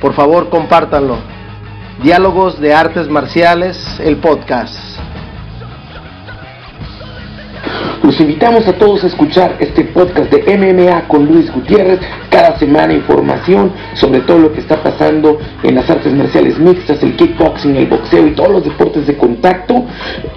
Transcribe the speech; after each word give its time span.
Por 0.00 0.14
favor, 0.14 0.48
compártanlo. 0.48 1.16
Diálogos 2.02 2.60
de 2.60 2.72
Artes 2.72 3.08
Marciales, 3.08 3.76
el 3.98 4.18
podcast. 4.18 4.76
Los 8.04 8.20
invitamos 8.20 8.66
a 8.68 8.74
todos 8.74 9.02
a 9.02 9.08
escuchar 9.08 9.56
este 9.58 9.84
podcast 9.84 10.32
de 10.32 10.56
MMA 10.56 11.08
con 11.08 11.26
Luis 11.26 11.52
Gutiérrez. 11.52 11.98
Cada 12.30 12.56
semana 12.56 12.92
información 12.92 13.72
sobre 13.94 14.20
todo 14.20 14.38
lo 14.38 14.52
que 14.52 14.60
está 14.60 14.80
pasando 14.80 15.38
en 15.64 15.74
las 15.74 15.90
artes 15.90 16.14
marciales 16.14 16.60
mixtas, 16.60 17.02
el 17.02 17.16
kickboxing, 17.16 17.74
el 17.74 17.86
boxeo 17.88 18.28
y 18.28 18.34
todos 18.34 18.50
los 18.50 18.64
deportes 18.64 19.04
de 19.04 19.16
contacto 19.16 19.84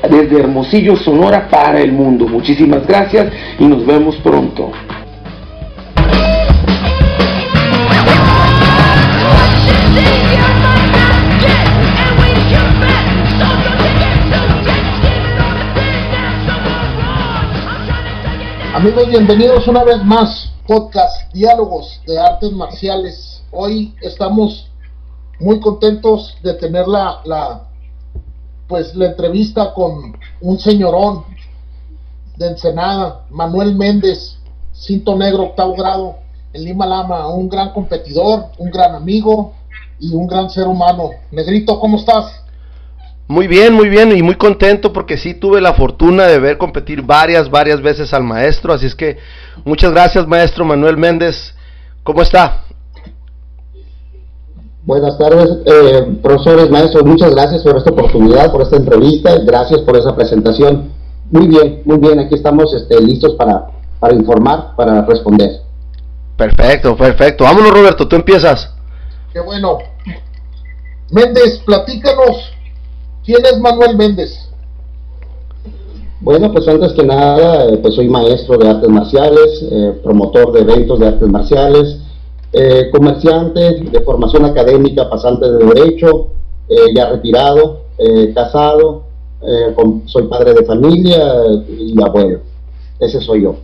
desde 0.10 0.40
Hermosillo, 0.40 0.96
Sonora 0.96 1.48
para 1.48 1.80
el 1.80 1.92
mundo. 1.92 2.28
Muchísimas 2.28 2.88
gracias 2.88 3.32
y 3.60 3.66
nos 3.66 3.86
vemos 3.86 4.16
pronto. 4.18 4.72
Amigos, 18.74 19.10
bienvenidos 19.10 19.68
una 19.68 19.84
vez 19.84 20.04
más, 20.04 20.52
podcast 20.66 21.32
Diálogos 21.34 22.02
de 22.08 22.18
Artes 22.18 22.52
Marciales. 22.52 23.44
Hoy 23.52 23.94
estamos 24.02 24.72
muy 25.40 25.60
contentos 25.60 26.36
de 26.42 26.54
tener 26.56 26.88
la, 26.88 27.20
la, 27.26 27.68
pues, 28.68 28.96
la 28.96 29.08
entrevista 29.08 29.74
con 29.74 30.18
un 30.40 30.58
señorón 30.58 31.26
de 32.38 32.48
Ensenada, 32.48 33.26
Manuel 33.30 33.76
Méndez, 33.76 34.38
cinto 34.74 35.16
negro, 35.16 35.44
octavo 35.44 35.76
grado, 35.76 36.16
en 36.54 36.64
Lima 36.64 36.88
Lama, 36.88 37.28
un 37.28 37.50
gran 37.50 37.74
competidor, 37.74 38.48
un 38.58 38.72
gran 38.72 38.96
amigo 38.96 39.54
y 40.02 40.14
un 40.14 40.28
gran 40.28 40.50
ser 40.50 40.68
humano. 40.68 41.12
Negrito, 41.32 41.80
¿cómo 41.80 41.98
estás? 41.98 42.42
Muy 43.28 43.48
bien, 43.48 43.74
muy 43.74 43.88
bien 43.88 44.12
y 44.18 44.22
muy 44.22 44.36
contento 44.36 44.92
porque 44.92 45.16
sí 45.16 45.34
tuve 45.34 45.62
la 45.62 45.74
fortuna 45.74 46.26
de 46.26 46.40
ver 46.40 46.58
competir 46.58 47.02
varias, 47.02 47.50
varias 47.50 47.82
veces 47.82 48.14
al 48.14 48.24
maestro, 48.24 48.74
así 48.74 48.88
es 48.88 48.96
que 48.96 49.20
muchas 49.64 49.92
gracias 49.92 50.28
maestro 50.28 50.66
Manuel 50.66 50.98
Méndez, 50.98 51.56
¿cómo 52.04 52.22
está? 52.24 52.64
Buenas 54.84 55.18
tardes, 55.18 55.50
eh, 55.66 56.18
profesores, 56.22 56.70
maestros, 56.70 57.06
muchas 57.06 57.32
gracias 57.32 57.62
por 57.64 57.78
esta 57.78 57.92
oportunidad, 57.92 58.52
por 58.52 58.64
esta 58.64 58.76
entrevista, 58.76 59.32
gracias 59.46 59.80
por 59.82 59.96
esa 59.96 60.14
presentación. 60.14 60.90
Muy 61.30 61.48
bien, 61.48 61.84
muy 61.86 62.00
bien, 62.00 62.20
aquí 62.20 62.36
estamos 62.36 62.74
este, 62.74 63.00
listos 63.00 63.36
para, 63.36 63.68
para 64.00 64.14
informar, 64.14 64.76
para 64.76 65.06
responder. 65.06 65.62
Perfecto, 66.36 66.98
perfecto. 66.98 67.44
Vámonos 67.46 67.72
Roberto, 67.72 68.08
tú 68.08 68.16
empiezas. 68.18 68.74
Qué 69.34 69.40
bueno. 69.40 69.80
Méndez, 71.10 71.60
platícanos 71.66 72.52
¿Quién 73.24 73.46
es 73.46 73.60
Manuel 73.60 73.96
Méndez? 73.96 74.50
Bueno, 76.22 76.52
pues 76.52 76.68
antes 76.68 76.94
que 76.94 77.04
nada, 77.04 77.66
eh, 77.66 77.78
pues 77.78 77.96
soy 77.96 78.08
maestro 78.08 78.58
de 78.58 78.68
artes 78.68 78.90
marciales, 78.90 79.66
eh, 79.72 80.00
promotor 80.04 80.52
de 80.54 80.62
eventos 80.62 81.00
de 81.00 81.08
artes 81.08 81.28
marciales, 81.28 82.00
eh, 82.52 82.90
comerciante 82.92 83.82
de 83.82 84.02
formación 84.02 84.46
académica, 84.46 85.10
pasante 85.10 85.50
de 85.50 85.66
derecho, 85.66 86.28
ya 86.96 87.10
retirado, 87.10 87.82
casado, 88.34 89.04
soy 90.06 90.28
padre 90.28 90.54
de 90.54 90.64
familia 90.64 91.20
y 91.68 92.02
abuelo. 92.02 92.40
Ese 92.98 93.20
soy 93.20 93.44
yo. 93.44 93.56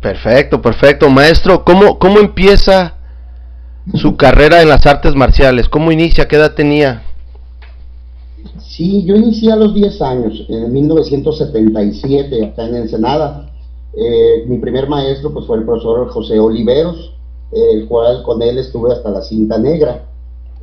Perfecto, 0.00 0.60
perfecto. 0.60 1.08
Maestro, 1.08 1.64
¿cómo, 1.64 1.96
cómo 1.98 2.18
empieza 2.18 2.94
su 3.94 4.16
carrera 4.16 4.62
en 4.62 4.68
las 4.68 4.86
artes 4.86 5.14
marciales? 5.14 5.68
¿Cómo 5.68 5.92
inicia? 5.92 6.28
¿Qué 6.28 6.36
edad 6.36 6.54
tenía? 6.54 7.02
Sí, 8.58 9.04
yo 9.04 9.16
inicié 9.16 9.52
a 9.52 9.56
los 9.56 9.74
10 9.74 10.02
años, 10.02 10.46
en 10.48 10.72
1977, 10.72 12.46
acá 12.46 12.66
en 12.66 12.76
Ensenada. 12.76 13.50
Eh, 13.94 14.44
mi 14.46 14.58
primer 14.58 14.88
maestro 14.88 15.32
pues, 15.32 15.46
fue 15.46 15.58
el 15.58 15.64
profesor 15.64 16.08
José 16.08 16.38
Oliveros, 16.38 17.12
el 17.52 17.86
cual 17.88 18.22
con 18.22 18.40
él 18.42 18.58
estuve 18.58 18.92
hasta 18.92 19.10
la 19.10 19.22
cinta 19.22 19.58
negra. 19.58 20.06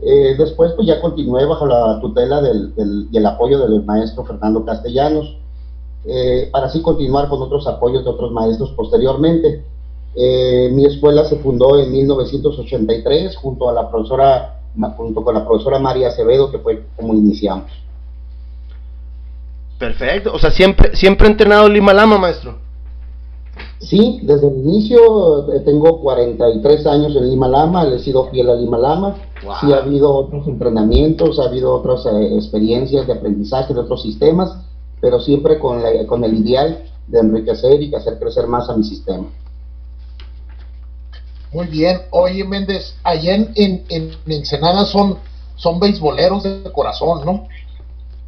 Eh, 0.01 0.35
después 0.37 0.73
pues 0.73 0.87
ya 0.87 1.01
continué 1.01 1.45
bajo 1.45 1.65
la 1.65 1.99
tutela 1.99 2.39
del, 2.41 2.73
y 3.11 3.17
el 3.17 3.25
apoyo 3.25 3.67
del 3.67 3.83
maestro 3.83 4.25
Fernando 4.25 4.63
Castellanos, 4.63 5.37
eh, 6.05 6.49
para 6.51 6.67
así 6.67 6.81
continuar 6.81 7.27
con 7.29 7.41
otros 7.41 7.65
apoyos 7.67 8.03
de 8.03 8.09
otros 8.11 8.31
maestros 8.31 8.71
posteriormente. 8.71 9.65
Mi 10.71 10.85
escuela 10.85 11.25
se 11.25 11.37
fundó 11.37 11.79
en 11.79 11.91
1983 11.91 13.35
junto 13.37 13.69
a 13.69 13.73
la 13.73 13.89
profesora 13.89 14.57
junto 14.95 15.23
con 15.23 15.33
la 15.33 15.45
profesora 15.45 15.79
María 15.79 16.09
Acevedo, 16.09 16.51
que 16.51 16.59
fue 16.59 16.83
como 16.95 17.13
iniciamos. 17.13 17.71
Perfecto, 19.79 20.33
o 20.33 20.39
sea, 20.39 20.51
siempre, 20.51 20.95
siempre 20.95 21.27
he 21.27 21.31
entrenado 21.31 21.69
Lima 21.69 21.93
Lama, 21.93 22.17
maestro. 22.17 22.55
Sí, 23.79 24.19
desde 24.23 24.47
el 24.47 24.57
inicio 24.57 25.53
eh, 25.53 25.59
tengo 25.59 26.01
43 26.01 26.87
años 26.87 27.15
en 27.15 27.29
Lima 27.29 27.47
Lama, 27.47 27.83
le 27.83 27.97
he 27.97 27.99
sido 27.99 28.27
fiel 28.29 28.49
a 28.49 28.55
Lima 28.55 28.77
Lama. 28.77 29.15
Sí 29.61 29.71
ha 29.71 29.77
habido 29.77 30.13
otros 30.13 30.47
entrenamientos, 30.47 31.39
ha 31.39 31.43
habido 31.43 31.75
otras 31.75 32.05
eh, 32.07 32.35
experiencias 32.35 33.05
de 33.05 33.13
aprendizaje 33.13 33.73
de 33.73 33.81
otros 33.81 34.01
sistemas, 34.01 34.57
pero 34.99 35.19
siempre 35.19 35.59
con, 35.59 35.81
con 36.07 36.23
el 36.23 36.39
ideal 36.39 36.85
de 37.07 37.19
enriquecer 37.19 37.81
y 37.83 37.93
hacer 37.93 38.17
crecer 38.17 38.47
más 38.47 38.67
a 38.67 38.75
mi 38.75 38.83
sistema. 38.83 39.27
Muy 41.57 41.65
bien. 41.65 42.01
Oye, 42.11 42.43
Méndez, 42.43 42.93
allá 43.03 43.33
en, 43.33 43.51
en, 43.89 44.11
Ensenada 44.27 44.85
son, 44.85 45.17
son 45.55 45.79
beisboleros 45.79 46.43
de 46.43 46.71
corazón, 46.71 47.25
¿no? 47.25 47.47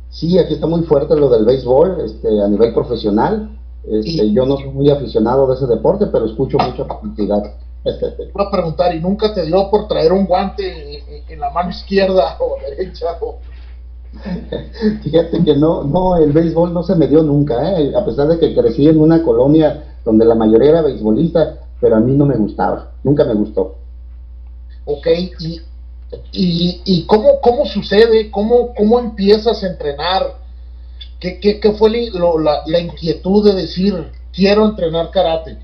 Sí, 0.10 0.40
aquí 0.40 0.56
está 0.56 0.66
muy 0.66 0.82
fuerte 0.82 1.16
lo 1.16 1.30
del 1.30 1.46
béisbol 1.46 2.02
este, 2.04 2.28
a 2.42 2.48
nivel 2.48 2.74
profesional. 2.74 3.56
Este, 3.84 4.32
yo 4.34 4.48
no 4.48 4.58
soy 4.58 4.72
muy 4.72 4.90
aficionado 4.90 5.46
de 5.46 5.54
ese 5.54 5.68
deporte, 5.68 6.08
pero 6.08 6.26
escucho 6.26 6.58
mucha 6.58 6.88
publicidad. 6.88 7.54
Voy 8.34 8.46
a 8.48 8.50
preguntar, 8.50 8.96
¿y 8.96 9.00
nunca 9.00 9.32
te 9.32 9.46
dio 9.46 9.70
por 9.70 9.88
traer 9.88 10.12
un 10.12 10.26
guante 10.26 11.04
en, 11.32 11.40
la 11.40 11.52
mano 11.52 11.70
izquierda 11.70 12.36
o 12.40 12.58
derecha? 12.68 13.06
Fíjate 15.04 15.44
que 15.44 15.56
no, 15.56 15.84
no, 15.84 16.18
el 16.18 16.32
béisbol 16.32 16.74
no 16.74 16.82
se 16.82 16.96
me 16.96 17.08
dio 17.08 17.22
nunca, 17.22 17.80
¿eh? 17.80 17.94
a 17.96 18.04
pesar 18.04 18.28
de 18.28 18.40
que 18.40 18.56
crecí 18.56 18.88
en 18.88 19.00
una 19.00 19.22
colonia 19.22 19.84
donde 20.04 20.26
la 20.26 20.34
mayoría 20.34 20.72
era 20.72 20.82
beisbolista, 20.82 21.69
pero 21.80 21.96
a 21.96 22.00
mí 22.00 22.16
no 22.16 22.26
me 22.26 22.36
gustaba, 22.36 22.92
nunca 23.04 23.26
me 23.26 23.34
gustó. 23.34 23.76
Ok, 24.86 25.08
y, 25.40 25.62
y, 26.32 26.81
y 26.86 27.06
cómo, 27.06 27.40
cómo 27.42 27.66
sucede, 27.66 28.31
cómo, 28.31 28.74
cómo 28.76 29.00
empiezas 29.00 29.64
a 29.64 29.68
entrenar, 29.68 30.24
qué, 31.20 31.40
qué, 31.40 31.60
qué 31.60 31.72
fue 31.74 31.90
la, 31.90 32.64
la, 32.66 32.80
inquietud 32.80 33.46
de 33.46 33.56
decir, 33.56 33.94
quiero 34.34 34.66
entrenar 34.66 35.12
karate. 35.12 35.58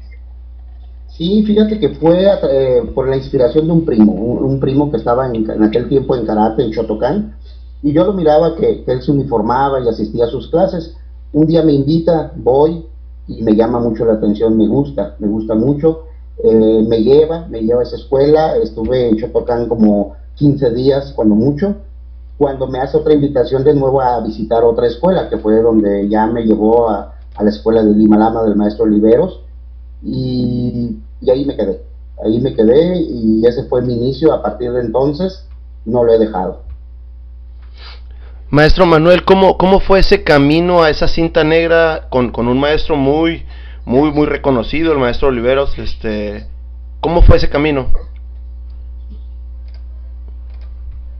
Sí, 1.09 1.43
fíjate 1.43 1.79
que 1.79 1.89
fue 1.89 2.25
eh, 2.25 2.83
por 2.93 3.07
la 3.07 3.15
inspiración 3.15 3.67
de 3.67 3.73
un 3.73 3.85
primo, 3.85 4.11
un, 4.11 4.59
primo 4.59 4.91
que 4.91 4.97
estaba 4.97 5.25
en, 5.27 5.49
en, 5.49 5.63
aquel 5.63 5.87
tiempo 5.87 6.15
en 6.15 6.25
karate 6.25 6.63
en 6.63 6.71
Shotokan, 6.71 7.35
y 7.81 7.93
yo 7.93 8.03
lo 8.03 8.13
miraba 8.13 8.55
que, 8.55 8.83
que 8.83 8.91
él 8.91 9.01
se 9.01 9.11
uniformaba 9.11 9.79
y 9.79 9.87
asistía 9.87 10.25
a 10.25 10.29
sus 10.29 10.49
clases. 10.49 10.95
Un 11.31 11.47
día 11.47 11.63
me 11.63 11.73
invita, 11.73 12.31
voy, 12.35 12.85
y 13.27 13.41
me 13.41 13.55
llama 13.55 13.79
mucho 13.79 14.05
la 14.05 14.13
atención, 14.13 14.57
me 14.57 14.67
gusta, 14.67 15.15
me 15.19 15.27
gusta 15.27 15.55
mucho. 15.55 16.04
Eh, 16.43 16.85
me 16.87 17.01
lleva, 17.01 17.47
me 17.47 17.61
lleva 17.61 17.81
a 17.81 17.83
esa 17.83 17.95
escuela, 17.95 18.57
estuve 18.57 19.09
en 19.09 19.17
Chopocán 19.17 19.67
como 19.67 20.15
15 20.35 20.71
días, 20.71 21.13
cuando 21.15 21.35
mucho, 21.35 21.75
cuando 22.37 22.67
me 22.67 22.79
hace 22.79 22.97
otra 22.97 23.13
invitación 23.13 23.63
de 23.63 23.73
nuevo 23.73 24.01
a 24.01 24.19
visitar 24.19 24.63
otra 24.63 24.87
escuela, 24.87 25.29
que 25.29 25.37
fue 25.37 25.61
donde 25.61 26.09
ya 26.09 26.27
me 26.27 26.43
llevó 26.43 26.89
a, 26.89 27.13
la 27.39 27.49
escuela 27.49 27.83
de 27.83 27.91
Lima 27.93 28.17
Lama 28.17 28.43
del 28.43 28.55
maestro 28.55 28.85
Oliveros, 28.85 29.41
y, 30.03 30.97
y 31.21 31.29
ahí 31.29 31.45
me 31.45 31.55
quedé, 31.55 31.81
ahí 32.23 32.39
me 32.39 32.53
quedé 32.53 32.97
y 33.01 33.45
ese 33.45 33.63
fue 33.63 33.81
mi 33.81 33.93
inicio, 33.93 34.33
a 34.33 34.41
partir 34.41 34.71
de 34.71 34.81
entonces 34.81 35.45
no 35.85 36.03
lo 36.03 36.13
he 36.13 36.19
dejado. 36.19 36.61
Maestro 38.49 38.85
Manuel, 38.85 39.25
¿cómo, 39.25 39.57
¿cómo 39.57 39.79
fue 39.79 39.99
ese 39.99 40.23
camino 40.23 40.83
a 40.83 40.89
esa 40.89 41.07
cinta 41.07 41.43
negra 41.43 42.07
con, 42.09 42.31
con 42.31 42.47
un 42.47 42.59
maestro 42.59 42.95
muy, 42.95 43.43
muy, 43.85 44.11
muy 44.11 44.25
reconocido, 44.25 44.91
el 44.91 44.99
maestro 44.99 45.29
Oliveros? 45.29 45.77
Este, 45.77 46.47
¿Cómo 47.01 47.21
fue 47.21 47.37
ese 47.37 47.49
camino? 47.49 47.87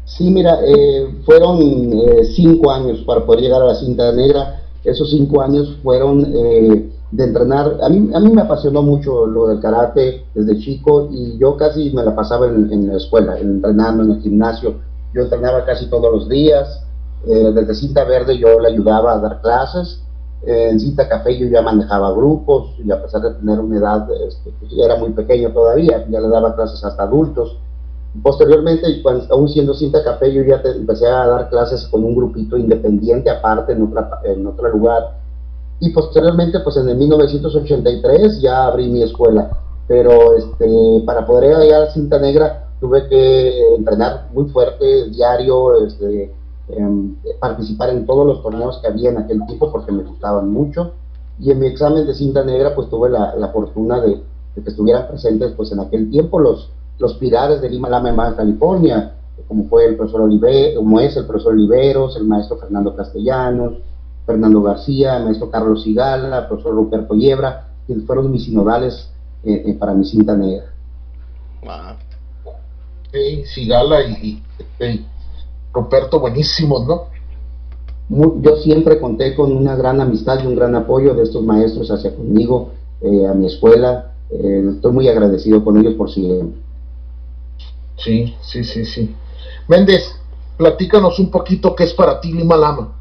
Sí, 0.06 0.32
mira, 0.32 0.60
eh, 0.66 1.14
fueron 1.26 1.60
eh, 1.62 2.24
cinco 2.36 2.72
años 2.72 3.04
para 3.06 3.26
poder 3.26 3.42
llegar 3.42 3.62
a 3.62 3.66
la 3.66 3.76
cinta 3.76 4.12
negra. 4.14 4.62
Esos 4.84 5.10
cinco 5.12 5.42
años 5.42 5.78
fueron 5.84 6.26
eh, 6.34 6.90
de 7.12 7.24
entrenar. 7.24 7.78
A 7.82 7.90
mí, 7.90 8.10
a 8.14 8.20
mí 8.20 8.32
me 8.32 8.42
apasionó 8.42 8.82
mucho 8.82 9.26
lo 9.26 9.48
del 9.48 9.60
karate 9.60 10.26
desde 10.34 10.60
chico 10.60 11.10
y 11.12 11.38
yo 11.38 11.58
casi 11.58 11.92
me 11.92 12.04
la 12.04 12.16
pasaba 12.16 12.48
en, 12.48 12.88
la 12.88 12.98
escuela, 12.98 13.38
entrenando 13.38 14.04
en 14.04 14.12
el 14.12 14.22
gimnasio. 14.22 14.76
Yo 15.14 15.24
entrenaba 15.24 15.66
casi 15.66 15.90
todos 15.90 16.12
los 16.12 16.30
días. 16.30 16.82
desde 17.26 17.76
cinta 17.76 18.04
verde 18.06 18.38
yo 18.38 18.60
le 18.60 18.70
ayudaba 18.70 19.14
a 19.14 19.20
dar 19.20 19.42
clases. 19.42 20.05
En 20.46 20.80
cinta 20.80 21.08
café 21.08 21.38
yo 21.38 21.48
ya 21.48 21.62
manejaba 21.62 22.12
grupos 22.12 22.76
y 22.84 22.92
a 22.92 23.02
pesar 23.02 23.22
de 23.22 23.34
tener 23.36 23.60
una 23.60 23.78
edad, 23.78 24.08
este, 24.28 24.52
pues, 24.60 24.72
era 24.78 24.96
muy 24.98 25.12
pequeño 25.12 25.52
todavía, 25.52 26.06
ya 26.10 26.20
le 26.20 26.28
daba 26.28 26.56
clases 26.56 26.84
hasta 26.84 27.04
adultos 27.04 27.58
Posteriormente, 28.24 29.02
cuando, 29.02 29.26
aún 29.34 29.50
siendo 29.50 29.74
cinta 29.74 30.04
café, 30.04 30.32
yo 30.32 30.44
ya 30.44 30.62
empecé 30.64 31.08
a 31.08 31.28
dar 31.28 31.50
clases 31.50 31.86
con 31.88 32.04
un 32.04 32.16
grupito 32.16 32.58
independiente 32.58 33.30
aparte 33.30 33.74
en, 33.74 34.48
otro 34.48 34.70
lugar. 34.70 35.18
Y 35.80 35.90
posteriormente, 35.90 36.60
pues 36.62 36.78
en 36.78 36.88
el 36.88 36.98
1983 36.98 38.42
ya 38.42 38.68
abrí 38.68 38.88
mi 38.88 39.04
escuela. 39.04 39.50
Pero 39.88 40.36
este, 40.36 41.04
para 41.06 41.26
poder 41.26 41.58
llegar 41.58 41.84
a 41.84 41.92
cinta 41.92 42.18
negra 42.18 42.70
tuve 42.80 43.08
que 43.08 43.76
entrenar 43.76 44.30
muy 44.34 44.46
fuerte, 44.46 45.10
diario, 45.10 45.86
este, 45.86 46.34
participar 47.40 47.90
en 47.90 48.06
todos 48.06 48.26
los 48.26 48.42
torneos 48.42 48.80
que 48.80 48.88
había 48.88 49.10
en 49.10 49.18
aquel 49.18 49.46
tipo 49.46 49.72
porque 49.72 49.92
me 49.92 50.04
gustaban 50.04 50.50
mucho. 50.52 50.94
Y 51.40 51.52
en 51.52 51.60
mi 51.60 51.68
examen 51.68 52.08
de 52.08 52.14
cinta 52.14 52.44
negra, 52.44 52.74
pues 52.76 52.90
tuve 52.90 53.10
la, 53.10 53.36
la 53.36 53.50
fortuna 53.50 54.00
de, 54.00 54.22
de, 54.56 54.64
que 54.64 54.70
estuvieran 54.70 55.08
presentes 55.08 55.52
pues 55.52 55.72
en 55.72 55.80
aquel 55.80 56.10
tiempo 56.10 56.40
los 56.40 56.72
los 57.00 57.16
pilares 57.16 57.62
de 57.62 57.70
Lima 57.70 57.90
Lama 57.90 58.10
en 58.10 58.16
Baja 58.16 58.36
California, 58.38 59.16
como 59.48 59.66
fue 59.66 59.86
el 59.86 59.96
profesor 59.96 60.22
Oliveros, 60.22 60.76
como 60.78 61.00
es 61.00 61.16
el 61.18 61.26
profesor 61.26 61.54
Oliveros, 61.54 62.16
el 62.16 62.26
maestro 62.26 62.58
Fernando 62.58 62.96
Castellanos, 62.96 63.74
Fernando 64.26 64.62
García, 64.62 65.18
el 65.18 65.26
maestro 65.26 65.52
Carlos 65.52 65.84
Sigala, 65.84 66.40
el 66.40 66.48
profesor 66.48 66.74
Ruperto 66.74 67.16
Yebra, 67.16 67.68
que 67.86 67.96
fueron 67.96 68.32
mis 68.32 68.46
sinodales 68.46 69.12
eh, 69.44 69.64
eh, 69.68 69.74
para 69.78 69.94
mi 69.94 70.06
cinta 70.06 70.36
negra. 70.36 70.72
Wow. 71.64 71.98
Sigala 73.46 74.04
y, 74.04 74.42
Ruperto 75.76 76.20
buenísimos, 76.20 76.88
¿no? 76.88 77.16
yo 78.08 78.56
siempre 78.58 79.00
conté 79.00 79.36
con 79.36 79.52
una 79.52 79.76
gran 79.76 80.00
amistad 80.00 80.40
y 80.44 80.48
un 80.48 80.56
gran 80.56 80.76
apoyo 80.76 81.16
de 81.16 81.24
estos 81.24 81.44
maestros 81.44 81.90
hacia 81.90 82.16
conmigo, 82.16 82.70
eh, 83.02 83.28
a 83.28 83.34
mi 83.34 83.48
escuela. 83.48 84.14
estoy 84.30 84.92
muy 84.92 85.08
agradecido 85.08 85.64
con 85.64 85.78
ellos 85.78 85.96
por 85.96 86.10
siempre. 86.10 86.54
Sí, 87.98 88.36
sí, 88.42 88.64
sí, 88.64 88.86
sí. 88.86 89.16
Méndez, 89.68 90.04
platícanos 90.58 91.20
un 91.20 91.32
poquito 91.32 91.76
qué 91.76 91.86
es 91.86 91.94
para 91.94 92.20
ti 92.20 92.32
Lima 92.32 92.56
Lama. 92.56 92.94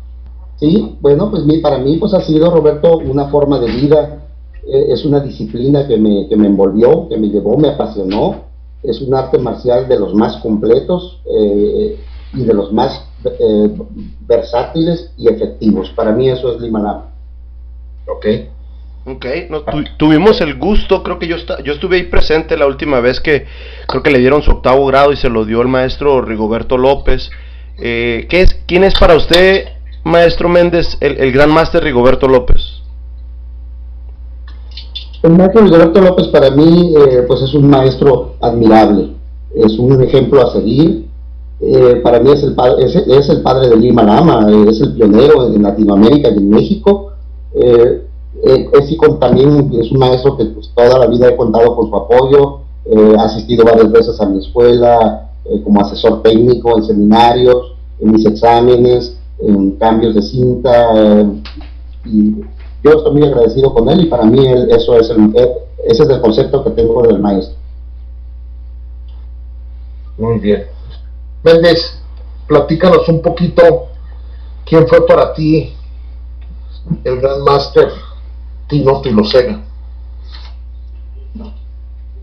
Sí, 0.57 0.97
bueno, 1.01 1.31
pues 1.31 1.43
para 1.61 1.79
mí 1.79 1.97
pues 1.99 2.15
ha 2.15 2.21
sido, 2.23 2.51
Roberto, 2.51 2.99
una 2.99 3.29
forma 3.29 3.59
de 3.59 3.67
vida, 3.67 4.25
eh, 4.67 4.87
es 4.89 5.05
una 5.05 5.21
disciplina 5.21 5.87
que 5.87 5.99
me, 5.99 6.29
que 6.29 6.37
me 6.37 6.47
envolvió, 6.47 7.09
que 7.09 7.19
me 7.19 7.29
llevó, 7.29 7.59
me 7.59 7.69
apasionó, 7.69 8.45
es 8.83 9.01
un 9.01 9.15
arte 9.15 9.39
marcial 9.39 9.89
de 9.89 9.99
los 9.99 10.15
más 10.15 10.37
completos 10.39 11.21
eh, 11.27 11.99
y 12.35 12.45
de 12.45 12.55
los 12.55 12.73
más 12.73 13.07
eh, 13.25 13.71
versátiles 14.27 15.13
y 15.17 15.29
efectivos. 15.29 15.91
Para 15.91 16.13
mí 16.13 16.29
eso 16.29 16.55
es 16.55 16.61
Lima 16.61 16.81
Lama. 16.81 17.07
Ok. 18.07 18.27
Ok, 19.07 19.27
tuvimos 19.99 20.41
el 20.41 20.59
gusto, 20.59 21.03
creo 21.03 21.19
que 21.19 21.27
yo, 21.27 21.37
yo 21.63 21.75
estuve 21.75 21.97
ahí 21.97 22.03
presente 22.05 22.57
la 22.57 22.67
última 22.67 23.01
vez 23.01 23.21
que 23.21 23.45
creo 23.87 24.03
que 24.03 24.11
le 24.11 24.19
dieron 24.19 24.43
su 24.43 24.51
octavo 24.51 24.87
grado 24.87 25.13
y 25.13 25.17
se 25.17 25.29
lo 25.29 25.45
dio 25.45 25.61
el 25.61 25.69
maestro 25.69 26.23
Rigoberto 26.23 26.79
López. 26.79 27.31
Eh, 27.79 28.27
¿qué 28.31 28.43
es, 28.43 28.55
¿Quién 28.67 28.83
es 28.83 28.95
para 28.99 29.15
usted, 29.15 29.67
maestro 30.05 30.49
Méndez, 30.49 30.97
el, 31.01 31.33
gran 31.33 31.51
máster 31.51 31.85
Rigoberto 31.85 32.27
López? 32.29 32.63
El 35.23 35.33
maestro 35.33 35.65
Rigoberto 35.65 36.01
López 36.01 36.29
para 36.29 36.51
mí 36.51 36.95
eh, 36.97 37.25
pues 37.29 37.43
es 37.43 37.53
un 37.53 37.69
maestro 37.69 38.37
admirable, 38.41 39.11
es 39.55 39.79
un 39.79 40.03
ejemplo 40.03 40.41
a 40.41 40.53
seguir. 40.53 41.09
Eh, 41.61 42.01
para 42.03 42.21
mí 42.21 42.31
es 42.31 42.43
el, 42.43 42.55
padre, 42.55 42.85
es, 42.85 43.29
el 43.29 43.43
padre 43.43 43.69
de 43.69 43.77
Lima 43.77 44.03
Lama, 44.03 44.47
es 44.69 44.81
el 44.81 44.93
pionero 44.95 45.47
en 45.47 45.63
Latinoamérica 45.63 46.31
y 46.31 46.37
en 46.37 46.49
México. 46.49 47.13
Eh, 47.55 48.07
eh, 48.43 48.71
también 49.21 49.71
es 49.81 49.91
un 49.91 49.99
maestro 49.99 50.37
que 50.37 50.45
pues, 50.47 50.71
toda 50.75 50.99
la 50.99 51.07
vida 51.07 51.29
he 51.29 51.37
contado 51.37 51.75
con 51.77 51.89
su 51.89 51.97
apoyo, 51.97 52.61
eh, 52.85 53.17
ha 53.19 53.25
asistido 53.25 53.65
varias 53.65 53.91
veces 53.91 54.21
a 54.21 54.27
mi 54.27 54.39
escuela 54.39 55.31
eh, 55.45 55.63
como 55.63 55.81
asesor 55.81 56.23
técnico 56.23 56.77
en 56.77 56.85
seminarios, 56.85 57.75
en 58.01 58.13
mis 58.13 58.27
exámenes, 58.27 59.17
en 59.39 59.73
cambios 59.73 60.15
de 60.15 60.23
cinta, 60.23 60.91
eh, 60.95 61.43
y 62.05 62.41
yo 62.83 62.91
estoy 62.91 63.15
muy 63.15 63.25
agradecido 63.25 63.73
con 63.73 63.89
él 63.89 64.03
y 64.03 64.07
para 64.07 64.25
mí 64.25 64.47
eso 64.69 64.99
es 64.99 65.09
el, 65.09 65.35
ese 65.87 66.03
es 66.03 66.09
el 66.09 66.21
concepto 66.21 66.63
que 66.63 66.71
tengo 66.71 67.03
del 67.03 67.19
maestro. 67.19 67.57
Muy 70.19 70.39
bien. 70.39 70.65
Méndez, 71.45 71.99
platícanos 72.49 73.07
un 73.09 73.21
poquito 73.21 73.89
quién 74.65 74.89
fue 74.89 75.07
para 75.07 75.35
ti 75.35 75.75
el 77.05 77.21
gran 77.21 77.43
máster 77.45 77.91
Tino 78.67 79.03
Tilosega. 79.03 79.63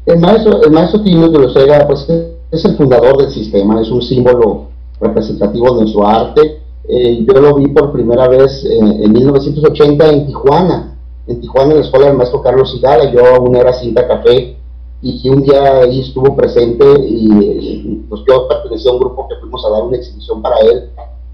El 0.08 0.20
maestro, 0.20 0.64
el 0.64 0.72
maestro 0.72 1.04
Tino 1.04 1.32
Tilosega 1.32 1.86
pues, 1.86 2.08
es 2.50 2.66
el 2.66 2.76
fundador 2.76 3.18
del 3.18 3.32
sistema, 3.32 3.80
es 3.80 3.92
un 3.92 4.02
símbolo 4.02 4.70
representativo 5.00 5.78
de 5.78 5.88
su 5.88 6.04
arte. 6.04 6.64
Eh, 6.90 7.24
yo 7.24 7.40
lo 7.40 7.56
vi 7.56 7.68
por 7.68 7.92
primera 7.92 8.28
vez 8.28 8.66
eh, 8.66 8.80
en 8.80 9.12
1980 9.14 10.08
en 10.08 10.26
Tijuana, 10.26 10.98
en 11.28 11.40
Tijuana 11.40 11.74
en 11.74 11.78
la 11.78 11.86
escuela 11.86 12.08
del 12.08 12.18
maestro 12.18 12.42
Carlos 12.42 12.72
Sigala, 12.72 13.12
yo 13.12 13.24
aún 13.36 13.56
era 13.56 13.72
cinta 13.72 14.08
café 14.08 14.58
y 15.02 15.30
un 15.30 15.42
día 15.42 15.82
estuvo 15.84 16.36
presente 16.36 16.86
y, 17.00 18.04
pues 18.08 18.22
yo 18.28 18.48
pertenecía 18.48 18.92
a 18.92 18.94
un 18.94 19.00
grupo 19.00 19.28
que 19.28 19.36
fuimos 19.38 19.66
a 19.66 19.70
dar 19.70 19.84
una 19.84 19.98
exhibición 19.98 20.42
para 20.42 20.60
él 20.60 20.90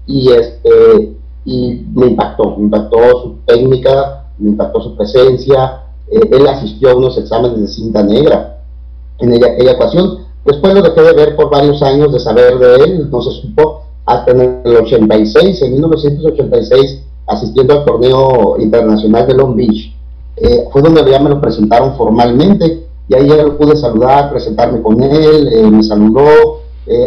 y 0.06 0.32
este 0.32 1.16
y 1.44 1.86
me 1.94 2.06
impactó, 2.08 2.56
me 2.56 2.64
impactó 2.64 2.98
su 3.22 3.36
técnica, 3.46 4.26
me 4.38 4.50
impactó 4.50 4.80
su 4.80 4.96
presencia, 4.96 5.82
eh, 6.10 6.20
él 6.30 6.46
asistió 6.46 6.90
a 6.90 6.96
unos 6.96 7.16
exámenes 7.18 7.60
de 7.60 7.68
cinta 7.68 8.02
negra 8.02 8.60
en 9.18 9.32
aquella 9.32 9.72
ocasión. 9.72 10.26
Después 10.44 10.74
lo 10.74 10.82
dejé 10.82 11.02
de 11.02 11.12
ver 11.12 11.36
por 11.36 11.50
varios 11.50 11.82
años, 11.82 12.12
de 12.12 12.20
saber 12.20 12.58
de 12.58 12.74
él, 12.76 13.00
entonces 13.02 13.34
supo 13.34 13.82
hasta 14.04 14.30
en 14.30 14.60
el 14.64 14.76
86, 14.76 15.62
en 15.62 15.72
1986, 15.72 17.02
asistiendo 17.26 17.74
al 17.74 17.84
torneo 17.84 18.56
internacional 18.58 19.26
de 19.26 19.34
Long 19.34 19.56
Beach. 19.56 19.94
Eh, 20.36 20.68
fue 20.70 20.82
donde 20.82 21.10
ya 21.10 21.18
me 21.18 21.30
lo 21.30 21.40
presentaron 21.40 21.96
formalmente 21.96 22.87
y 23.08 23.14
ahí 23.14 23.28
ya 23.28 23.42
lo 23.42 23.56
pude 23.56 23.76
saludar, 23.76 24.30
presentarme 24.30 24.82
con 24.82 25.02
él, 25.02 25.48
eh, 25.52 25.70
me 25.70 25.82
saludó. 25.82 26.62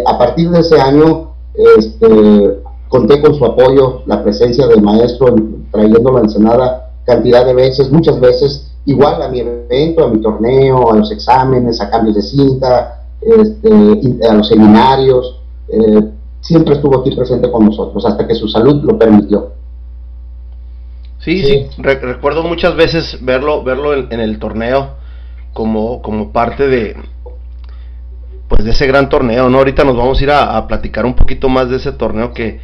a 0.06 0.18
partir 0.18 0.50
de 0.52 0.60
ese 0.60 0.80
año 0.80 1.32
este, 1.56 2.62
conté 2.88 3.22
con 3.22 3.34
su 3.34 3.46
apoyo, 3.46 4.04
la 4.06 4.22
presencia 4.22 4.68
del 4.68 4.82
maestro 4.82 5.34
trayéndolo 5.72 6.18
a 6.18 6.22
Ensenada 6.22 6.92
cantidad 7.06 7.46
de 7.46 7.54
veces, 7.54 7.92
muchas 7.92 8.20
veces, 8.20 8.72
igual 8.86 9.22
a 9.22 9.30
mi 9.30 9.40
evento, 9.40 10.04
a 10.04 10.08
mi 10.08 10.22
torneo, 10.22 10.92
a 10.92 10.98
los 10.98 11.12
exámenes, 11.12 11.82
a 11.82 11.90
cambios 11.90 12.16
de 12.16 12.22
cinta, 12.22 13.06
este, 13.22 14.28
a 14.28 14.34
los 14.34 14.48
seminarios, 14.48 15.40
eh, 15.68 16.02
siempre 16.42 16.76
estuvo 16.76 17.00
aquí 17.00 17.16
presente 17.16 17.52
con 17.52 17.66
nosotros, 17.66 18.06
hasta 18.06 18.28
que 18.28 18.36
su 18.36 18.48
salud 18.48 18.84
lo 18.84 18.98
permitió. 18.98 19.52
Sí, 21.20 21.44
sí, 21.44 21.68
recuerdo 21.78 22.44
muchas 22.44 22.76
veces 22.76 23.20
verlo, 23.22 23.64
verlo 23.64 23.94
en, 23.94 24.20
el 24.20 24.40
torneo 24.40 25.01
como, 25.54 26.02
como 26.02 26.32
parte 26.32 26.68
de, 26.68 26.96
pues 28.48 28.64
de 28.64 28.72
ese 28.72 28.88
gran 28.88 29.10
torneo, 29.10 29.50
¿no? 29.50 29.60
Ahorita 29.60 29.84
nos 29.84 29.96
vamos 29.96 30.20
a 30.20 30.24
ir 30.24 30.32
a, 30.32 30.68
platicar 30.68 31.06
un 31.06 31.16
poquito 31.16 31.50
más 31.50 31.70
de 31.70 31.78
ese 31.78 31.92
torneo 31.92 32.34
que, 32.34 32.60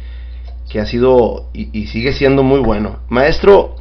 que 0.68 0.80
ha 0.80 0.86
sido 0.86 1.46
y, 1.52 1.86
sigue 1.86 2.12
siendo 2.12 2.42
muy 2.42 2.60
bueno. 2.60 3.00
Maestro, 3.08 3.76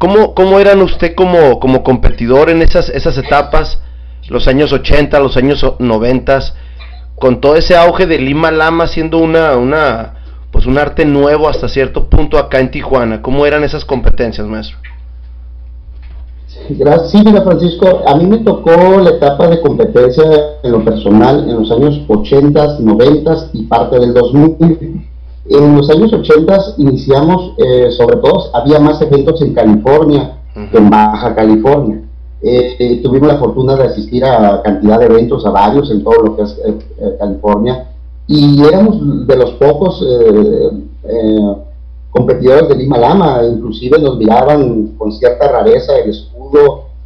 ¿Cómo, 0.00 0.34
cómo 0.34 0.58
eran 0.58 0.80
usted 0.80 1.14
como, 1.14 1.60
como 1.60 1.82
competidor 1.82 2.48
en 2.48 2.62
esas, 2.62 2.88
esas 2.88 3.18
etapas, 3.18 3.82
los 4.30 4.48
años 4.48 4.72
80, 4.72 5.20
los 5.20 5.36
años 5.36 5.62
90, 5.78 6.40
con 7.16 7.42
todo 7.42 7.56
ese 7.56 7.76
auge 7.76 8.06
de 8.06 8.18
Lima 8.18 8.50
Lama 8.50 8.86
siendo 8.86 9.18
una, 9.18 9.56
una, 9.56 10.14
pues 10.50 10.64
un 10.64 10.78
arte 10.78 11.04
nuevo 11.04 11.50
hasta 11.50 11.68
cierto 11.68 12.08
punto 12.08 12.38
acá 12.38 12.60
en 12.60 12.70
Tijuana? 12.70 13.20
¿Cómo 13.20 13.44
eran 13.44 13.62
esas 13.62 13.84
competencias, 13.84 14.46
maestro? 14.46 14.78
Gracias, 16.78 17.10
sí, 17.10 17.18
mira 17.24 17.42
Francisco, 17.42 18.02
a 18.06 18.14
mí 18.16 18.26
me 18.26 18.38
tocó 18.38 18.70
la 19.02 19.10
etapa 19.10 19.48
de 19.48 19.60
competencia 19.60 20.24
en 20.62 20.72
lo 20.72 20.84
personal 20.84 21.48
en 21.48 21.58
los 21.58 21.70
años 21.70 22.00
80, 22.08 22.78
90 22.80 23.50
y 23.52 23.62
parte 23.64 23.98
del 23.98 24.14
2000 24.14 25.06
en 25.46 25.76
los 25.76 25.90
años 25.90 26.12
80 26.12 26.58
iniciamos, 26.78 27.54
eh, 27.58 27.90
sobre 27.90 28.16
todo, 28.18 28.54
había 28.54 28.78
más 28.78 29.00
eventos 29.02 29.42
en 29.42 29.52
California 29.52 30.36
que 30.70 30.78
en 30.78 30.90
Baja 30.90 31.34
California. 31.34 32.02
Eh, 32.42 32.76
eh, 32.78 33.00
tuvimos 33.02 33.28
la 33.28 33.38
fortuna 33.38 33.74
de 33.74 33.84
asistir 33.84 34.24
a 34.24 34.62
cantidad 34.62 34.98
de 34.98 35.06
eventos, 35.06 35.44
a 35.44 35.50
varios 35.50 35.90
en 35.90 36.04
todo 36.04 36.22
lo 36.22 36.36
que 36.36 36.42
es 36.42 36.56
California, 37.18 37.88
y 38.32 38.62
éramos 38.62 39.26
de 39.26 39.36
los 39.36 39.50
pocos 39.54 40.00
eh, 40.02 40.70
eh, 41.02 41.54
competidores 42.10 42.68
de 42.68 42.76
Lima 42.76 42.96
Lama, 42.96 43.40
inclusive 43.44 43.98
nos 43.98 44.18
miraban 44.18 44.94
con 44.96 45.10
cierta 45.10 45.50
rareza 45.50 45.98
el 45.98 46.10
escudo 46.10 46.39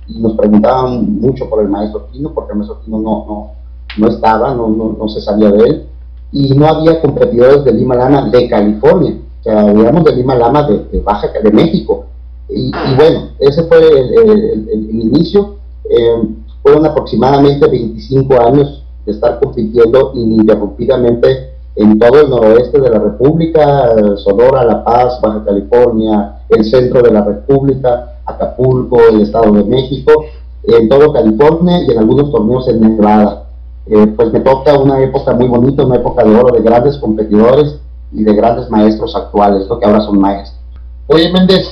y 0.06 0.18
nos 0.18 0.34
preguntaban 0.34 1.20
mucho 1.20 1.48
por 1.48 1.62
el 1.62 1.68
maestro 1.68 2.06
Tino, 2.12 2.32
porque 2.32 2.52
el 2.52 2.58
maestro 2.58 2.80
Tino 2.84 2.98
no, 2.98 3.24
no, 3.26 3.50
no 3.98 4.08
estaba, 4.08 4.54
no, 4.54 4.68
no, 4.68 4.96
no, 4.98 5.08
se 5.08 5.20
sabía 5.20 5.50
de 5.50 5.64
él, 5.64 5.86
y 6.32 6.54
no 6.54 6.66
había 6.66 7.00
competidores 7.00 7.64
de 7.64 7.72
Lima 7.72 7.94
Lama 7.94 8.28
de 8.28 8.48
California, 8.48 9.16
sea, 9.44 9.60
habíamos 9.60 10.04
de 10.04 10.16
Lima 10.16 10.34
Lama 10.34 10.66
de, 10.66 11.00
Baja, 11.00 11.28
de 11.42 11.50
México, 11.50 12.06
y, 12.48 12.72
bueno, 12.96 13.28
ese 13.38 13.64
fue 13.64 13.78
el, 13.78 14.68
el, 14.70 14.90
inicio, 14.90 15.56
eh, 15.88 16.28
fueron 16.62 16.86
aproximadamente 16.86 17.66
25 17.66 18.40
años 18.40 18.84
de 19.04 19.12
estar 19.12 19.38
compitiendo 19.40 20.12
ininterrumpidamente 20.14 21.54
en 21.76 21.98
todo 21.98 22.20
el 22.20 22.30
noroeste 22.30 22.80
de 22.80 22.90
la 22.90 22.98
República, 22.98 24.16
Sonora, 24.16 24.64
La 24.64 24.84
Paz, 24.84 25.20
Baja 25.20 25.44
California, 25.44 26.42
el 26.48 26.64
centro 26.64 27.02
de 27.02 27.10
la 27.10 27.22
República, 27.22 28.13
Acapulco, 28.26 29.00
el 29.08 29.22
Estado 29.22 29.52
de 29.52 29.64
México, 29.64 30.24
en 30.64 30.88
todo 30.88 31.12
California 31.12 31.82
y 31.82 31.92
en 31.92 31.98
algunos 31.98 32.30
torneos 32.30 32.68
en 32.68 32.80
Nevada. 32.80 33.44
Eh, 33.86 34.06
pues 34.16 34.32
me 34.32 34.40
toca 34.40 34.78
una 34.78 35.02
época 35.02 35.34
muy 35.34 35.46
bonita, 35.46 35.84
una 35.84 35.96
época 35.96 36.24
de 36.24 36.34
oro 36.34 36.56
de 36.56 36.62
grandes 36.62 36.96
competidores 36.98 37.80
y 38.12 38.24
de 38.24 38.34
grandes 38.34 38.70
maestros 38.70 39.14
actuales, 39.14 39.66
lo 39.68 39.78
que 39.78 39.86
ahora 39.86 40.00
son 40.00 40.18
maestros. 40.18 40.58
Oye 41.06 41.30
Méndez, 41.30 41.66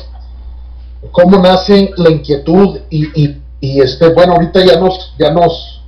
¿cómo 1.11 1.39
nace 1.39 1.91
la 1.97 2.11
inquietud 2.11 2.81
y, 2.91 3.39
este, 3.61 4.13
bueno, 4.13 4.35
ahorita 4.35 4.65
ya 4.65 4.79
nos, 4.79 5.15
ya 5.19 5.33
nos 5.33 5.81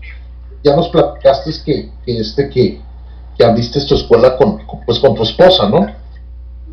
ya 0.62 0.75
nos 0.75 0.88
platicaste 0.88 1.50
que, 1.62 1.90
este 2.06 2.49
que, 2.49 2.80
que, 3.37 3.44
abriste 3.44 3.85
tu 3.85 3.97
escuela 3.97 4.38
pues 4.87 4.99
con 4.99 5.14
tu 5.14 5.23
esposa, 5.25 5.68
¿no? 5.68 5.87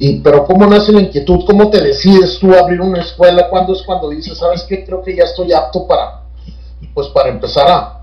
Y, 0.04 0.20
pero 0.22 0.46
¿cómo 0.46 0.66
nace 0.66 0.92
la 0.92 1.02
inquietud? 1.02 1.42
¿Cómo 1.46 1.70
te 1.70 1.80
decides 1.80 2.40
tú 2.40 2.52
abrir 2.56 2.82
una 2.82 3.02
escuela? 3.02 3.48
¿Cuándo 3.52 3.74
es 3.74 3.84
cuando 3.84 4.10
dices, 4.10 4.36
sabes 4.36 4.64
qué? 4.68 4.84
Creo 4.84 5.04
que 5.04 5.16
ya 5.16 5.26
estoy 5.26 5.54
apto 5.54 5.86
para, 5.86 6.24
pues 6.96 7.08
para 7.10 7.30
empezar 7.30 7.68
a, 7.70 8.02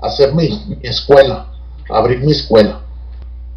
hacer 0.00 0.32
mi, 0.32 0.78
escuela, 0.80 1.46
abrir 1.90 2.20
mi 2.20 2.30
escuela. 2.30 2.82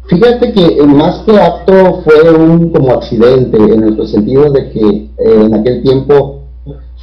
Fíjate 0.08 0.52
que 0.52 0.82
más 0.82 1.20
que 1.20 1.40
apto 1.40 2.02
fue 2.02 2.32
un 2.32 2.72
como 2.72 2.94
accidente, 2.94 3.56
en 3.56 3.84
el 3.84 4.08
sentido 4.08 4.50
de 4.50 4.70
que 4.70 4.80
eh, 4.80 5.10
en 5.18 5.54
aquel 5.54 5.80
tiempo 5.84 6.40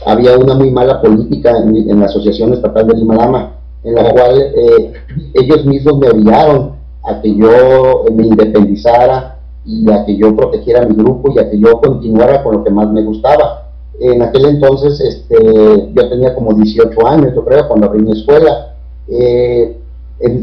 había 0.06 0.38
una 0.38 0.56
muy 0.56 0.72
mala 0.72 1.02
política 1.02 1.52
en, 1.52 1.98
la 2.02 2.08
Asociación 2.08 2.54
Estatal 2.54 2.86
de 2.86 2.96
Lima 2.96 3.16
Lama 3.16 3.52
en 3.82 3.96
la 3.96 4.12
cual 4.12 4.42
eh, 4.42 4.94
ellos 5.36 5.64
mismos 5.64 6.00
me 6.00 6.10
obligaron 6.10 6.74
a 7.06 7.22
que 7.22 7.34
yo 7.34 8.04
me 8.12 8.28
independizara 8.28 9.35
y 9.66 9.92
a 9.92 10.06
que 10.06 10.16
yo 10.16 10.36
protegiera 10.36 10.86
mi 10.86 10.96
grupo 10.96 11.32
y 11.34 11.40
a 11.40 11.50
que 11.50 11.60
yo 11.60 11.82
continuara 11.82 12.44
con 12.44 12.58
lo 12.58 12.64
que 12.64 12.70
más 12.70 12.90
me 12.92 13.04
gustaba. 13.04 13.72
En 14.00 14.22
aquel 14.22 14.46
entonces 14.46 15.00
este, 15.00 15.92
yo 15.94 16.10
tenía 16.10 16.36
como 16.36 16.54
18 16.54 17.08
años, 17.08 17.34
yo 17.34 17.44
creo, 17.44 17.68
cuando 17.68 17.88
abrí 17.88 18.04
mi 18.04 18.12
escuela. 18.12 18.76
Eh, 19.08 19.78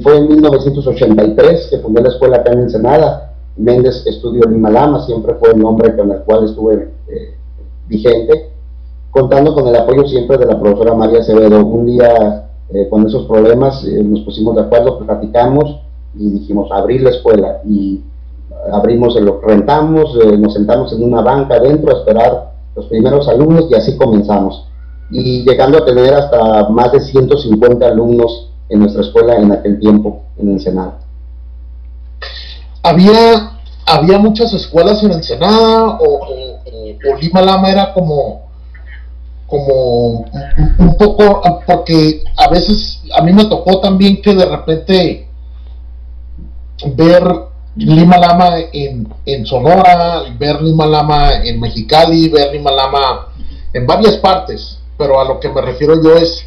fue 0.03 0.17
en 0.19 0.29
1983 0.29 1.69
que 1.71 1.79
fundé 1.79 2.03
la 2.03 2.09
escuela 2.09 2.39
acá 2.39 2.53
en 2.53 2.61
Ensenada. 2.61 3.33
Méndez 3.57 4.07
Estudio 4.07 4.43
Lima 4.49 4.71
Lama, 4.71 5.05
siempre 5.05 5.35
fue 5.35 5.51
el 5.51 5.59
nombre 5.59 5.95
con 5.95 6.11
el 6.11 6.21
cual 6.21 6.45
estuve 6.45 6.91
eh, 7.09 7.35
vigente, 7.87 8.51
contando 9.11 9.55
con 9.55 9.69
el 9.69 9.77
apoyo 9.77 10.07
siempre 10.07 10.39
de 10.39 10.47
la 10.47 10.59
profesora 10.59 10.95
María 10.95 11.21
Acevedo. 11.21 11.65
Un 11.65 11.87
día 11.87 12.49
eh, 12.71 12.89
con 12.89 13.07
esos 13.07 13.27
problemas 13.27 13.85
eh, 13.85 14.03
nos 14.03 14.21
pusimos 14.21 14.57
de 14.57 14.63
acuerdo, 14.63 14.99
platicamos 14.99 15.81
y 16.15 16.31
dijimos 16.31 16.71
abrir 16.73 17.03
la 17.03 17.11
escuela 17.11 17.61
y 17.67 18.01
abrimos, 18.73 19.15
lo 19.21 19.41
rentamos, 19.41 20.17
eh, 20.23 20.37
nos 20.37 20.55
sentamos 20.55 20.93
en 20.93 21.03
una 21.05 21.23
banca 21.23 21.57
adentro 21.57 21.95
a 21.95 21.99
esperar 21.99 22.53
los 22.77 22.87
primeros 22.87 23.29
alumnos 23.29 23.67
y 23.71 23.75
así 23.75 23.97
comenzamos. 23.97 24.69
Y 25.11 25.45
llegando 25.45 25.79
a 25.79 25.85
tener 25.85 26.15
hasta 26.15 26.69
más 26.69 26.93
de 26.93 27.01
150 27.01 27.87
alumnos 27.87 28.51
en 28.69 28.81
nuestra 28.81 29.03
escuela 29.03 29.37
en 29.37 29.53
aquel 29.53 29.79
tiempo 29.79 30.23
en 30.39 30.53
Ensenada. 30.53 30.99
¿Había, 32.83 33.59
había 33.87 34.19
muchas 34.19 34.53
escuelas 34.55 35.03
en 35.03 35.13
Ensenada 35.13 35.99
o, 36.01 36.21
o 36.25 37.17
Lima 37.21 37.43
Lama 37.43 37.71
era 37.71 37.93
como 37.93 38.43
como 39.53 40.25
un 40.79 40.97
poco, 40.99 41.43
porque 41.67 42.25
a 42.39 42.49
veces 42.49 43.03
a 43.15 43.23
mí 43.23 43.35
me 43.35 43.45
tocó 43.45 43.81
también 43.81 44.23
que 44.23 44.35
de 44.35 44.47
repente 44.47 45.29
ver 46.97 47.23
Lima 47.77 48.19
Lama 48.19 48.59
en, 48.73 49.09
en 49.25 49.47
Sonora, 49.47 50.25
ver 50.39 50.61
Lima 50.61 50.87
Lama 50.87 51.43
en 51.45 51.59
Mexicali, 51.61 52.29
ver 52.29 52.53
Lima 52.53 52.71
Lama 52.71 53.29
en 53.73 53.87
varias 53.87 54.17
partes, 54.17 54.79
pero 54.99 55.21
a 55.21 55.25
lo 55.25 55.41
que 55.41 55.49
me 55.49 55.63
refiero 55.63 56.03
yo 56.03 56.15
es, 56.17 56.45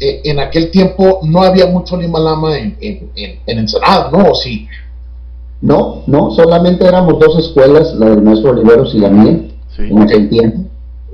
eh, 0.00 0.22
en 0.24 0.40
aquel 0.40 0.70
tiempo 0.70 1.20
no 1.22 1.42
había 1.42 1.66
mucho 1.66 1.96
Lima 1.96 2.18
Lama 2.18 2.58
en, 2.58 2.76
en, 2.80 3.10
en, 3.14 3.58
Ensenada, 3.58 4.10
¿no? 4.10 4.32
¿O 4.32 4.34
sí? 4.34 4.68
No, 5.60 6.02
no, 6.06 6.30
solamente 6.32 6.84
éramos 6.84 7.18
dos 7.18 7.38
escuelas, 7.38 7.94
la 7.94 8.10
del 8.10 8.22
maestro 8.22 8.50
Oliveros 8.50 8.94
y 8.94 8.98
la 8.98 9.08
mía, 9.08 9.40
en 9.78 10.02
aquel 10.02 10.28
tiempo 10.28 10.66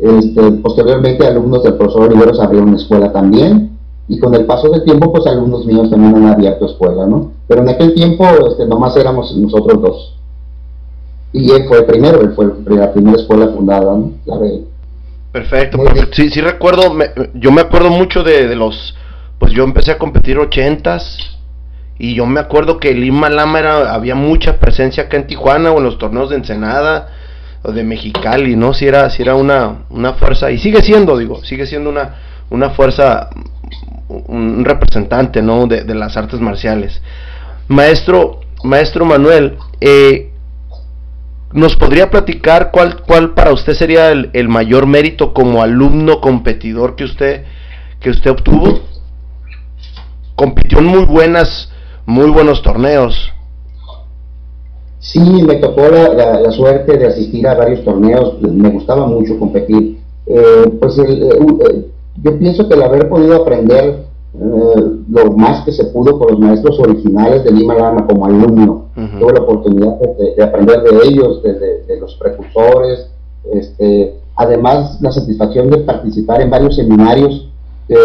este, 0.02 0.50
posteriormente, 0.62 1.24
alumnos 1.24 1.62
del 1.62 1.74
profesor 1.74 2.08
Oliveros 2.08 2.40
abrieron 2.40 2.70
una 2.70 2.78
escuela 2.78 3.12
también, 3.12 3.71
y 4.08 4.18
con 4.18 4.34
el 4.34 4.46
paso 4.46 4.68
del 4.70 4.84
tiempo, 4.84 5.12
pues 5.12 5.26
alumnos 5.26 5.64
míos 5.64 5.90
también 5.90 6.16
han 6.16 6.26
abierto 6.26 6.66
escuela, 6.66 7.06
¿no? 7.06 7.32
Pero 7.46 7.62
en 7.62 7.68
aquel 7.68 7.94
tiempo, 7.94 8.26
este, 8.48 8.66
nomás 8.66 8.96
éramos 8.96 9.34
nosotros 9.36 9.80
dos. 9.80 10.18
Y 11.32 11.50
él 11.50 11.64
fue 11.66 11.78
el 11.78 11.84
primero, 11.86 12.20
él 12.20 12.32
fue 12.34 12.52
la 12.76 12.92
primera 12.92 13.16
escuela 13.16 13.48
fundada, 13.48 13.96
¿no? 13.96 14.12
La 14.26 14.38
de 14.38 14.64
Perfecto, 15.32 15.78
Sí, 16.12 16.28
sí 16.28 16.42
recuerdo, 16.42 16.94
yo 17.32 17.50
me 17.52 17.62
acuerdo 17.62 17.88
mucho 17.88 18.22
de, 18.22 18.48
de, 18.48 18.54
los, 18.54 18.94
pues 19.38 19.52
yo 19.54 19.64
empecé 19.64 19.90
a 19.92 19.98
competir 19.98 20.38
ochentas 20.38 21.16
y 21.98 22.14
yo 22.14 22.26
me 22.26 22.38
acuerdo 22.38 22.78
que 22.78 22.92
Lima 22.92 23.30
Lama 23.30 23.60
era, 23.60 23.94
había 23.94 24.14
mucha 24.14 24.58
presencia 24.58 25.04
acá 25.04 25.16
en 25.16 25.26
Tijuana 25.26 25.72
o 25.72 25.78
en 25.78 25.84
los 25.84 25.96
torneos 25.96 26.28
de 26.28 26.36
Ensenada 26.36 27.08
o 27.62 27.72
de 27.72 27.82
Mexicali, 27.82 28.56
¿no? 28.56 28.74
Si 28.74 28.86
era, 28.86 29.08
si 29.08 29.22
era 29.22 29.34
una, 29.34 29.84
una 29.88 30.12
fuerza, 30.14 30.50
y 30.50 30.58
sigue 30.58 30.82
siendo, 30.82 31.16
digo, 31.16 31.42
sigue 31.44 31.64
siendo 31.64 31.88
una, 31.88 32.16
una 32.50 32.70
fuerza, 32.70 33.30
un 34.08 34.64
representante, 34.64 35.42
¿no? 35.42 35.66
De, 35.66 35.84
las 35.94 36.16
artes 36.16 36.40
marciales. 36.40 37.00
Maestro, 37.68 38.40
maestro 38.64 39.04
Manuel, 39.04 39.56
eh, 39.80 40.30
¿nos 41.52 41.76
podría 41.76 42.10
platicar 42.10 42.70
cuál, 42.70 43.02
cuál 43.02 43.34
para 43.34 43.52
usted 43.52 43.74
sería 43.74 44.10
el, 44.10 44.30
el, 44.32 44.48
mayor 44.48 44.86
mérito 44.86 45.32
como 45.32 45.62
alumno 45.62 46.20
competidor 46.20 46.96
que 46.96 47.04
usted, 47.04 47.44
que 48.00 48.10
usted 48.10 48.30
obtuvo? 48.30 48.80
Compitió 50.34 50.78
en 50.78 50.86
muy 50.86 51.04
buenas, 51.04 51.70
muy 52.06 52.30
buenos 52.30 52.62
torneos. 52.62 53.32
Sí, 55.02 55.18
me 55.18 55.56
tocó 55.56 55.88
la, 55.88 56.50
suerte 56.52 56.96
de 56.96 57.08
asistir 57.08 57.46
a 57.48 57.54
varios 57.54 57.84
torneos, 57.84 58.40
me 58.40 58.70
gustaba 58.70 59.06
mucho 59.06 59.36
competir. 59.36 59.98
Eh, 60.26 60.64
pues 60.80 60.96
eh, 60.98 61.90
yo 62.22 62.38
pienso 62.38 62.68
que 62.68 62.74
el 62.74 62.82
haber 62.82 63.08
podido 63.08 63.42
aprender 63.42 64.06
eh, 64.34 64.82
lo 65.08 65.32
más 65.32 65.64
que 65.64 65.72
se 65.72 65.84
pudo 65.86 66.18
por 66.18 66.32
los 66.32 66.40
maestros 66.40 66.78
originales 66.80 67.44
de 67.44 67.52
Lima 67.52 67.74
Lama 67.74 68.06
como 68.06 68.26
alumno, 68.26 68.86
tuve 68.94 69.32
la 69.32 69.40
oportunidad 69.40 69.98
de, 70.36 70.42
aprender 70.42 70.82
de 70.82 71.08
ellos, 71.08 71.42
de, 71.42 71.96
los 72.00 72.14
precursores, 72.16 73.10
este, 73.52 74.20
además 74.36 75.00
la 75.00 75.12
satisfacción 75.12 75.70
de 75.70 75.78
participar 75.78 76.40
en 76.40 76.50
varios 76.50 76.76
seminarios 76.76 77.48
que 77.88 77.96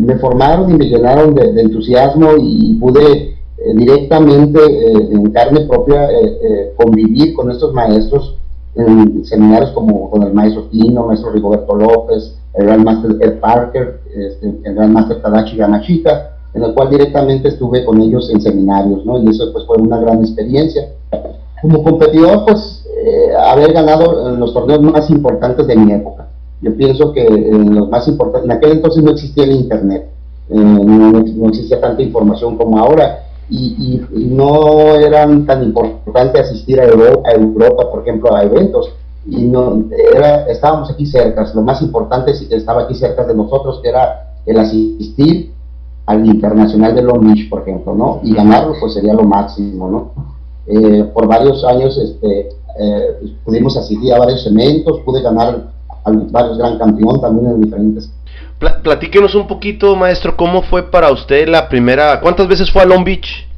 me 0.00 0.18
formaron 0.18 0.70
y 0.70 0.74
me 0.74 0.86
llenaron 0.86 1.34
de 1.34 1.60
entusiasmo 1.60 2.32
y 2.38 2.74
pude 2.74 3.36
eh, 3.58 3.72
directamente 3.74 4.60
eh, 4.60 5.08
en 5.12 5.30
carne 5.30 5.62
propia 5.62 6.10
eh, 6.10 6.74
convivir 6.76 7.32
con 7.34 7.50
estos 7.50 7.72
maestros 7.72 8.36
en 8.74 9.24
seminarios 9.24 9.70
como 9.70 10.10
con 10.10 10.24
el 10.24 10.34
maestro 10.34 10.64
Tino, 10.64 11.06
maestro 11.06 11.32
Rigoberto 11.32 11.74
López, 11.74 12.35
el 12.56 12.66
Gran 12.66 12.84
Master 12.84 13.16
Ed 13.20 13.38
Parker, 13.38 14.00
este, 14.14 14.54
el 14.64 14.74
Gran 14.74 14.92
Master 14.92 15.20
Tadachi 15.20 15.56
Yamashita, 15.56 16.36
en 16.54 16.62
el 16.62 16.74
cual 16.74 16.90
directamente 16.90 17.48
estuve 17.48 17.84
con 17.84 18.00
ellos 18.00 18.30
en 18.30 18.40
seminarios, 18.40 19.04
¿no? 19.04 19.22
Y 19.22 19.28
eso 19.28 19.52
pues 19.52 19.66
fue 19.66 19.76
una 19.78 20.00
gran 20.00 20.20
experiencia. 20.20 20.88
Como 21.60 21.82
competidor, 21.82 22.44
pues 22.46 22.86
haber 23.38 23.72
ganado 23.72 24.28
en 24.30 24.40
los 24.40 24.52
torneos 24.52 24.80
más 24.82 25.10
importantes 25.10 25.66
de 25.66 25.76
mi 25.76 25.92
época. 25.92 26.28
Yo 26.60 26.74
pienso 26.76 27.12
que 27.12 27.24
en 27.24 27.74
los 27.74 27.88
más 27.88 28.08
importantes, 28.08 28.50
en 28.50 28.56
aquel 28.56 28.72
entonces 28.72 29.02
no 29.02 29.10
existía 29.12 29.44
el 29.44 29.52
internet, 29.52 30.08
no, 30.48 31.10
no, 31.12 31.48
existía 31.48 31.80
tanta 31.80 32.02
información 32.02 32.56
como 32.56 32.78
ahora, 32.78 33.22
y, 33.48 34.00
no 34.12 34.94
eran 34.94 35.46
tan 35.46 35.62
importante 35.62 36.40
asistir 36.40 36.80
a 36.80 36.84
Europa, 36.86 37.90
por 37.90 38.02
ejemplo, 38.02 38.34
a 38.34 38.42
eventos. 38.42 38.92
Y 39.28 39.42
no, 39.44 39.84
era, 40.14 40.46
estábamos 40.46 40.90
aquí 40.90 41.06
cerca, 41.06 41.44
lo 41.54 41.62
más 41.62 41.82
importante 41.82 42.32
estaba 42.50 42.82
aquí 42.82 42.94
cerca 42.94 43.24
de 43.24 43.34
nosotros, 43.34 43.80
que 43.82 43.88
era 43.88 44.34
el 44.46 44.58
asistir 44.58 45.52
al 46.06 46.24
Internacional 46.24 46.94
de 46.94 47.02
Long 47.02 47.26
Beach, 47.26 47.48
por 47.50 47.62
ejemplo, 47.62 47.94
¿no? 47.94 48.20
Y 48.22 48.34
ganarlo, 48.34 48.74
pues 48.78 48.94
sería 48.94 49.14
lo 49.14 49.24
máximo, 49.24 49.90
¿no? 49.90 50.36
eh, 50.66 51.04
por 51.14 51.26
varios 51.26 51.64
años 51.64 51.96
este, 51.96 52.48
eh, 52.78 53.34
pudimos 53.44 53.76
asistir 53.76 54.12
a 54.12 54.18
varios 54.18 54.46
eventos, 54.46 55.00
pude 55.04 55.22
ganar 55.22 55.70
varios 56.30 56.58
gran 56.58 56.78
campeón 56.78 57.20
también 57.20 57.50
en 57.50 57.60
diferentes. 57.62 58.10
platíquenos 58.82 59.34
un 59.34 59.46
poquito, 59.46 59.96
maestro, 59.96 60.36
¿cómo 60.36 60.62
fue 60.62 60.88
para 60.90 61.10
usted 61.10 61.48
la 61.48 61.68
primera? 61.68 62.20
¿Cuántas 62.20 62.46
veces 62.46 62.70
fue 62.70 62.82
a 62.82 62.86
Long 62.86 63.04
Beach? 63.04 63.48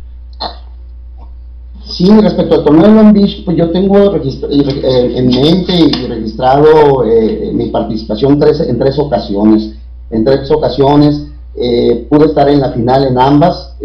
Sí, 1.90 2.06
respecto 2.20 2.56
al 2.56 2.64
torneo 2.64 2.86
de 2.86 2.94
Long 2.94 3.12
Beach, 3.14 3.44
pues 3.44 3.56
yo 3.56 3.70
tengo 3.70 4.14
eh, 4.14 5.12
en 5.16 5.26
mente 5.26 5.72
y 5.74 6.06
registrado 6.06 7.04
eh, 7.04 7.50
mi 7.54 7.70
participación 7.70 8.38
tres, 8.38 8.60
en 8.60 8.78
tres 8.78 8.98
ocasiones. 8.98 9.74
En 10.10 10.24
tres 10.24 10.50
ocasiones 10.50 11.28
eh, 11.56 12.06
pude 12.10 12.26
estar 12.26 12.48
en 12.48 12.60
la 12.60 12.72
final 12.72 13.06
en 13.06 13.18
ambas, 13.18 13.76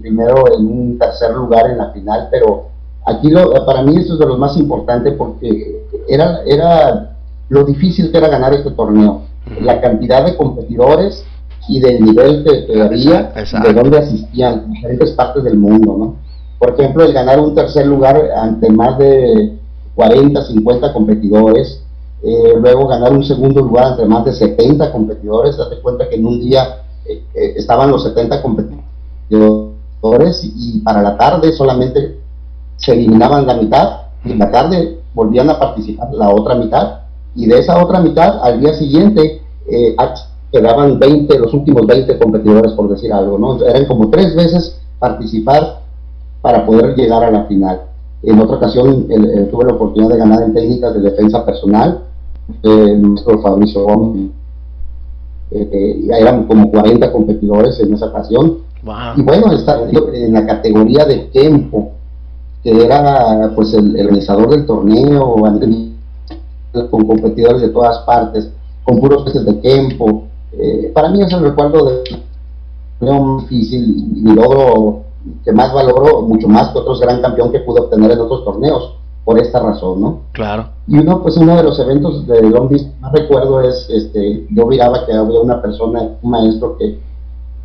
primero 0.00 0.44
en 0.56 0.66
un 0.66 0.98
tercer 0.98 1.34
lugar 1.34 1.70
en 1.70 1.78
la 1.78 1.90
final, 1.90 2.28
pero 2.30 2.68
aquí 3.06 3.30
lo, 3.30 3.52
para 3.64 3.82
mí 3.82 3.96
eso 3.96 4.14
es 4.14 4.18
de 4.18 4.26
lo 4.26 4.38
más 4.38 4.56
importante 4.56 5.12
porque 5.12 5.86
era, 6.08 6.40
era 6.46 7.16
lo 7.48 7.64
difícil 7.64 8.10
que 8.10 8.18
era 8.18 8.28
ganar 8.28 8.52
este 8.52 8.70
torneo. 8.70 9.22
La 9.60 9.80
cantidad 9.80 10.24
de 10.24 10.36
competidores 10.36 11.24
y 11.68 11.80
del 11.80 12.04
nivel 12.04 12.44
que, 12.44 12.80
había, 12.80 13.32
de 13.32 13.72
donde 13.72 13.98
asistían, 13.98 14.70
diferentes 14.70 15.12
partes 15.12 15.44
del 15.44 15.56
mundo, 15.56 15.96
¿no? 15.98 16.23
Por 16.64 16.80
ejemplo, 16.80 17.04
el 17.04 17.12
ganar 17.12 17.38
un 17.40 17.54
tercer 17.54 17.86
lugar 17.86 18.18
ante 18.34 18.70
más 18.70 18.96
de 18.96 19.58
40, 19.96 20.46
50 20.46 20.94
competidores, 20.94 21.82
eh, 22.22 22.54
luego 22.58 22.88
ganar 22.88 23.12
un 23.12 23.22
segundo 23.22 23.60
lugar 23.60 23.88
ante 23.88 24.06
más 24.06 24.24
de 24.24 24.32
70 24.32 24.90
competidores, 24.90 25.58
date 25.58 25.82
cuenta 25.82 26.08
que 26.08 26.14
en 26.14 26.24
un 26.24 26.40
día 26.40 26.84
eh, 27.04 27.22
eh, 27.34 27.52
estaban 27.56 27.90
los 27.90 28.02
70 28.04 28.40
competidores 28.40 28.80
y 30.42 30.80
para 30.80 31.02
la 31.02 31.18
tarde 31.18 31.52
solamente 31.52 32.18
se 32.78 32.92
eliminaban 32.92 33.46
la 33.46 33.56
mitad 33.56 34.00
y 34.24 34.32
en 34.32 34.38
la 34.38 34.50
tarde 34.50 35.00
volvían 35.12 35.50
a 35.50 35.58
participar 35.58 36.14
la 36.14 36.30
otra 36.30 36.54
mitad 36.54 37.00
y 37.34 37.44
de 37.44 37.58
esa 37.58 37.82
otra 37.84 38.00
mitad 38.00 38.42
al 38.42 38.60
día 38.60 38.72
siguiente 38.72 39.42
quedaban 40.50 40.98
20, 40.98 41.38
los 41.40 41.52
últimos 41.52 41.86
20 41.86 42.18
competidores 42.18 42.72
por 42.72 42.88
decir 42.88 43.12
algo, 43.12 43.38
¿no? 43.38 43.62
Eran 43.62 43.84
como 43.84 44.08
tres 44.08 44.34
veces 44.34 44.80
participar 44.98 45.83
para 46.44 46.66
poder 46.66 46.94
llegar 46.94 47.24
a 47.24 47.30
la 47.30 47.44
final. 47.44 47.80
En 48.22 48.38
otra 48.38 48.56
ocasión 48.56 49.08
tuve 49.50 49.64
la 49.64 49.72
oportunidad 49.72 50.10
de 50.10 50.18
ganar 50.18 50.42
en 50.42 50.52
técnicas 50.52 50.92
de 50.92 51.00
defensa 51.00 51.42
personal, 51.46 52.00
eh, 52.62 52.98
nuestro 52.98 53.40
Fabricio 53.40 53.84
Gómez, 53.84 54.30
eh, 55.52 55.70
eh 55.72 56.08
eran 56.20 56.44
como 56.46 56.70
40 56.70 57.10
competidores 57.10 57.80
en 57.80 57.94
esa 57.94 58.08
ocasión. 58.08 58.58
Y 59.16 59.22
bueno, 59.22 59.52
estar 59.52 59.88
en 59.88 60.34
la 60.34 60.44
categoría 60.46 61.06
de 61.06 61.30
tiempo, 61.32 61.92
que 62.62 62.84
era 62.84 63.50
pues 63.54 63.72
el, 63.72 63.98
organizador 63.98 64.50
del 64.50 64.66
torneo, 64.66 65.36
con 66.90 67.06
competidores 67.06 67.62
de 67.62 67.70
todas 67.70 68.00
partes, 68.00 68.50
con 68.82 68.98
puros 68.98 69.22
peces 69.22 69.46
de 69.46 69.54
tiempo. 69.54 70.24
Eh, 70.52 70.92
para 70.94 71.08
mí 71.08 71.22
es 71.22 71.32
el 71.32 71.40
recuerdo 71.40 72.02
de 73.00 73.10
un 73.10 73.40
difícil 73.40 74.12
y 74.14 74.34
logro 74.34 75.03
que 75.44 75.52
más 75.52 75.72
valoro, 75.72 76.22
mucho 76.22 76.48
más 76.48 76.68
que 76.68 76.78
otros 76.78 77.00
gran 77.00 77.20
campeón 77.20 77.50
que 77.50 77.60
pude 77.60 77.80
obtener 77.80 78.10
en 78.10 78.20
otros 78.20 78.44
torneos, 78.44 78.94
por 79.24 79.38
esta 79.38 79.60
razón, 79.60 80.00
¿no? 80.00 80.18
Claro. 80.32 80.68
Y 80.86 80.98
uno, 80.98 81.22
pues 81.22 81.36
uno 81.36 81.56
de 81.56 81.62
los 81.62 81.78
eventos 81.78 82.26
de 82.26 82.42
Long 82.42 82.68
Beach, 82.68 82.86
más 83.00 83.12
recuerdo 83.12 83.60
es, 83.62 83.88
este, 83.88 84.46
yo 84.50 84.66
miraba 84.66 85.06
que 85.06 85.14
había 85.14 85.40
una 85.40 85.62
persona, 85.62 86.10
un 86.22 86.30
maestro 86.30 86.76
que, 86.76 86.98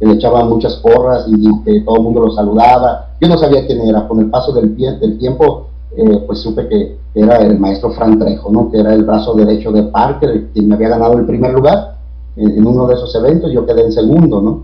le 0.01 0.13
echaba 0.13 0.45
muchas 0.45 0.77
porras 0.77 1.25
y 1.27 1.63
que 1.65 1.81
todo 1.81 1.97
el 1.97 2.03
mundo 2.03 2.21
lo 2.21 2.31
saludaba. 2.31 3.09
Yo 3.19 3.27
no 3.27 3.37
sabía 3.37 3.67
quién 3.67 3.81
era, 3.81 4.07
con 4.07 4.19
el 4.19 4.29
paso 4.29 4.53
del, 4.53 4.73
del 4.77 5.17
tiempo, 5.17 5.67
eh, 5.93 6.23
pues 6.25 6.39
supe 6.39 6.69
que, 6.69 6.97
era 7.13 7.39
el 7.39 7.59
maestro 7.59 7.89
Fran 7.91 8.17
Trejo, 8.17 8.49
¿no? 8.49 8.71
Que 8.71 8.79
era 8.79 8.93
el 8.93 9.03
brazo 9.03 9.33
derecho 9.33 9.73
de 9.73 9.83
Parker, 9.83 10.51
quien 10.53 10.69
me 10.69 10.75
había 10.75 10.87
ganado 10.87 11.17
el 11.17 11.25
primer 11.25 11.51
lugar 11.51 11.97
en, 12.37 12.49
en 12.49 12.65
uno 12.65 12.87
de 12.87 12.93
esos 12.93 13.13
eventos, 13.15 13.51
yo 13.51 13.65
quedé 13.65 13.83
en 13.83 13.91
segundo, 13.91 14.39
¿no? 14.39 14.63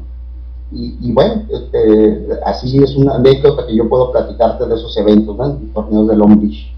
Y, 0.77 1.11
bueno, 1.13 1.43
este, 1.49 2.27
así 2.45 2.77
es 2.83 2.95
una 2.95 3.15
anécdota 3.15 3.65
que 3.65 3.75
yo 3.75 3.87
puedo 3.87 4.11
platicarte 4.11 4.65
de 4.65 4.75
esos 4.75 4.95
eventos, 4.97 5.37
¿no? 5.37 5.57
torneos 5.73 6.07
de 6.09 6.17
Long 6.17 6.41
Beach. 6.41 6.71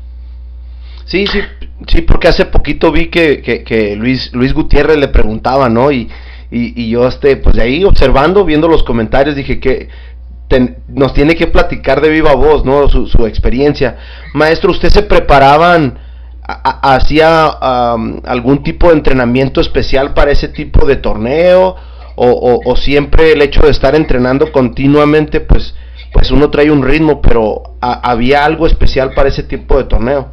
Sí, 1.06 1.26
sí, 1.26 1.40
sí, 1.88 2.02
porque 2.02 2.28
hace 2.28 2.46
poquito 2.46 2.92
vi 2.92 3.10
que, 3.10 3.42
que, 3.42 3.96
Luis, 3.96 4.32
Luis 4.34 4.54
Gutiérrez 4.54 4.98
le 4.98 5.08
preguntaba, 5.08 5.68
¿no? 5.68 5.92
Y, 5.92 6.10
y, 6.52 6.90
yo, 6.90 7.08
este, 7.08 7.38
pues 7.38 7.56
de 7.56 7.64
ahí 7.64 7.84
observando, 7.84 8.46
viendo 8.46 8.68
los 8.68 8.84
comentarios, 8.84 9.36
dije 9.36 9.60
que 9.60 9.90
nos 10.88 11.14
tiene 11.14 11.36
que 11.36 11.48
platicar 11.48 12.02
de 12.02 12.10
viva 12.10 12.36
voz, 12.36 12.64
¿no? 12.64 12.88
Su, 12.88 13.26
experiencia. 13.26 13.98
Maestro, 14.34 14.72
¿usted 14.72 14.90
se 14.90 15.04
preparaban, 15.04 16.00
hacía 16.44 17.48
algún 17.48 18.64
tipo 18.64 18.88
de 18.88 18.94
entrenamiento 18.94 19.60
especial 19.60 20.14
para 20.14 20.32
ese 20.32 20.48
tipo 20.50 20.86
de 20.86 20.98
torneo? 20.98 21.76
O, 22.18 22.76
siempre 22.76 23.34
el 23.34 23.42
hecho 23.42 23.62
de 23.62 23.70
estar 23.70 23.96
entrenando 23.96 24.52
continuamente, 24.52 25.40
pues, 25.40 25.76
pues 26.12 26.32
uno 26.32 26.50
trae 26.50 26.72
un 26.72 26.82
ritmo, 26.82 27.22
pero 27.22 27.76
había 27.80 28.44
algo 28.44 28.66
especial 28.66 29.14
para 29.14 29.30
ese 29.30 29.44
tipo 29.44 29.78
de 29.78 29.84
torneo. 29.84 30.28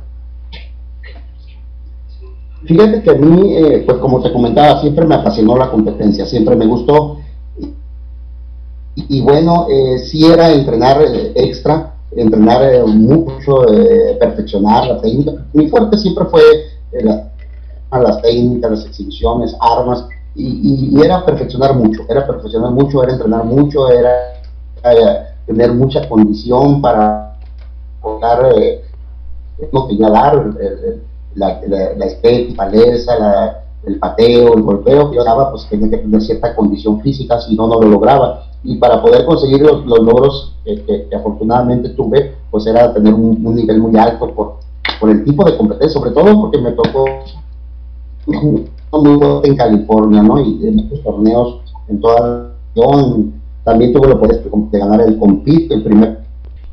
Fíjate 2.64 3.02
que 3.02 3.10
a 3.10 3.14
mí, 3.14 3.54
eh, 3.54 3.82
pues 3.84 3.98
como 3.98 4.22
te 4.22 4.32
comentaba, 4.32 4.80
siempre 4.80 5.04
me 5.06 5.16
apasionó 5.16 5.56
la 5.58 5.70
competencia, 5.70 6.24
siempre 6.24 6.56
me 6.56 6.66
gustó. 6.66 7.18
Y, 8.96 9.20
bueno, 9.20 9.66
eh, 9.68 9.98
sí 9.98 10.24
era 10.24 10.52
entrenar 10.52 11.02
eh, 11.02 11.32
extra, 11.34 11.96
entrenar 12.12 12.62
eh, 12.62 12.84
mucho, 12.86 13.66
perfeccionar 14.20 14.86
la 14.86 15.00
técnica. 15.00 15.32
Mi 15.52 15.68
fuerte 15.68 15.98
siempre 15.98 16.24
fue 16.26 16.42
a 17.90 17.98
las 17.98 18.22
técnicas, 18.22 18.70
las 18.70 18.86
exhibiciones, 18.86 19.54
armas 19.60 20.06
y, 20.34 21.00
era 21.00 21.24
perfeccionar 21.24 21.74
mucho, 21.74 22.02
era 22.08 22.26
perfeccionar 22.26 22.70
mucho, 22.72 23.02
era 23.02 23.12
entrenar 23.12 23.44
mucho, 23.44 23.88
era, 23.90 24.10
tener 25.46 25.72
mucha 25.72 26.08
condición 26.08 26.80
para 26.80 27.36
poder 28.00 28.54
eh, 28.62 28.84
no 29.72 29.88
la, 31.34 31.60
la, 31.66 31.94
la 31.96 32.06
estética, 32.06 32.68
la, 32.68 33.64
el 33.86 33.98
pateo, 33.98 34.54
el 34.54 34.62
golpeo 34.62 35.10
que 35.10 35.16
yo 35.16 35.24
daba, 35.24 35.50
pues 35.50 35.66
tenía 35.68 35.90
que 35.90 35.98
tener 35.98 36.20
cierta 36.22 36.54
condición 36.54 37.00
física, 37.00 37.40
si 37.40 37.54
no, 37.54 37.66
no 37.66 37.80
lo 37.80 37.88
lograba. 37.88 38.46
Y 38.62 38.76
para 38.76 39.02
poder 39.02 39.26
conseguir 39.26 39.60
los, 39.62 39.84
logros 39.84 40.54
que, 40.64 41.08
afortunadamente 41.14 41.90
tuve, 41.90 42.34
pues 42.50 42.66
era 42.66 42.92
tener 42.94 43.12
un, 43.12 43.44
un 43.44 43.54
nivel 43.54 43.80
muy 43.80 43.96
alto 43.96 44.30
por, 44.34 44.54
por 44.98 45.10
el 45.10 45.24
tipo 45.24 45.44
de 45.44 45.56
competencia, 45.56 46.00
sobre 46.00 46.12
todo 46.12 46.40
porque 46.40 46.58
me 46.58 46.72
tocó 46.72 47.04
muy 48.26 48.64
en 49.44 49.56
California, 49.56 50.22
¿no? 50.22 50.40
Y 50.40 50.66
en 50.66 50.80
estos 50.80 51.02
torneos 51.02 51.60
en 51.88 52.00
toda 52.00 52.20
la 52.20 52.50
región. 52.74 53.34
También 53.64 53.92
tuve 53.92 54.08
la 54.08 54.14
oportunidad 54.14 54.70
de 54.70 54.78
ganar 54.78 55.00
el 55.00 55.18
Compite, 55.18 55.74
el 55.74 55.82
primer. 55.82 56.18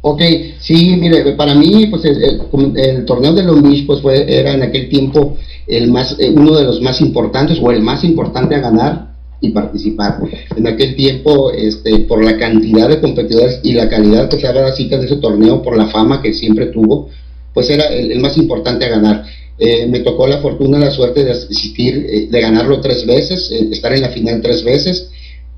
Ok, 0.02 0.22
sí, 0.60 0.98
mire, 1.00 1.34
para 1.34 1.54
mí, 1.54 1.86
pues 1.88 2.04
el, 2.06 3.06
torneo 3.06 3.34
de 3.34 3.44
Long 3.44 3.62
Beach, 3.62 3.86
pues 3.86 4.02
fue, 4.02 4.40
era 4.40 4.54
en 4.54 4.64
aquel 4.64 4.90
tiempo 4.90 5.36
el 5.68 5.92
más, 5.92 6.18
eh, 6.20 6.34
uno 6.36 6.58
de 6.58 6.64
los 6.64 6.82
más 6.82 7.02
importantes, 7.02 7.60
o 7.62 7.72
el 7.72 7.82
más 7.82 8.04
importante 8.04 8.56
a 8.56 8.60
ganar 8.60 9.12
y 9.40 9.52
participar. 9.52 10.20
En 10.56 10.68
aquel 10.68 10.96
tiempo, 10.96 11.52
este, 11.52 12.00
por 12.00 12.24
la 12.24 12.38
cantidad 12.38 12.90
de 12.90 13.00
competidores 13.00 13.60
y 13.64 13.74
la 13.74 13.90
calidad 13.90 14.28
que 14.28 14.40
se 14.40 14.48
daba 14.48 14.62
las 14.62 14.76
citas 14.76 15.00
de 15.02 15.06
ese 15.06 15.18
torneo, 15.18 15.62
por 15.62 15.78
la 15.78 15.86
fama 15.86 16.22
que 16.22 16.34
siempre 16.34 16.68
tuvo, 16.68 17.10
pues 17.54 17.70
era 17.70 17.86
el 17.86 18.20
más 18.20 18.38
importante 18.38 18.86
a 18.86 18.90
ganar. 18.90 19.26
Eh, 19.64 19.86
me 19.86 20.00
tocó 20.00 20.26
la 20.26 20.40
fortuna, 20.40 20.80
la 20.80 20.90
suerte 20.90 21.24
de 21.24 21.34
asistir, 21.34 22.08
eh, 22.10 22.28
de 22.32 22.42
ganarlo 22.42 22.82
tres 22.82 23.06
veces, 23.06 23.52
eh, 23.52 23.68
estar 23.70 23.94
en 23.94 24.02
la 24.02 24.10
final 24.10 24.42
tres 24.42 24.64
veces. 24.64 25.12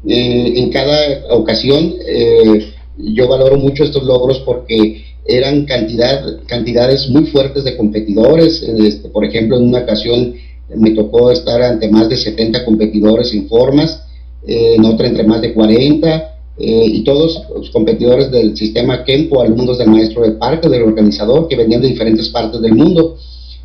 en 0.06 0.70
cada 0.70 1.34
ocasión 1.34 1.94
yo 2.98 3.30
valoro 3.30 3.56
mucho 3.56 3.86
estos 3.86 4.04
logros 4.04 4.40
porque 4.40 5.02
eran 5.26 5.64
cantidad, 5.64 6.22
cantidades 6.46 7.08
muy 7.10 7.28
fuertes 7.28 7.64
de 7.64 7.78
competidores. 7.78 8.62
Este, 8.64 9.08
por 9.08 9.24
ejemplo, 9.24 9.56
en 9.56 9.70
una 9.70 9.80
ocasión 9.80 10.34
me 10.76 10.92
tocó 10.92 11.32
estar 11.32 11.62
ante 11.62 11.88
más 11.88 12.10
de 12.10 12.18
70 12.18 12.66
competidores 12.66 13.34
en 13.34 13.48
formas, 13.48 14.04
en 14.46 14.84
otra 14.84 15.08
entre 15.08 15.24
más 15.24 15.42
de 15.42 15.54
40. 15.54 16.32
y 16.60 17.02
todos 17.06 17.42
los 17.56 17.70
competidores 17.70 18.30
del 18.30 18.58
sistema 18.58 19.06
Kempo, 19.06 19.42
alumnos 19.42 19.78
del 19.78 19.88
maestro 19.88 20.22
del 20.24 20.34
parque, 20.34 20.68
del 20.68 20.84
organizador, 20.84 21.48
que 21.48 21.56
venían 21.56 21.82
de 21.82 21.88
diferentes 21.88 22.28
partes 22.28 22.62
del 22.62 22.76
mundo. 22.76 23.18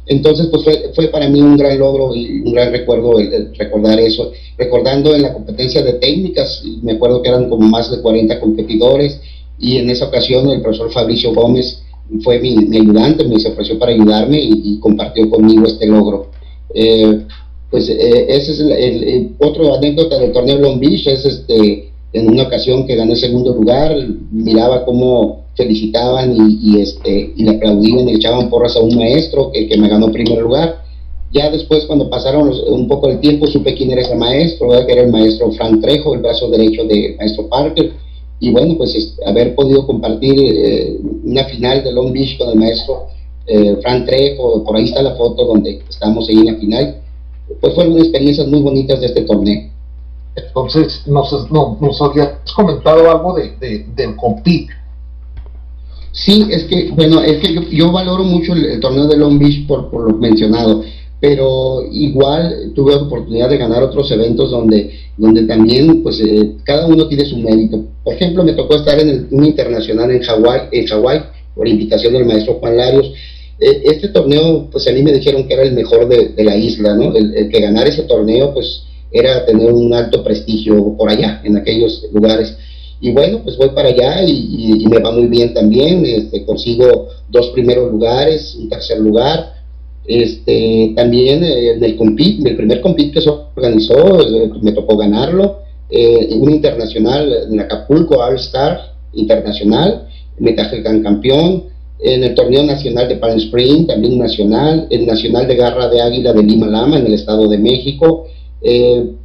Entonces, 0.09 0.47
pues 0.47 0.65
fue, 0.95 1.09
para 1.09 1.29
mí 1.29 1.41
un 1.41 1.57
gran 1.57 1.79
logro 1.79 2.15
y 2.15 2.41
un 2.41 2.53
gran 2.53 2.73
recuerdo 2.73 3.19
el, 3.19 3.55
recordar 3.55 4.01
eso. 4.01 4.33
Recordando 4.57 5.15
en 5.15 5.23
la 5.23 5.35
competencia 5.35 5.83
de 5.83 5.95
técnicas, 5.95 6.63
me 6.83 6.93
acuerdo 6.93 7.23
que 7.23 7.29
eran 7.29 7.49
como 7.49 7.69
más 7.69 7.91
de 7.91 8.01
40 8.01 8.41
competidores 8.41 9.21
y 9.59 9.77
en 9.77 9.91
esa 9.91 10.07
ocasión 10.07 10.49
el 10.51 10.63
profesor 10.63 10.91
Fabricio 10.91 11.35
Gómez 11.35 11.83
fue 12.23 12.41
mi, 12.41 12.55
ayudante, 12.77 13.25
me 13.25 13.39
se 13.39 13.49
ofreció 13.49 13.79
para 13.79 13.93
ayudarme 13.93 14.41
y, 14.41 14.79
compartió 14.81 15.29
conmigo 15.29 15.67
este 15.67 15.87
logro. 15.87 16.31
Eh, 16.75 17.27
pues 17.71 17.89
eh, 17.91 18.27
ese 18.29 18.53
es 18.53 18.61
el, 18.61 19.35
otro 19.39 19.75
anécdota 19.75 20.19
del 20.19 20.33
torneo 20.33 20.59
Long 20.59 20.81
Beach, 20.81 21.07
es 21.07 21.25
este, 21.27 21.91
en 22.15 22.31
una 22.31 22.45
ocasión 22.45 22.87
que 22.87 22.97
gané 22.97 23.15
segundo 23.15 23.55
lugar, 23.55 23.95
miraba 24.31 24.87
cómo 24.87 25.48
felicitaban 25.59 26.35
y, 26.35 26.81
este, 26.81 27.35
y 27.37 27.43
le 27.43 27.57
aplaudían 27.57 28.01
y 28.01 28.05
le 28.05 28.13
echaban 28.13 28.49
porras 28.49 28.77
a 28.77 28.81
un 28.81 28.97
maestro, 28.97 29.51
el 29.53 29.69
que 29.69 29.77
me 29.77 29.89
ganó 29.89 30.11
primer 30.11 30.39
lugar. 30.39 30.83
Ya 31.33 31.51
después, 31.51 31.85
cuando 31.85 32.09
pasaron 32.09 32.51
un 32.69 32.89
poco 32.89 33.11
el 33.11 33.21
tiempo, 33.21 33.47
supe 33.47 33.75
quién 33.75 33.91
era 33.91 34.01
ese 34.01 34.15
maestro, 34.15 34.71
que 34.87 34.93
era 34.93 35.03
el 35.03 35.13
maestro 35.13 35.51
Frank 35.53 35.83
Trejo, 35.83 36.15
el 36.15 36.21
brazo 36.21 36.49
derecho 36.49 36.85
del 36.85 37.17
maestro 37.17 37.49
Parker. 37.49 37.93
Y 38.41 38.51
bueno, 38.51 38.77
pues 38.79 39.17
haber 39.27 39.55
podido 39.55 39.87
compartir 39.87 40.35
eh, 40.39 40.97
una 41.25 41.45
final 41.45 41.85
de 41.85 41.93
Long 41.93 42.13
Beach 42.13 42.39
con 42.39 42.51
el 42.51 42.59
maestro 42.59 43.09
eh, 43.47 43.77
Frank 43.83 44.07
Trejo, 44.07 44.63
por 44.65 44.77
ahí 44.77 44.85
está 44.85 45.03
la 45.03 45.17
foto 45.17 45.45
donde 45.45 45.83
estamos 45.89 46.29
ahí 46.29 46.37
en 46.37 46.47
la 46.47 46.55
final, 46.55 46.97
pues 47.61 47.75
fueron 47.75 47.99
experiencias 47.99 48.47
muy 48.47 48.61
bonitas 48.61 49.01
de 49.01 49.07
este 49.07 49.23
torneo. 49.23 49.69
Entonces, 50.37 51.03
nos, 51.07 51.51
no, 51.51 51.77
nos 51.81 52.01
habías 52.01 52.31
comentado 52.55 53.11
algo 53.11 53.35
de, 53.35 53.57
de, 53.59 53.87
del 53.97 54.15
compit. 54.17 54.71
Sí, 56.25 56.47
es 56.51 56.65
que, 56.65 56.91
bueno, 56.91 57.23
es 57.23 57.39
que 57.39 57.55
yo, 57.71 57.93
valoro 57.93 58.25
mucho 58.25 58.55
el, 58.55 58.81
torneo 58.81 59.07
de 59.07 59.17
Long 59.17 59.39
Beach 59.39 59.67
por, 59.67 59.91
por 59.91 60.11
lo 60.11 60.19
mencionado 60.19 60.83
pero 61.21 61.83
igual 61.91 62.73
tuve 62.75 62.93
la 62.93 63.03
oportunidad 63.03 63.51
de 63.51 63.59
ganar 63.59 63.83
otros 63.83 64.11
eventos 64.13 64.51
donde, 64.51 64.91
donde 65.17 65.45
también 65.45 66.03
pues 66.03 66.21
eh, 66.21 66.53
cada 66.65 66.87
uno 66.87 67.09
tiene 67.09 67.25
su 67.25 67.37
mérito. 67.39 67.85
Por 68.05 68.15
ejemplo, 68.15 68.45
me 68.45 68.53
tocó 68.53 68.77
estar 68.77 68.99
en 69.01 69.09
el, 69.09 69.27
un 69.31 69.45
internacional 69.45 70.11
en 70.11 70.23
Hawái, 70.23 70.61
en 70.71 70.87
Hawái 70.87 71.23
por 71.55 71.67
invitación 71.67 72.13
del 72.13 72.25
maestro 72.25 72.55
Juan 72.55 72.77
Larios. 72.77 73.13
Eh, 73.59 73.83
este 73.85 74.09
torneo, 74.09 74.69
pues 74.71 74.87
a 74.87 74.93
mí 74.93 75.03
me 75.03 75.13
dijeron 75.13 75.49
que 75.49 75.55
era 75.55 75.65
el 75.65 75.73
mejor 75.73 76.09
de, 76.09 76.33
la 76.45 76.57
isla, 76.57 76.95
¿no? 76.95 77.13
El, 77.15 77.49
que 77.49 77.61
ganar 77.61 77.89
ese 77.89 78.05
torneo, 78.05 78.55
pues 78.55 78.85
era 79.11 79.45
tener 79.45 79.73
un 79.73 79.93
alto 79.95 80.23
prestigio 80.23 80.95
por 80.97 81.11
allá, 81.11 81.41
en 81.43 81.57
aquellos 81.57 82.07
lugares. 82.13 82.57
Y 83.01 83.13
bueno, 83.13 83.41
pues 83.45 83.57
voy 83.57 83.71
para 83.71 83.89
allá 83.89 84.25
y, 84.25 84.85
me 84.89 84.99
va 84.99 85.13
muy 85.13 85.27
bien 85.27 85.55
también. 85.55 86.05
Este, 86.05 86.45
consigo 86.45 87.09
dos 87.29 87.49
primeros 87.51 87.93
lugares, 87.93 88.57
un 88.59 88.69
tercer 88.69 88.99
lugar. 88.99 89.59
Este, 90.09 90.95
también 90.97 91.45
eh, 91.45 91.73
en 91.73 91.85
el, 91.85 91.97
compit, 91.97 92.45
el 92.45 92.57
primer 92.57 92.81
compit 92.81 93.13
que 93.13 93.21
se 93.21 93.29
organizó, 93.29 94.21
eh, 94.21 94.51
me 94.63 94.73
tocó 94.73 94.97
ganarlo, 94.97 95.59
eh, 95.91 96.31
un 96.33 96.51
internacional 96.51 97.31
en 97.51 97.61
Acapulco, 97.61 98.17
All 98.17 98.37
Star 98.37 98.95
Internacional, 99.13 100.09
me 100.39 100.53
traje 100.53 100.79
el 100.79 101.03
campeón, 101.03 101.65
en 102.01 102.25
el 102.25 102.35
torneo 102.35 102.63
nacional 102.63 103.09
de 103.09 103.17
Palm 103.17 103.37
Spring, 103.37 103.87
también 103.87 104.19
nacional, 104.19 104.87
el 104.89 105.05
nacional 105.05 105.47
de 105.47 105.57
garra 105.57 105.89
de 105.89 106.01
águila 106.01 106.33
de 106.33 106.43
Lima 106.43 106.69
Lama 106.69 106.99
en 106.99 107.07
el 107.07 107.15
Estado 107.15 107.47
de 107.49 107.59
México, 107.59 108.27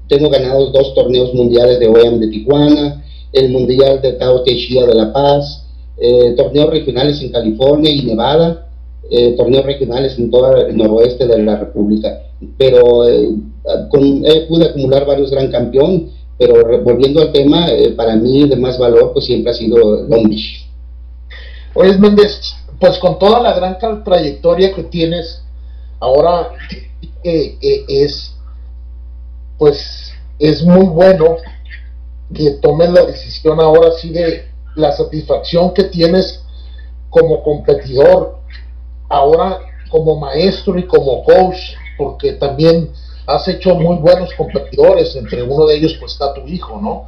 tengo 0.07 0.29
ganados 0.29 0.73
dos 0.73 0.93
torneos 0.95 1.33
mundiales 1.33 1.79
de 1.79 1.87
OEM 1.87 2.19
de 2.19 2.27
Tijuana, 2.27 3.02
el 3.33 3.49
mundial 3.49 4.01
de 4.01 4.13
Tao 4.13 4.43
Te 4.43 4.53
de 4.53 4.93
La 4.95 5.11
Paz, 5.11 5.65
torneos 6.37 6.69
regionales 6.69 7.21
en 7.21 7.31
California 7.31 7.91
y 7.91 8.03
Nevada, 8.03 8.67
eh, 9.09 9.35
torneos 9.35 9.65
regionales 9.65 10.17
en 10.17 10.31
todo 10.31 10.55
el 10.55 10.77
noroeste 10.77 11.27
de 11.27 11.37
la 11.43 11.57
República. 11.57 12.21
Pero 12.57 13.07
eh, 13.07 13.29
eh, 13.29 14.45
pude 14.47 14.65
acumular 14.65 15.05
varios 15.05 15.29
gran 15.29 15.51
campeón, 15.51 16.09
pero 16.37 16.81
volviendo 16.83 17.21
al 17.21 17.31
tema, 17.31 17.67
para 17.97 18.15
mí 18.15 18.47
de 18.47 18.55
más 18.55 18.79
valor 18.79 19.11
pues 19.13 19.25
siempre 19.25 19.51
ha 19.51 19.53
sido 19.53 20.07
Long 20.07 20.29
Beach. 20.29 20.67
Oye, 21.75 21.97
Méndez, 21.97 22.55
pues 22.79 22.97
con 22.97 23.19
toda 23.19 23.41
la 23.41 23.53
gran 23.53 23.77
trayectoria 24.03 24.73
que 24.73 24.83
tienes, 24.83 25.43
ahora 25.99 26.49
es, 27.23 28.35
pues, 29.57 30.11
es 30.39 30.63
muy 30.63 30.85
bueno 30.85 31.37
que 32.33 32.51
tomes 32.61 32.89
la 32.89 33.05
decisión 33.05 33.59
ahora 33.59 33.91
sí 33.99 34.09
de 34.09 34.47
la 34.75 34.91
satisfacción 34.91 35.73
que 35.73 35.83
tienes 35.85 36.43
como 37.09 37.43
competidor 37.43 38.39
ahora 39.09 39.59
como 39.89 40.19
maestro 40.19 40.77
y 40.79 40.87
como 40.87 41.23
coach, 41.23 41.57
porque 41.97 42.33
también 42.33 42.89
has 43.27 43.47
hecho 43.47 43.75
muy 43.75 43.97
buenos 43.97 44.33
competidores, 44.33 45.15
entre 45.15 45.43
uno 45.43 45.67
de 45.67 45.75
ellos 45.75 45.95
pues 45.99 46.13
está 46.13 46.33
tu 46.33 46.41
hijo, 46.47 46.79
¿no? 46.81 47.05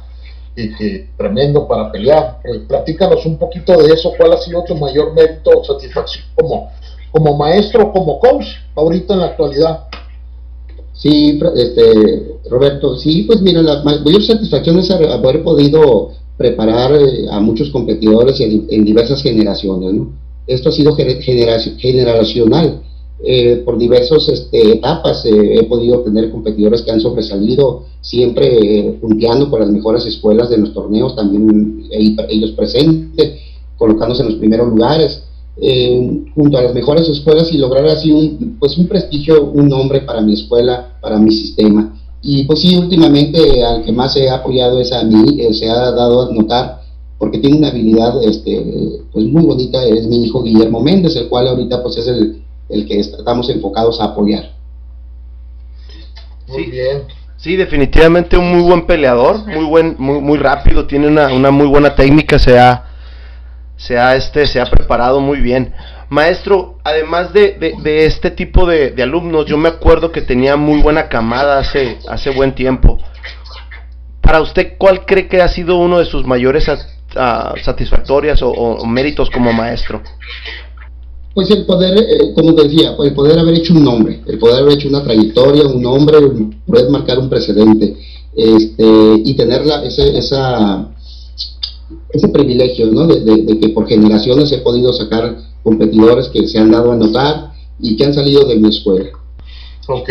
Y 0.54 0.74
que 0.76 1.10
tremendo 1.18 1.66
para 1.66 1.90
pelear. 1.90 2.38
Platícanos 2.68 3.26
un 3.26 3.36
poquito 3.36 3.76
de 3.82 3.92
eso, 3.92 4.12
cuál 4.16 4.32
ha 4.32 4.38
sido 4.38 4.62
tu 4.64 4.76
mayor 4.76 5.12
mérito 5.12 5.50
o 5.50 5.64
satisfacción 5.64 6.24
como, 6.34 6.70
como 7.10 7.36
maestro, 7.36 7.92
como 7.92 8.20
coach, 8.20 8.46
ahorita 8.74 9.14
en 9.14 9.20
la 9.20 9.26
actualidad. 9.26 9.88
Sí, 10.96 11.38
este, 11.56 12.38
Roberto, 12.50 12.96
sí, 12.96 13.24
pues 13.24 13.40
mira, 13.42 13.62
la 13.62 13.82
mayor 13.82 14.22
satisfacción 14.22 14.78
es 14.78 14.90
haber 14.90 15.42
podido 15.42 16.10
preparar 16.36 16.94
eh, 16.94 17.26
a 17.30 17.40
muchos 17.40 17.70
competidores 17.70 18.40
en, 18.40 18.66
en 18.70 18.84
diversas 18.84 19.22
generaciones, 19.22 19.92
¿no? 19.92 20.26
esto 20.46 20.68
ha 20.68 20.72
sido 20.72 20.94
generacional. 20.94 22.82
Eh, 23.24 23.62
por 23.64 23.78
diversas 23.78 24.28
este, 24.28 24.72
etapas 24.72 25.24
eh, 25.24 25.54
he 25.54 25.62
podido 25.64 26.00
tener 26.00 26.30
competidores 26.30 26.82
que 26.82 26.90
han 26.90 27.00
sobresalido, 27.00 27.84
siempre 28.02 28.46
eh, 28.46 28.98
punteando 29.00 29.48
por 29.48 29.60
las 29.60 29.70
mejores 29.70 30.04
escuelas 30.04 30.50
de 30.50 30.58
los 30.58 30.74
torneos, 30.74 31.16
también 31.16 31.88
ellos 31.90 32.50
presentes, 32.50 33.40
colocándose 33.78 34.20
en 34.22 34.28
los 34.28 34.38
primeros 34.38 34.68
lugares, 34.68 35.22
junto 36.34 36.58
a 36.58 36.62
las 36.62 36.74
mejores 36.74 37.08
escuelas 37.08 37.50
y 37.52 37.58
lograr 37.58 37.86
así 37.86 38.12
un, 38.12 38.56
pues 38.58 38.76
un 38.76 38.86
prestigio, 38.86 39.44
un 39.44 39.68
nombre 39.68 40.02
para 40.02 40.20
mi 40.20 40.34
escuela, 40.34 40.96
para 41.00 41.18
mi 41.18 41.32
sistema. 41.32 41.98
Y 42.22 42.44
pues 42.44 42.60
sí, 42.60 42.76
últimamente 42.76 43.64
al 43.64 43.84
que 43.84 43.92
más 43.92 44.16
he 44.16 44.28
apoyado 44.28 44.80
es 44.80 44.92
a 44.92 45.04
mí, 45.04 45.38
se 45.52 45.70
ha 45.70 45.92
dado 45.92 46.28
a 46.28 46.34
notar 46.34 46.80
porque 47.18 47.38
tiene 47.38 47.56
una 47.56 47.68
habilidad 47.68 48.22
este, 48.22 49.00
pues 49.12 49.24
muy 49.26 49.44
bonita, 49.44 49.82
es 49.84 50.06
mi 50.06 50.24
hijo 50.24 50.42
Guillermo 50.42 50.80
Méndez, 50.80 51.16
el 51.16 51.28
cual 51.28 51.48
ahorita 51.48 51.82
pues 51.82 51.96
es 51.96 52.08
el, 52.08 52.42
el 52.68 52.86
que 52.86 53.00
estamos 53.00 53.48
enfocados 53.48 54.00
a 54.00 54.04
apoyar. 54.04 54.52
Muy 56.48 56.64
bien. 56.64 57.02
Sí, 57.38 57.56
definitivamente 57.56 58.36
un 58.36 58.50
muy 58.52 58.62
buen 58.62 58.86
peleador, 58.86 59.46
muy 59.46 59.64
buen, 59.64 59.94
muy, 59.98 60.20
muy 60.20 60.38
rápido, 60.38 60.86
tiene 60.86 61.08
una, 61.08 61.32
una 61.32 61.50
muy 61.50 61.66
buena 61.66 61.94
técnica, 61.94 62.38
se 62.38 62.58
ha, 62.58 62.85
se 63.76 63.98
ha, 63.98 64.16
este, 64.16 64.46
se 64.46 64.60
ha 64.60 64.66
preparado 64.66 65.20
muy 65.20 65.40
bien. 65.40 65.74
Maestro, 66.08 66.78
además 66.84 67.32
de, 67.32 67.52
de, 67.58 67.74
de 67.82 68.06
este 68.06 68.30
tipo 68.30 68.66
de, 68.66 68.94
alumnos, 69.02 69.46
yo 69.46 69.56
me 69.56 69.68
acuerdo 69.68 70.12
que 70.12 70.22
tenía 70.22 70.56
muy 70.56 70.80
buena 70.80 71.08
camada 71.08 71.58
hace, 71.58 71.98
hace 72.08 72.30
buen 72.30 72.54
tiempo. 72.54 72.98
Para 74.20 74.40
usted, 74.40 74.74
¿cuál 74.78 75.04
cree 75.04 75.28
que 75.28 75.40
ha 75.40 75.48
sido 75.48 75.78
uno 75.78 75.98
de 75.98 76.04
sus 76.04 76.24
mayores 76.24 76.68
satisfactorias 77.64 78.40
o, 78.42 78.84
méritos 78.86 79.30
como 79.30 79.52
maestro? 79.52 80.02
Pues 81.34 81.50
el 81.50 81.66
poder, 81.66 81.98
eh, 81.98 82.32
como 82.34 82.52
decía, 82.52 82.94
el 82.98 83.12
poder 83.12 83.38
haber 83.38 83.56
hecho 83.56 83.74
un 83.74 83.84
nombre, 83.84 84.22
el 84.26 84.38
poder 84.38 84.62
haber 84.62 84.74
hecho 84.74 84.88
una 84.88 85.02
trayectoria, 85.02 85.66
un 85.66 85.82
nombre, 85.82 86.16
poder 86.66 86.88
marcar 86.88 87.18
un 87.18 87.28
precedente 87.28 87.94
este, 88.34 88.84
y 89.22 89.34
tener 89.34 89.62
ese, 89.84 90.16
esa, 90.16 90.88
ese 92.10 92.28
privilegio 92.28 92.86
¿no? 92.86 93.06
de, 93.06 93.58
que 93.60 93.68
por 93.70 93.86
generaciones 93.86 94.50
he 94.52 94.58
podido 94.58 94.92
sacar 94.92 95.36
competidores 95.62 96.28
que 96.28 96.46
se 96.46 96.58
han 96.58 96.70
dado 96.70 96.92
a 96.92 96.96
notar 96.96 97.52
y 97.78 97.96
que 97.96 98.04
han 98.04 98.14
salido 98.14 98.44
de 98.44 98.56
mi 98.56 98.68
escuela. 98.68 99.10
Ok. 99.88 100.10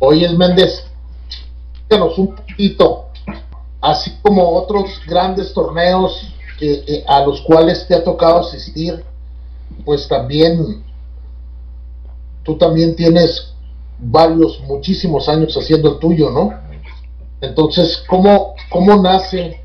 Oye, 0.00 0.28
Méndez, 0.36 0.84
díganos 1.88 2.18
un 2.18 2.34
poquito 2.34 3.06
así 3.80 4.10
como 4.22 4.56
otros 4.56 4.90
grandes 5.06 5.52
torneos 5.52 6.20
que, 6.58 7.04
a 7.06 7.24
los 7.24 7.40
cuales 7.42 7.86
te 7.86 7.94
ha 7.94 8.02
tocado 8.02 8.40
asistir, 8.40 9.04
pues 9.84 10.08
también 10.08 10.82
tú 12.42 12.56
también 12.56 12.96
tienes 12.96 13.52
varios, 13.98 14.60
muchísimos 14.66 15.28
años 15.28 15.56
haciendo 15.56 15.94
el 15.94 15.98
tuyo, 15.98 16.30
¿no? 16.30 16.52
Entonces, 17.40 18.02
¿cómo, 18.08 18.54
cómo 18.70 18.96
nace 18.96 19.60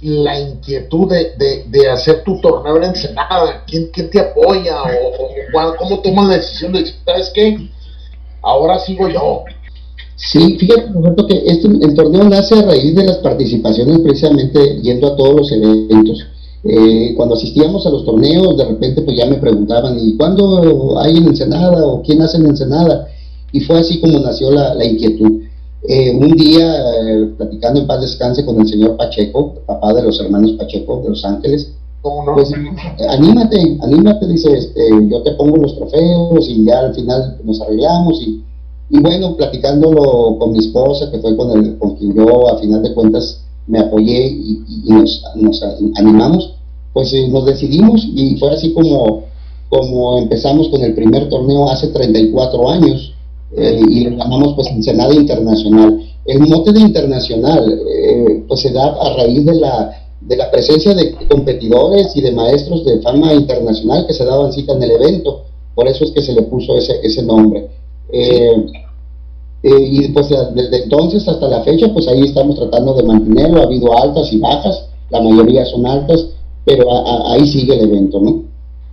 la 0.00 0.38
inquietud 0.38 1.08
de, 1.10 1.64
de, 1.68 1.88
hacer 1.88 2.22
tu 2.24 2.40
torneo 2.40 2.76
en 2.76 2.84
Ensenada? 2.84 3.64
¿Quién, 3.66 3.88
quién 3.92 4.10
te 4.10 4.20
apoya? 4.20 4.82
¿O, 4.82 5.76
cómo 5.78 6.00
tomas 6.00 6.28
la 6.28 6.36
decisión 6.36 6.72
de 6.72 6.80
decir, 6.80 6.96
¿sabes 7.04 7.30
qué? 7.34 7.70
Ahora 8.42 8.78
sigo 8.78 9.08
yo. 9.08 9.44
Sí, 10.16 10.56
fíjate, 10.58 10.92
Roberto, 10.92 11.26
que 11.26 11.42
este, 11.46 11.68
el 11.68 11.94
torneo 11.94 12.24
nace 12.24 12.58
a 12.58 12.62
raíz 12.62 12.94
de 12.94 13.04
las 13.04 13.18
participaciones 13.18 13.98
precisamente 14.00 14.80
yendo 14.80 15.08
a 15.08 15.16
todos 15.16 15.36
los 15.36 15.52
eventos. 15.52 16.26
Eh, 16.64 17.14
cuando 17.16 17.34
asistíamos 17.34 17.86
a 17.86 17.90
los 17.90 18.04
torneos, 18.04 18.56
de 18.56 18.64
repente 18.64 19.02
pues 19.02 19.16
ya 19.16 19.26
me 19.26 19.36
preguntaban, 19.36 19.98
¿y 20.00 20.16
cuándo 20.16 20.98
hay 20.98 21.16
en 21.18 21.28
Ensenada? 21.28 21.86
¿O 21.86 22.02
quién 22.02 22.22
hace 22.22 22.38
en 22.38 22.46
Ensenada? 22.46 23.08
Y 23.52 23.60
fue 23.60 23.78
así 23.78 24.00
como 24.00 24.18
nació 24.18 24.50
la, 24.50 24.84
inquietud. 24.84 25.42
Eh, 25.88 26.16
un 26.16 26.32
día, 26.32 26.76
eh, 26.78 27.26
platicando 27.36 27.80
en 27.80 27.86
paz 27.86 28.00
descanse 28.00 28.44
con 28.44 28.60
el 28.60 28.66
señor 28.66 28.96
Pacheco, 28.96 29.54
papá 29.66 29.94
de 29.94 30.02
los 30.02 30.20
hermanos 30.20 30.52
Pacheco 30.52 31.00
de 31.02 31.10
Los 31.10 31.24
Ángeles, 31.24 31.72
pues 32.02 32.52
anímate, 33.08 33.78
anímate, 33.82 34.26
dice, 34.28 34.56
este, 34.56 34.80
yo 35.08 35.22
te 35.22 35.32
pongo 35.32 35.56
los 35.56 35.76
trofeos 35.76 36.48
y 36.48 36.64
ya 36.64 36.80
al 36.80 36.94
final 36.94 37.36
nos 37.42 37.60
arreglamos 37.60 38.22
y 38.22 38.44
y 38.88 39.00
bueno, 39.00 39.36
platicándolo 39.36 40.38
con 40.38 40.52
mi 40.52 40.58
esposa, 40.58 41.10
que 41.10 41.18
fue 41.18 41.36
con, 41.36 41.50
el, 41.50 41.78
con 41.78 41.96
quien 41.96 42.14
yo 42.14 42.48
a 42.48 42.58
final 42.58 42.82
de 42.82 42.94
cuentas 42.94 43.42
me 43.66 43.80
apoyé 43.80 44.28
y, 44.28 44.62
nos, 44.86 45.24
nos, 45.34 45.62
animamos, 45.96 46.54
pues 46.92 47.12
eh, 47.12 47.26
nos 47.28 47.46
decidimos 47.46 48.06
y 48.14 48.36
fue 48.38 48.52
así 48.52 48.72
como, 48.72 49.24
como 49.68 50.18
empezamos 50.18 50.68
con 50.68 50.82
el 50.82 50.94
primer 50.94 51.28
torneo 51.28 51.68
hace 51.68 51.88
34 51.88 52.70
años 52.70 53.12
eh, 53.56 53.80
y 53.88 54.04
lo 54.04 54.16
llamamos 54.16 54.54
pues 54.54 54.68
Ensenada 54.68 55.14
Internacional. 55.14 56.00
El 56.24 56.40
mote 56.40 56.72
de 56.72 56.80
internacional 56.80 57.80
eh, 57.88 58.44
pues 58.48 58.60
se 58.60 58.70
da 58.72 58.86
a 58.86 59.16
raíz 59.16 59.44
de 59.46 59.54
la, 59.54 59.90
de 60.20 60.36
la 60.36 60.50
presencia 60.50 60.94
de 60.94 61.14
competidores 61.28 62.14
y 62.14 62.20
de 62.20 62.32
maestros 62.32 62.84
de 62.84 63.00
fama 63.00 63.32
internacional 63.32 64.06
que 64.06 64.14
se 64.14 64.24
daban 64.24 64.52
cita 64.52 64.72
en 64.74 64.82
el 64.82 64.90
evento, 64.90 65.44
por 65.74 65.86
eso 65.86 66.04
es 66.04 66.10
que 66.10 66.22
se 66.22 66.32
le 66.32 66.42
puso 66.42 66.76
ese, 66.76 67.00
ese 67.02 67.22
nombre. 67.22 67.68
y 69.62 70.08
pues 70.08 70.28
desde 70.54 70.84
entonces 70.84 71.26
hasta 71.26 71.48
la 71.48 71.62
fecha 71.62 71.92
pues 71.92 72.06
ahí 72.08 72.22
estamos 72.22 72.56
tratando 72.56 72.94
de 72.94 73.02
mantenerlo, 73.02 73.60
ha 73.60 73.64
habido 73.64 73.96
altas 73.96 74.32
y 74.32 74.38
bajas, 74.38 74.86
la 75.10 75.20
mayoría 75.20 75.64
son 75.64 75.86
altas, 75.86 76.26
pero 76.64 76.86
ahí 77.28 77.46
sigue 77.46 77.74
el 77.74 77.88
evento, 77.88 78.20
¿no? 78.20 78.42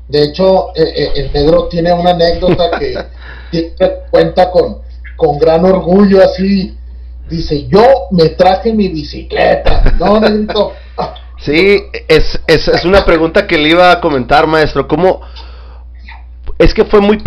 De 0.08 0.24
hecho, 0.26 0.70
eh, 0.76 0.94
eh, 0.96 1.12
el 1.16 1.34
negro 1.34 1.68
tiene 1.70 1.92
una 1.92 2.12
anécdota 2.12 2.70
que 2.78 2.94
cuenta 4.10 4.52
con, 4.52 4.80
con 5.16 5.38
gran 5.38 5.66
orgullo, 5.66 6.24
así, 6.24 6.76
dice, 7.30 7.68
yo 7.68 8.08
me 8.12 8.30
traje 8.30 8.74
mi 8.74 8.90
bicicleta, 8.90 9.96
¿no? 10.00 10.22
Sí, 11.40 11.78
es, 12.08 12.40
es, 12.48 12.70
es, 12.70 12.86
una 12.86 13.04
pregunta 13.04 13.46
que 13.46 13.58
le 13.58 13.70
iba 13.70 13.92
a 13.92 14.00
comentar, 14.00 14.48
maestro. 14.48 14.88
¿Cómo? 14.88 15.20
Es 16.58 16.74
que 16.74 16.86
fue 16.86 17.02
muy, 17.02 17.22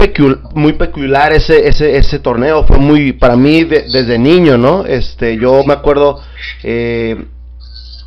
muy 0.55 0.73
peculiar 0.73 1.35
ese, 1.35 1.69
ese, 1.69 1.99
ese 1.99 2.19
torneo. 2.19 2.65
Fue 2.65 2.79
muy, 2.79 3.13
para 3.13 3.37
mí, 3.37 3.65
desde 3.65 4.19
niño, 4.19 4.57
¿no? 4.57 4.87
Este, 4.87 5.37
yo 5.37 5.63
me 5.65 5.75
acuerdo, 5.75 6.23
eh, 6.63 7.27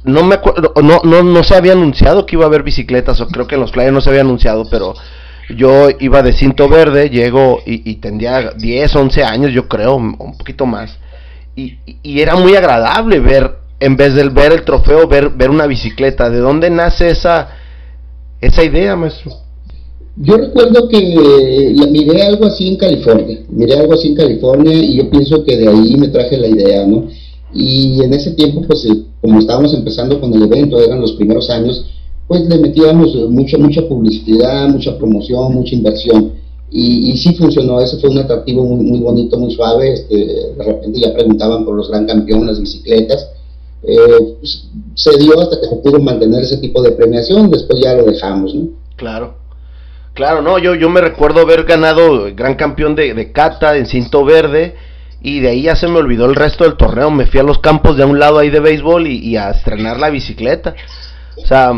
no 0.04 0.24
me 0.24 0.36
acuerdo, 0.36 0.74
no, 0.82 1.02
no, 1.04 1.22
no 1.22 1.44
se 1.44 1.56
había 1.56 1.74
anunciado 1.74 2.26
que 2.26 2.38
iba 2.38 2.46
a 2.46 2.48
haber 2.48 2.64
bicicletas, 2.64 3.22
o 3.22 3.28
creo 3.28 3.46
que 3.46 3.54
en 3.54 3.62
los 3.62 3.72
flyers 3.72 3.94
no 3.94 4.02
se 4.02 4.10
había 4.10 4.22
anunciado, 4.22 4.64
pero 4.72 4.96
yo 5.56 5.90
iba 6.00 6.22
de 6.22 6.34
cinto 6.34 6.70
verde, 6.70 7.10
llego 7.10 7.60
y, 7.66 7.96
tendría 7.96 8.52
10, 8.52 8.96
11 8.96 9.24
años, 9.24 9.52
yo 9.52 9.68
creo, 9.68 9.96
un 9.96 10.38
poquito 10.38 10.66
más, 10.66 10.98
y, 11.60 11.78
y, 12.04 12.22
era 12.22 12.36
muy 12.36 12.56
agradable 12.56 13.20
ver, 13.20 13.56
en 13.80 13.98
vez 13.98 14.14
de 14.14 14.30
ver 14.30 14.54
el 14.54 14.64
trofeo, 14.64 15.08
ver, 15.08 15.30
ver 15.30 15.50
una 15.50 15.68
bicicleta. 15.68 16.30
¿De 16.30 16.40
dónde 16.40 16.70
nace 16.70 17.10
esa, 17.10 17.50
esa 18.40 18.64
idea, 18.64 18.96
maestro? 18.96 19.32
Yo 20.16 20.38
recuerdo 20.38 20.88
que 20.90 21.00
la, 21.76 21.88
miré 21.88 22.24
algo 22.24 22.46
así 22.46 22.68
en 22.68 22.78
California, 22.78 23.40
miré 23.50 23.74
algo 23.76 23.94
así 23.94 24.10
en 24.10 24.16
California 24.16 24.74
y 24.74 24.98
yo 24.98 25.10
pienso 25.10 25.44
que 25.44 25.58
de 25.58 25.68
ahí 25.68 25.96
me 25.98 26.10
traje 26.10 26.38
la 26.38 26.48
idea, 26.48 26.86
¿no? 26.86 27.08
Y 27.54 28.04
en 28.04 28.14
ese 28.14 28.32
tiempo, 28.32 28.62
pues 28.68 28.86
eh, 28.86 29.04
como 29.22 29.40
estábamos 29.40 29.74
empezando 29.74 30.20
con 30.20 30.34
el 30.34 30.44
evento, 30.44 30.80
eran 30.80 31.02
los 31.02 31.14
primeros 31.14 31.50
años, 31.50 31.86
pues 32.30 32.48
le 32.48 32.60
metíamos 32.60 33.14
mucha, 33.30 33.58
mucha 33.58 33.82
publicidad, 33.82 34.70
mucha 34.70 34.96
promoción, 34.98 35.52
mucha 35.52 35.76
inversión. 35.76 36.34
Y, 36.70 37.12
y 37.12 37.18
sí 37.18 37.34
funcionó, 37.34 37.82
eso 37.82 38.00
fue 38.00 38.12
un 38.12 38.20
atractivo 38.20 38.64
muy, 38.64 38.86
muy 38.86 39.00
bonito, 39.00 39.40
muy 39.40 39.52
suave. 39.52 39.94
Este, 39.94 40.16
de 40.16 40.64
repente 40.64 41.00
ya 41.02 41.12
preguntaban 41.12 41.66
por 41.66 41.76
los 41.76 41.90
gran 41.90 42.06
campeones, 42.06 42.46
las 42.46 42.62
bicicletas. 42.62 43.30
Eh, 43.82 44.36
pues, 44.40 44.68
se 44.94 45.18
dio 45.18 45.42
hasta 45.42 45.60
que 45.60 45.68
se 45.70 45.76
pudo 45.78 46.00
mantener 46.00 46.44
ese 46.44 46.58
tipo 46.58 46.84
de 46.84 46.92
premiación, 46.92 47.50
después 47.50 47.82
ya 47.84 47.96
lo 47.96 48.06
dejamos, 48.06 48.54
¿no? 48.54 48.68
Claro. 48.96 49.34
Claro, 50.14 50.44
no, 50.44 50.60
yo, 50.60 50.76
yo 50.76 50.88
me 50.88 51.02
recuerdo 51.02 51.42
haber 51.42 51.64
ganado 51.64 52.28
gran 52.36 52.54
campeón 52.56 52.94
de, 52.94 53.16
de 53.16 53.32
cata 53.32 53.76
en 53.76 53.88
cinto 53.88 54.24
verde 54.24 54.76
y 55.22 55.40
de 55.42 55.50
ahí 55.50 55.64
ya 55.64 55.76
se 55.76 55.88
me 55.88 55.98
olvidó 55.98 56.26
el 56.26 56.36
resto 56.36 56.64
del 56.64 56.78
torneo. 56.78 57.12
Me 57.12 57.26
fui 57.26 57.40
a 57.40 57.44
los 57.44 57.60
campos 57.60 57.98
de 57.98 58.06
un 58.06 58.20
lado 58.20 58.40
ahí 58.40 58.50
de 58.50 58.60
béisbol 58.60 59.08
y, 59.08 59.36
a 59.38 59.50
estrenar 59.50 60.00
la 60.00 60.10
bicicleta. 60.10 60.76
O 61.44 61.46
sea, 61.46 61.72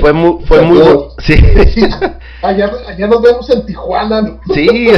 fue 0.00 0.12
muy, 0.12 0.44
fue 0.44 0.62
muy, 0.62 0.80
sí. 1.18 1.34
allá, 2.42 2.70
allá, 2.88 3.06
nos 3.06 3.22
vemos 3.22 3.50
en 3.50 3.66
Tijuana. 3.66 4.38
Sí, 4.54 4.88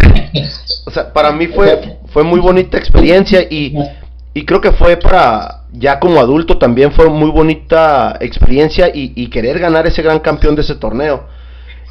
o 0.87 0.91
sea, 0.91 1.13
para 1.13 1.33
mí 1.33 1.49
fue, 1.49 1.99
fue 2.13 2.23
muy 2.23 2.41
bonita 2.41 2.79
experiencia 2.79 3.43
y, 3.43 3.75
y 4.35 4.45
creo 4.45 4.61
que 4.61 4.73
fue 4.73 4.97
para, 4.97 5.65
ya 5.73 5.99
como 5.99 6.21
adulto 6.21 6.59
también 6.59 6.93
fue 6.93 7.09
muy 7.09 7.31
bonita 7.31 8.17
experiencia 8.21 8.89
y, 8.89 9.13
y 9.17 9.29
querer 9.29 9.59
ganar 9.59 9.87
ese 9.87 10.03
gran 10.03 10.21
campeón 10.21 10.55
de 10.55 10.63
ese 10.63 10.77
torneo. 10.77 11.25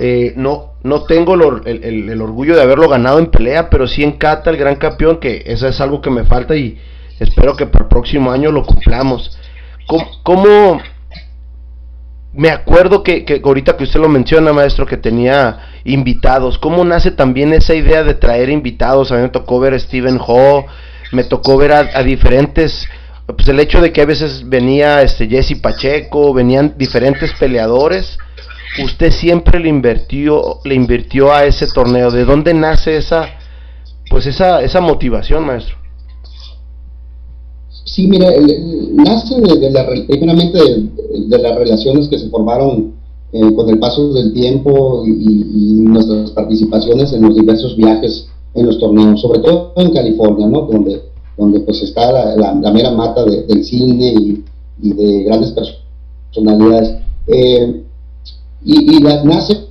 Eh, 0.03 0.33
no, 0.35 0.73
no 0.81 1.03
tengo 1.03 1.35
el, 1.35 2.21
orgullo 2.21 2.55
de 2.55 2.63
haberlo 2.63 2.89
ganado 2.89 3.19
en 3.19 3.27
pelea, 3.27 3.69
pero 3.69 3.87
sí 3.87 4.03
en 4.03 4.13
Cata, 4.13 4.49
el 4.49 4.57
gran 4.57 4.77
campeón, 4.77 5.19
que 5.19 5.43
eso 5.45 5.67
es 5.67 5.79
algo 5.79 6.01
que 6.01 6.09
me 6.09 6.23
falta 6.23 6.55
y 6.55 6.79
espero 7.19 7.55
que 7.55 7.67
para 7.67 7.83
el 7.83 7.89
próximo 7.89 8.31
año 8.31 8.51
lo 8.51 8.65
cumplamos. 8.65 9.37
¿Cómo, 10.23 10.81
me 12.33 12.49
acuerdo 12.49 13.03
que, 13.03 13.25
que, 13.25 13.41
ahorita 13.43 13.75
que 13.75 13.83
usted 13.83 13.99
lo 13.99 14.09
menciona, 14.09 14.53
maestro, 14.53 14.85
que 14.85 14.97
tenía 14.97 15.67
invitados, 15.83 16.57
¿cómo 16.57 16.83
nace 16.85 17.11
también 17.11 17.53
esa 17.53 17.75
idea 17.75 18.03
de 18.03 18.13
traer 18.13 18.49
invitados? 18.49 19.11
A 19.11 19.15
mí 19.15 19.21
me 19.21 19.29
tocó 19.29 19.59
ver 19.59 19.73
a 19.73 19.79
Steven 19.79 20.19
Ho, 20.25 20.65
me 21.11 21.23
tocó 21.23 21.57
ver 21.57 21.73
a, 21.73 22.03
diferentes, 22.03 22.87
pues 23.25 23.47
el 23.47 23.59
hecho 23.59 23.81
de 23.81 23.91
que 23.91 24.01
a 24.01 24.05
veces 24.05 24.47
venía 24.47 25.01
este 25.01 25.27
Jesse 25.27 25.59
Pacheco, 25.59 26.33
venían 26.33 26.75
diferentes 26.77 27.33
peleadores 27.33 28.17
usted 28.79 29.11
siempre 29.11 29.59
le 29.59 29.69
invirtió, 29.69 30.59
le 30.63 30.75
invirtió 30.75 31.33
a 31.33 31.45
ese 31.45 31.67
torneo. 31.67 32.11
¿De 32.11 32.25
dónde 32.25 32.53
nace 32.53 32.97
esa, 32.97 33.29
pues 34.09 34.25
esa, 34.25 34.61
esa 34.61 34.81
motivación, 34.81 35.45
maestro? 35.45 35.80
Sí, 37.91 38.07
mira, 38.07 38.31
nace 38.93 39.41
de, 39.41 39.69
la, 39.69 39.85
primeramente 40.07 40.57
de, 41.27 41.37
las 41.37 41.55
relaciones 41.57 42.07
que 42.07 42.17
se 42.17 42.29
formaron 42.29 42.93
eh, 43.33 43.53
con 43.53 43.69
el 43.69 43.79
paso 43.79 44.13
del 44.13 44.31
tiempo 44.31 45.03
y, 45.05 45.81
nuestras 45.81 46.31
participaciones 46.31 47.11
en 47.11 47.23
los 47.23 47.35
diversos 47.35 47.75
viajes 47.75 48.29
en 48.53 48.65
los 48.65 48.79
torneos, 48.79 49.19
sobre 49.19 49.39
todo 49.39 49.73
en 49.75 49.91
California, 49.91 50.47
¿no? 50.47 50.61
Donde, 50.61 51.01
donde 51.37 51.59
pues 51.59 51.83
está 51.83 52.13
la, 52.37 52.71
mera 52.71 52.91
mata 52.91 53.25
del 53.25 53.61
cine 53.65 54.13
y, 54.81 54.93
de 54.93 55.23
grandes 55.23 55.53
personalidades. 56.31 56.95
Eh, 57.27 57.83
y, 58.63 59.03
la, 59.03 59.21
nace 59.25 59.65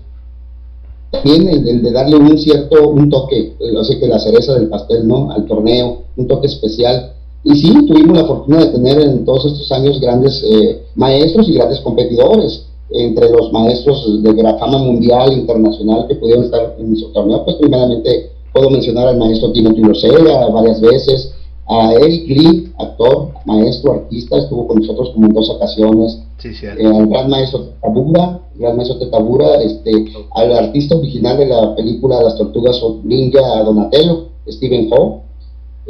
también 1.11 1.49
el, 1.49 1.83
de 1.83 1.91
darle 1.91 2.19
un 2.19 2.37
cierto, 2.37 2.91
un 2.91 3.09
toque, 3.09 3.55
sé 3.83 3.99
que 3.99 4.09
la 4.09 4.19
cereza 4.19 4.57
del 4.57 4.69
pastel, 4.69 5.09
¿no? 5.09 5.31
Al 5.31 5.47
torneo, 5.47 6.03
un 6.19 6.27
toque 6.27 6.49
especial. 6.49 7.15
Y 7.43 7.57
sí, 7.57 7.73
tuvimos 7.87 8.19
la 8.19 8.27
fortuna 8.27 8.65
de 8.65 8.73
tener 8.73 9.01
en 9.01 9.25
todos 9.25 9.47
estos 9.47 9.73
años 9.73 10.01
grandes 10.01 10.43
eh, 10.45 10.83
maestros 10.95 11.49
y 11.49 11.55
grandes 11.55 11.81
competidores. 11.81 12.67
Entre 12.91 13.31
los 13.31 13.53
maestros 13.53 14.23
de 14.23 14.33
gran 14.35 14.59
fama 14.59 14.79
mundial, 14.79 15.33
internacional, 15.33 16.07
que 16.09 16.17
pudieron 16.17 16.45
estar 16.45 16.77
en 16.79 16.89
nuestro 16.89 17.11
torneo, 17.11 17.45
pues 17.45 17.57
primeramente 17.57 18.33
puedo 18.53 18.69
mencionar 18.69 19.09
al 19.09 19.17
maestro 19.17 19.53
Timothy 19.53 19.83
Rosella 19.83 20.49
varias 20.49 20.81
veces, 20.81 21.33
a 21.69 21.93
Eric 21.95 22.29
Lee, 22.29 22.73
actor, 22.79 23.31
maestro, 23.45 23.93
artista, 23.93 24.39
estuvo 24.39 24.67
con 24.67 24.81
nosotros 24.81 25.11
como 25.11 25.27
en 25.27 25.33
dos 25.33 25.49
ocasiones. 25.51 26.19
Sí, 26.39 26.49
eh, 26.63 26.85
al 26.85 27.07
gran 27.07 27.31
maestro 27.31 27.61
Tetabura, 27.61 28.41
gran 28.57 28.77
maestro 28.77 28.99
Tetabura, 28.99 29.63
este, 29.63 29.93
al 30.35 30.53
artista 30.53 30.97
original 30.97 31.39
de 31.39 31.47
la 31.47 31.77
película 31.77 32.23
Las 32.23 32.37
Tortugas 32.37 32.81
Ninja, 33.05 33.63
Donatello, 33.63 34.31
Stephen 34.49 34.91
Ho, 34.93 35.23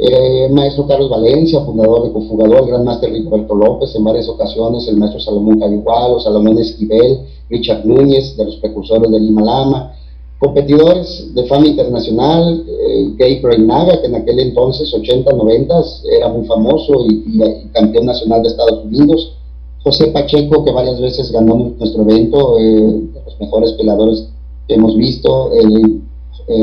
eh, 0.03 0.49
maestro 0.49 0.87
Carlos 0.87 1.11
Valencia, 1.11 1.63
fundador 1.63 2.03
de 2.03 2.11
Confugador, 2.11 2.63
el 2.63 2.67
gran 2.69 2.83
maestro 2.85 3.09
Rigoberto 3.09 3.53
López 3.53 3.93
en 3.95 4.03
varias 4.03 4.27
ocasiones, 4.27 4.87
el 4.87 4.97
maestro 4.97 5.19
Salomón 5.21 5.59
Caligualo, 5.59 6.19
Salomón 6.19 6.57
Esquivel, 6.57 7.19
Richard 7.51 7.85
Núñez, 7.85 8.35
de 8.35 8.45
los 8.45 8.55
precursores 8.55 9.11
del 9.11 9.23
Himalama, 9.23 9.93
competidores 10.39 11.31
de 11.35 11.45
fama 11.45 11.67
internacional, 11.67 12.65
eh, 12.67 13.13
Gay 13.15 13.43
Naga, 13.59 14.01
que 14.01 14.07
en 14.07 14.15
aquel 14.15 14.39
entonces, 14.39 14.91
80, 14.91 15.33
90, 15.33 15.81
era 16.17 16.29
muy 16.29 16.47
famoso 16.47 17.05
y, 17.07 17.69
campeón 17.71 18.07
nacional 18.07 18.41
de 18.41 18.49
Estados 18.49 18.83
Unidos, 18.83 19.35
José 19.83 20.07
Pacheco, 20.07 20.63
que 20.65 20.71
varias 20.71 20.99
veces 20.99 21.31
ganó 21.31 21.73
nuestro 21.77 22.01
evento, 22.01 22.57
eh, 22.57 22.63
de 22.63 23.21
los 23.23 23.39
mejores 23.39 23.73
peladores 23.73 24.29
que 24.67 24.73
hemos 24.73 24.97
visto, 24.97 25.51
el, 25.53 26.01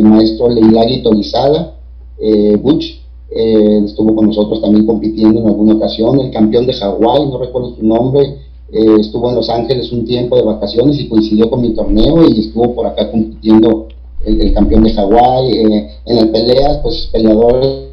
maestro 0.03 0.49
Leilagui 0.49 1.03
Tolizada, 1.03 1.79
eh, 2.19 2.57
Butch, 2.57 2.98
eh, 3.31 3.83
estuvo 3.85 4.15
con 4.15 4.27
nosotros 4.27 4.61
también 4.61 4.87
compitiendo 4.87 5.41
en 5.41 5.49
alguna 5.49 5.75
ocasión, 5.75 6.21
el 6.21 6.31
campeón 6.31 6.67
de 6.67 6.73
Hawái, 6.73 7.27
no 7.27 7.39
recuerdo 7.39 7.75
su 7.77 7.85
nombre, 7.85 8.39
eh, 8.71 8.97
estuvo 9.01 9.31
en 9.31 9.37
Los 9.37 9.49
Ángeles 9.49 9.91
un 9.93 10.05
tiempo 10.05 10.37
de 10.37 10.43
vacaciones 10.43 11.01
y 11.01 11.09
coincidió 11.09 11.49
con 11.49 11.63
mi 11.63 11.71
torneo 11.71 12.29
y 12.29 12.41
estuvo 12.41 12.75
por 12.75 12.87
acá 12.87 13.11
compitiendo 13.11 13.89
el, 14.25 14.53
campeón 14.53 14.85
de 14.85 14.93
Hawái. 14.93 15.53
Eh, 15.53 15.91
en 16.05 16.17
las 16.17 16.27
peleas, 16.27 16.79
pues 16.83 17.09
peleadores 17.11 17.89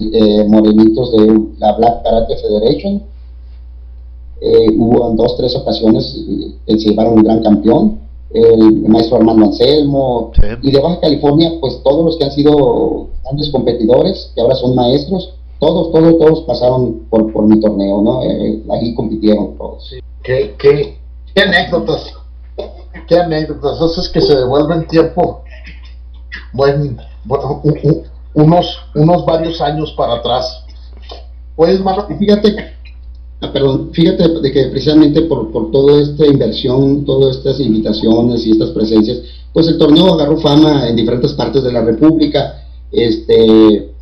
eh, 0.00 0.44
morenitos 0.48 1.12
de 1.12 1.40
la 1.58 1.76
Black 1.76 2.02
Karate 2.02 2.36
Federation. 2.36 3.02
hubo 4.76 5.10
en 5.10 5.16
dos, 5.16 5.36
tres 5.36 5.54
ocasiones 5.54 6.24
que 6.66 6.78
se 6.78 6.88
llevaron 6.90 7.18
un 7.18 7.22
gran 7.22 7.42
campeón, 7.42 8.00
el 8.34 8.88
maestro 8.88 9.18
Armando 9.18 9.46
Anselmo, 9.46 10.32
y 10.62 10.70
de 10.70 10.80
Baja 10.80 11.00
California, 11.00 11.52
pues 11.60 11.82
todos 11.82 12.04
los 12.04 12.16
que 12.16 12.24
han 12.24 12.32
sido 12.32 13.08
grandes 13.24 13.50
competidores, 13.50 14.32
que 14.34 14.40
ahora 14.40 14.54
son 14.54 14.74
maestros, 14.74 15.34
todos, 15.58 15.92
todos, 15.92 16.18
todos 16.18 16.40
pasaron 16.42 17.06
por, 17.08 17.32
por 17.32 17.48
mi 17.48 17.60
torneo, 17.60 18.02
¿no? 18.02 18.22
Eh, 18.22 18.62
ahí 18.70 18.94
compitieron 18.94 19.56
todos. 19.56 19.94
¿Qué, 20.22 20.54
qué, 20.58 20.96
Qué 21.34 21.42
anécdotas. 21.42 22.12
Qué 23.08 23.18
anécdotas. 23.18 23.76
Eso 23.76 24.00
es 24.00 24.08
que 24.10 24.20
se 24.20 24.34
devuelve 24.34 24.74
en 24.74 24.86
tiempo. 24.86 25.42
Bueno, 26.52 26.96
bueno 27.24 27.62
unos, 28.34 28.78
unos 28.94 29.24
varios 29.24 29.60
años 29.60 29.92
para 29.96 30.14
atrás. 30.14 30.64
Pues, 31.56 31.76
hermano, 31.76 32.06
fíjate, 32.18 32.71
ah, 33.42 33.52
perdón, 33.52 33.90
fíjate 33.92 34.28
de 34.40 34.52
que 34.52 34.64
precisamente 34.66 35.22
por, 35.22 35.50
por 35.50 35.70
toda 35.70 36.00
esta 36.00 36.26
inversión, 36.26 37.04
todas 37.04 37.36
estas 37.36 37.60
invitaciones 37.60 38.46
y 38.46 38.52
estas 38.52 38.70
presencias, 38.70 39.20
pues 39.52 39.68
el 39.68 39.78
torneo 39.78 40.14
agarró 40.14 40.38
fama 40.38 40.88
en 40.88 40.96
diferentes 40.96 41.32
partes 41.32 41.62
de 41.62 41.72
la 41.72 41.82
República, 41.82 42.64
este, 42.90 43.92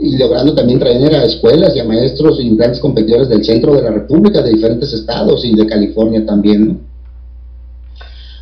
y 0.00 0.16
logrando 0.18 0.54
también 0.54 0.78
traer 0.78 1.14
a 1.14 1.24
escuelas 1.24 1.74
y 1.74 1.80
a 1.80 1.84
maestros 1.84 2.38
y 2.40 2.54
grandes 2.56 2.80
competidores 2.80 3.28
del 3.28 3.44
centro 3.44 3.74
de 3.74 3.82
la 3.82 3.90
República, 3.90 4.42
de 4.42 4.52
diferentes 4.52 4.92
estados 4.92 5.44
y 5.44 5.54
de 5.54 5.66
California 5.66 6.24
también, 6.24 6.68
¿no? 6.68 6.94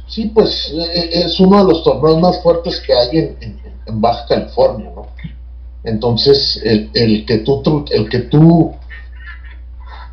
Sí, 0.09 0.31
pues 0.35 0.73
eh, 0.75 1.11
es 1.25 1.41
uno 1.41 1.65
de 1.65 1.73
los 1.73 1.83
torneos 1.85 2.21
más 2.21 2.43
fuertes 2.43 2.83
que 2.87 2.93
hay 2.93 3.19
en, 3.19 3.37
en, 3.87 4.01
Baja 4.01 4.27
California, 4.27 4.91
¿no? 4.95 5.07
Entonces, 5.85 6.61
el, 6.65 6.91
el, 6.95 7.27
que 7.27 7.39
tú, 7.39 7.85
el 7.91 8.09
que 8.09 8.21
tú 8.21 8.73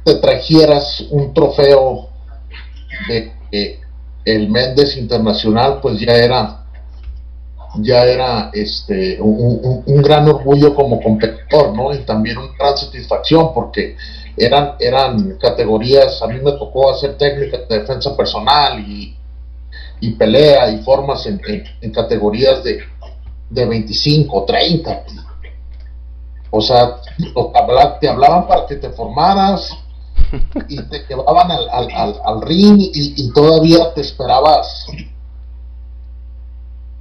te 0.04 0.16
trajeras 0.16 1.06
un 1.12 1.34
trofeo 1.34 2.10
de 3.08 3.80
el 4.26 4.50
Méndez 4.50 4.98
Internacional, 4.98 5.80
pues 5.82 6.00
ya 6.00 6.14
era 6.14 6.56
ya 7.76 8.04
era 8.04 8.50
este 8.52 9.22
un, 9.22 9.84
un, 9.86 10.02
gran 10.02 10.28
orgullo 10.28 10.74
como 10.74 11.00
competidor, 11.02 11.76
¿no? 11.76 11.94
Y 11.94 12.00
también 12.00 12.38
una 12.38 12.52
gran 12.58 12.76
satisfacción 12.76 13.54
porque 13.54 13.96
eran, 14.36 14.74
eran 14.80 15.38
categorías, 15.38 16.22
a 16.22 16.28
mí 16.28 16.40
me 16.42 16.54
tocó 16.54 16.92
hacer 16.92 17.18
técnica 17.18 17.60
de 17.70 17.80
defensa 17.80 18.18
personal 18.18 18.80
y, 18.80 19.16
y 20.00 20.12
pelea 20.14 20.72
y 20.72 20.82
formas 20.82 21.26
en, 21.28 21.40
en, 21.82 21.92
categorías 21.92 22.64
de, 22.64 22.80
de 23.50 23.66
25, 23.66 24.46
30. 24.46 25.04
O 26.52 26.62
sea, 26.62 26.96
te 28.02 28.10
hablaban 28.10 28.48
para 28.48 28.66
que 28.66 28.76
te 28.78 28.90
formaras 28.90 29.78
y 30.68 30.82
te 30.84 31.06
llevaban 31.08 31.52
al, 31.52 31.70
al, 31.70 32.16
al, 32.24 32.42
ring 32.42 32.78
y, 32.80 33.32
todavía 33.32 33.94
te 33.94 34.02
esperabas 34.02 34.86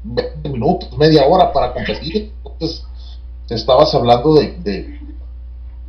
20 0.04 0.48
minutos, 0.48 0.96
media 0.98 1.26
hora 1.26 1.52
para 1.52 1.72
competir. 1.72 2.32
Entonces, 2.44 2.84
te 3.46 3.54
estabas 3.54 3.94
hablando 3.94 4.34
de, 4.34 4.98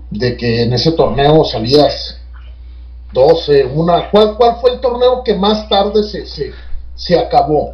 de, 0.10 0.38
que 0.38 0.64
en 0.64 0.74
ese 0.74 0.92
torneo 0.92 1.44
salías 1.46 2.18
12, 3.14 3.66
una. 3.66 4.10
¿Cuál, 4.12 4.36
cuál 4.36 4.58
fue 4.62 4.74
el 4.74 4.80
torneo 4.80 5.24
que 5.24 5.36
más 5.36 5.68
tarde 5.70 6.04
se, 6.04 6.26
se, 6.26 6.52
se 6.96 7.18
acabó? 7.18 7.72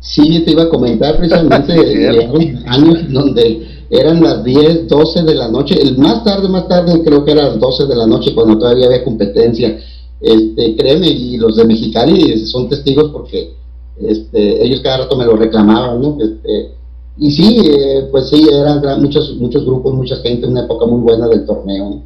Sí, 0.00 0.44
te 0.44 0.50
iba 0.50 0.64
a 0.64 0.68
comentar 0.68 1.16
precisamente 1.16 1.72
años 2.66 3.12
donde 3.12 3.71
eran 3.92 4.22
las 4.22 4.42
10, 4.42 4.88
12 4.88 5.22
de 5.22 5.34
la 5.34 5.48
noche, 5.48 5.74
el 5.78 5.98
más 5.98 6.24
tarde, 6.24 6.48
más 6.48 6.66
tarde 6.66 7.02
creo 7.04 7.26
que 7.26 7.32
era 7.32 7.48
las 7.48 7.60
12 7.60 7.84
de 7.86 7.94
la 7.94 8.06
noche 8.06 8.34
cuando 8.34 8.58
todavía 8.58 8.86
había 8.86 9.04
competencia. 9.04 9.78
Este, 10.18 10.76
créeme, 10.76 11.08
y 11.08 11.36
los 11.36 11.56
de 11.56 11.64
Mexicali 11.66 12.46
son 12.46 12.70
testigos 12.70 13.10
porque 13.12 13.52
este, 14.00 14.64
ellos 14.64 14.80
cada 14.80 14.98
rato 14.98 15.14
me 15.16 15.26
lo 15.26 15.36
reclamaban, 15.36 16.00
¿no? 16.00 16.16
Este, 16.18 16.70
y 17.18 17.30
sí, 17.32 17.60
eh, 17.68 18.08
pues 18.10 18.30
sí, 18.30 18.48
eran 18.50 18.80
muchos, 19.02 19.36
muchos 19.36 19.62
grupos, 19.66 19.92
mucha 19.92 20.16
gente, 20.16 20.46
una 20.46 20.62
época 20.62 20.86
muy 20.86 21.00
buena 21.02 21.28
del 21.28 21.44
torneo. 21.44 22.00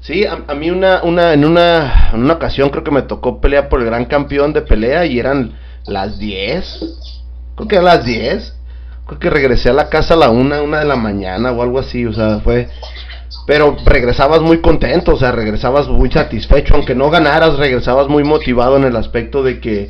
Sí, 0.00 0.24
a, 0.24 0.54
mí 0.54 0.70
una, 0.70 1.02
una, 1.02 1.32
en 1.32 1.44
una, 1.44 2.10
en 2.12 2.20
una 2.20 2.34
ocasión 2.34 2.70
creo 2.70 2.84
que 2.84 2.92
me 2.92 3.02
tocó 3.02 3.40
pelear 3.40 3.68
por 3.68 3.80
el 3.80 3.86
gran 3.86 4.04
campeón 4.04 4.52
de 4.52 4.62
pelea 4.62 5.06
y 5.06 5.18
eran 5.18 5.54
las 5.86 6.18
10, 6.20 6.84
creo 7.56 7.66
que 7.66 7.74
eran 7.74 7.86
las 7.86 8.04
10, 8.04 8.54
creo 9.06 9.18
que 9.18 9.30
regresé 9.30 9.70
a 9.70 9.74
la 9.74 9.88
casa 9.88 10.14
a 10.14 10.16
la 10.16 10.30
una, 10.30 10.62
una 10.62 10.78
de 10.78 10.86
la 10.86 10.96
mañana 10.96 11.52
o 11.52 11.62
algo 11.62 11.78
así, 11.78 12.06
o 12.06 12.12
sea, 12.12 12.40
fue... 12.40 12.68
Pero 13.46 13.76
regresabas 13.84 14.40
muy 14.40 14.60
contento, 14.60 15.14
o 15.14 15.18
sea, 15.18 15.32
regresabas 15.32 15.88
muy 15.88 16.10
satisfecho, 16.10 16.74
aunque 16.74 16.94
no 16.94 17.10
ganaras, 17.10 17.58
regresabas 17.58 18.08
muy 18.08 18.24
motivado 18.24 18.76
en 18.76 18.84
el 18.84 18.96
aspecto 18.96 19.42
de 19.42 19.60
que 19.60 19.88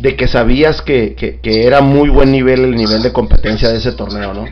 de 0.00 0.16
que 0.16 0.26
sabías 0.26 0.82
que, 0.82 1.14
que, 1.14 1.66
era 1.66 1.80
muy 1.80 2.08
buen 2.08 2.32
nivel 2.32 2.60
el 2.60 2.74
nivel 2.74 3.02
de 3.02 3.12
competencia 3.12 3.68
de 3.68 3.78
ese 3.78 3.92
torneo, 3.92 4.32
¿no? 4.32 4.44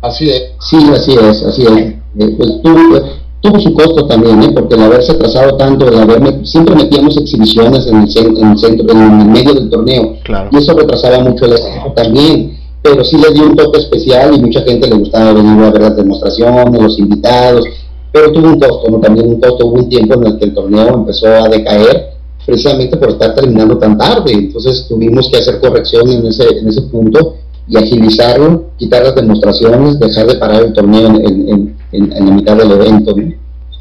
Así 0.00 0.30
es. 0.30 0.52
Sí, 0.58 0.78
así 0.92 1.12
es, 1.12 1.42
así 1.42 1.62
es. 1.62 1.70
Eh, 1.70 2.34
pues 2.36 2.62
tuvo, 2.62 3.00
tuvo 3.40 3.60
su 3.60 3.74
costo 3.74 4.06
también, 4.06 4.42
¿eh? 4.42 4.50
porque 4.54 4.74
el 4.74 4.82
haberse 4.82 5.14
trazado 5.14 5.56
tanto, 5.56 5.86
el 5.86 5.98
haberme, 5.98 6.44
siempre 6.44 6.74
metíamos 6.74 7.16
exhibiciones 7.16 7.86
en 7.86 8.02
el, 8.02 8.38
en 8.38 8.50
el 8.52 8.58
centro, 8.58 8.90
en 8.90 9.20
el 9.20 9.26
medio 9.28 9.54
del 9.54 9.70
torneo, 9.70 10.16
claro. 10.24 10.48
y 10.50 10.56
eso 10.56 10.72
retrasaba 10.74 11.20
mucho 11.20 11.44
el 11.44 11.52
equipo 11.52 11.92
también 11.94 12.59
pero 12.82 13.04
sí 13.04 13.16
le 13.18 13.32
dio 13.32 13.46
un 13.46 13.56
toque 13.56 13.78
especial 13.78 14.34
y 14.34 14.40
mucha 14.40 14.62
gente 14.62 14.88
le 14.88 14.96
gustaba 14.96 15.32
venir 15.32 15.62
a 15.62 15.70
ver 15.70 15.82
las 15.82 15.96
demostraciones, 15.96 16.82
los 16.82 16.98
invitados, 16.98 17.64
pero 18.12 18.32
tuvo 18.32 18.48
un 18.48 18.58
costo, 18.58 18.90
¿no? 18.90 18.98
También 18.98 19.28
un 19.28 19.40
costo, 19.40 19.66
hubo 19.66 19.74
un 19.74 19.88
tiempo 19.88 20.14
en 20.14 20.26
el 20.26 20.38
que 20.38 20.46
el 20.46 20.54
torneo 20.54 20.94
empezó 20.94 21.26
a 21.26 21.48
decaer 21.48 22.10
precisamente 22.44 22.96
por 22.96 23.10
estar 23.10 23.34
terminando 23.34 23.78
tan 23.78 23.96
tarde, 23.96 24.32
entonces 24.32 24.86
tuvimos 24.88 25.28
que 25.30 25.38
hacer 25.38 25.60
corrección 25.60 26.10
en 26.10 26.26
ese, 26.26 26.58
en 26.58 26.68
ese 26.68 26.82
punto 26.82 27.36
y 27.68 27.76
agilizarlo, 27.76 28.64
quitar 28.76 29.04
las 29.04 29.14
demostraciones, 29.14 29.98
dejar 30.00 30.26
de 30.26 30.34
parar 30.36 30.62
el 30.62 30.72
torneo 30.72 31.06
en, 31.06 31.48
en, 31.48 31.76
en, 31.92 32.26
la 32.26 32.32
mitad 32.32 32.56
del 32.56 32.72
evento. 32.72 33.14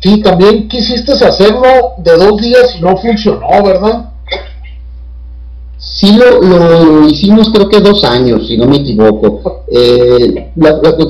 Sí, 0.01 0.21
también 0.21 0.67
quisiste 0.67 1.13
hacerlo 1.13 1.61
de 1.97 2.15
dos 2.15 2.39
días 2.39 2.75
y 2.77 2.81
no 2.81 2.95
funcionó, 2.97 3.47
¿verdad? 3.63 4.08
Sí 5.79 6.11
lo, 6.17 6.41
lo, 6.41 7.07
hicimos 7.07 7.49
creo 7.53 7.69
que 7.69 7.79
dos 7.79 8.03
años, 8.03 8.45
si 8.47 8.57
no 8.57 8.65
me 8.65 8.77
equivoco. 8.77 9.63
Eh, 9.71 10.51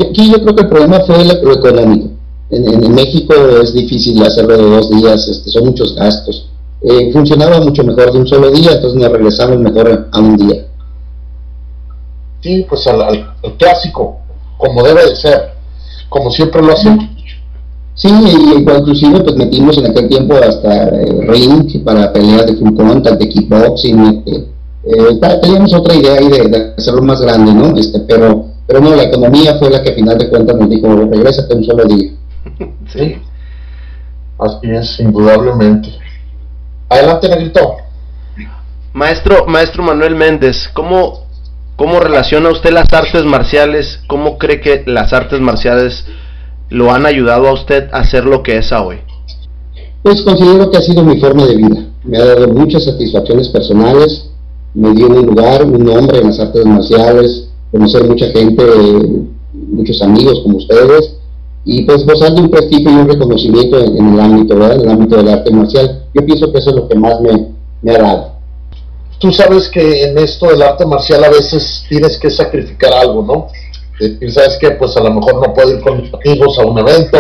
aquí 0.10 0.32
yo 0.32 0.42
creo 0.44 0.56
que 0.56 0.62
el 0.62 0.70
problema 0.70 1.00
fue 1.02 1.26
lo 1.26 1.54
económico. 1.54 2.10
En, 2.52 2.94
México 2.94 3.34
es 3.62 3.74
difícil 3.74 4.22
hacerlo 4.24 4.58
de 4.58 4.70
dos 4.70 4.90
días, 4.90 5.28
este, 5.28 5.50
son 5.50 5.66
muchos 5.66 5.96
gastos. 5.96 6.50
Eh, 6.82 7.12
funcionaba 7.12 7.60
mucho 7.62 7.84
mejor 7.84 8.12
de 8.12 8.20
un 8.20 8.28
solo 8.28 8.52
día, 8.52 8.74
entonces 8.74 9.02
nos 9.02 9.12
regresamos 9.12 9.60
mejor 9.60 10.08
a 10.12 10.20
un 10.20 10.38
día. 10.38 10.68
Sí, 12.42 12.66
pues 12.70 12.86
al, 12.88 13.36
clásico, 13.58 14.18
como 14.58 14.84
debe 14.84 15.10
de 15.10 15.16
ser, 15.16 15.52
como 16.10 16.30
siempre 16.30 16.62
lo 16.62 16.74
hacemos. 16.74 17.06
Sí, 17.96 18.08
y 18.08 18.60
inclusive 18.60 19.20
pues 19.22 19.36
metimos 19.36 19.78
en 19.78 19.88
aquel 19.88 20.08
tiempo 20.08 20.36
hasta 20.36 20.88
eh, 20.90 21.22
ring 21.28 21.84
para 21.84 22.14
peleas 22.14 22.46
de 22.46 22.56
full 22.56 22.74
contact, 22.76 23.20
de 23.20 23.28
kickboxing, 23.28 24.00
este, 24.06 24.48
eh, 24.90 25.40
teníamos 25.42 25.74
otra 25.74 25.94
idea 25.94 26.14
ahí 26.16 26.28
de, 26.30 26.74
hacerlo 26.78 27.04
más 27.04 27.22
grande, 27.22 27.54
¿no? 27.54 27.78
Este, 27.78 28.00
pero, 28.08 28.48
pero 28.66 28.80
no, 28.80 28.96
la 28.96 29.04
economía 29.04 29.56
fue 29.60 29.70
la 29.70 29.84
que 29.84 29.90
al 29.90 29.96
final 29.96 30.18
de 30.18 30.30
cuentas 30.30 30.56
nos 30.58 30.70
dijo, 30.70 30.88
regrésate 30.88 31.54
un 31.54 31.64
solo 31.64 31.86
día. 31.86 32.12
Sí, 32.92 33.18
así 34.40 34.68
es, 34.72 35.00
indudablemente. 35.00 35.90
Adelante, 36.90 37.30
Negrito. 37.30 37.76
Maestro, 38.94 39.46
maestro 39.46 39.84
Manuel 39.84 40.16
Méndez, 40.16 40.68
¿cómo, 40.74 41.26
¿cómo 41.76 42.00
relaciona 42.00 42.50
usted 42.50 42.72
las 42.72 42.92
artes 42.92 43.24
marciales? 43.26 44.00
¿Cómo 44.08 44.40
cree 44.40 44.60
que 44.60 44.84
las 44.88 45.14
artes 45.14 45.40
marciales 45.40 46.04
lo 46.70 46.92
han 46.92 47.06
ayudado 47.06 47.48
a 47.48 47.54
usted 47.54 47.90
a 47.92 48.04
ser 48.06 48.26
lo 48.26 48.42
que 48.42 48.58
es 48.58 48.72
hoy? 48.72 49.02
Pues 50.02 50.24
considero 50.24 50.72
que 50.72 50.78
ha 50.78 50.82
sido 50.82 51.04
mi 51.04 51.20
forma 51.20 51.46
de 51.46 51.58
vida. 51.58 51.86
Me 52.04 52.18
ha 52.18 52.26
dado 52.26 52.48
muchas 52.48 52.86
satisfacciones 52.86 53.50
personales, 53.50 54.29
me 54.80 54.94
dio 54.94 55.08
un 55.08 55.26
lugar, 55.26 55.66
un 55.66 55.84
nombre 55.84 56.20
en 56.20 56.28
las 56.28 56.40
artes 56.40 56.66
marciales, 56.66 57.50
conocer 57.70 58.06
mucha 58.06 58.28
gente, 58.28 58.64
muchos 59.54 60.02
amigos 60.02 60.40
como 60.42 60.58
ustedes, 60.58 61.18
y 61.66 61.84
pues 61.84 62.06
gozar 62.06 62.34
de 62.34 62.42
un 62.42 62.50
prestigio 62.50 62.90
y 62.90 62.96
un 62.96 63.10
reconocimiento 63.10 63.78
en, 63.78 64.14
el 64.14 64.20
ámbito, 64.22 64.56
¿verdad? 64.56 64.76
En 64.76 64.82
el 64.82 64.90
ámbito 64.92 65.18
del 65.18 65.28
arte 65.28 65.52
marcial. 65.52 66.06
Yo 66.14 66.26
pienso 66.26 66.50
que 66.50 66.60
eso 66.60 66.70
es 66.70 66.76
lo 66.78 66.88
que 66.88 66.96
más 66.96 67.20
me, 67.20 67.50
me 67.82 67.92
dado. 67.92 68.32
Tú 69.20 69.34
sabes 69.34 69.68
que 69.68 70.04
en 70.04 70.18
esto 70.18 70.48
del 70.48 70.62
arte 70.62 70.86
marcial 70.86 71.26
a 71.26 71.30
veces 71.30 71.84
tienes 71.90 72.18
que 72.18 72.30
sacrificar 72.30 72.94
algo, 72.94 73.22
¿no? 73.22 73.48
Y 74.00 74.32
sabes 74.32 74.58
que 74.62 74.72
pues 74.72 74.96
a 74.96 75.04
lo 75.04 75.14
mejor 75.14 75.46
no 75.46 75.54
puedo 75.54 75.72
ir 75.74 75.82
con 75.82 76.02
mis 76.02 76.14
amigos 76.14 76.58
a 76.58 76.66
un 76.66 76.80
evento, 76.80 77.18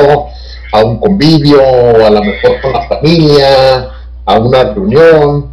a 0.71 0.85
un 0.85 0.97
convivio, 0.97 1.59
a 1.61 2.09
lo 2.09 2.23
mejor 2.23 2.61
con 2.61 2.71
la 2.71 2.87
familia, 2.87 3.89
a 4.25 4.39
una 4.39 4.63
reunión, 4.73 5.48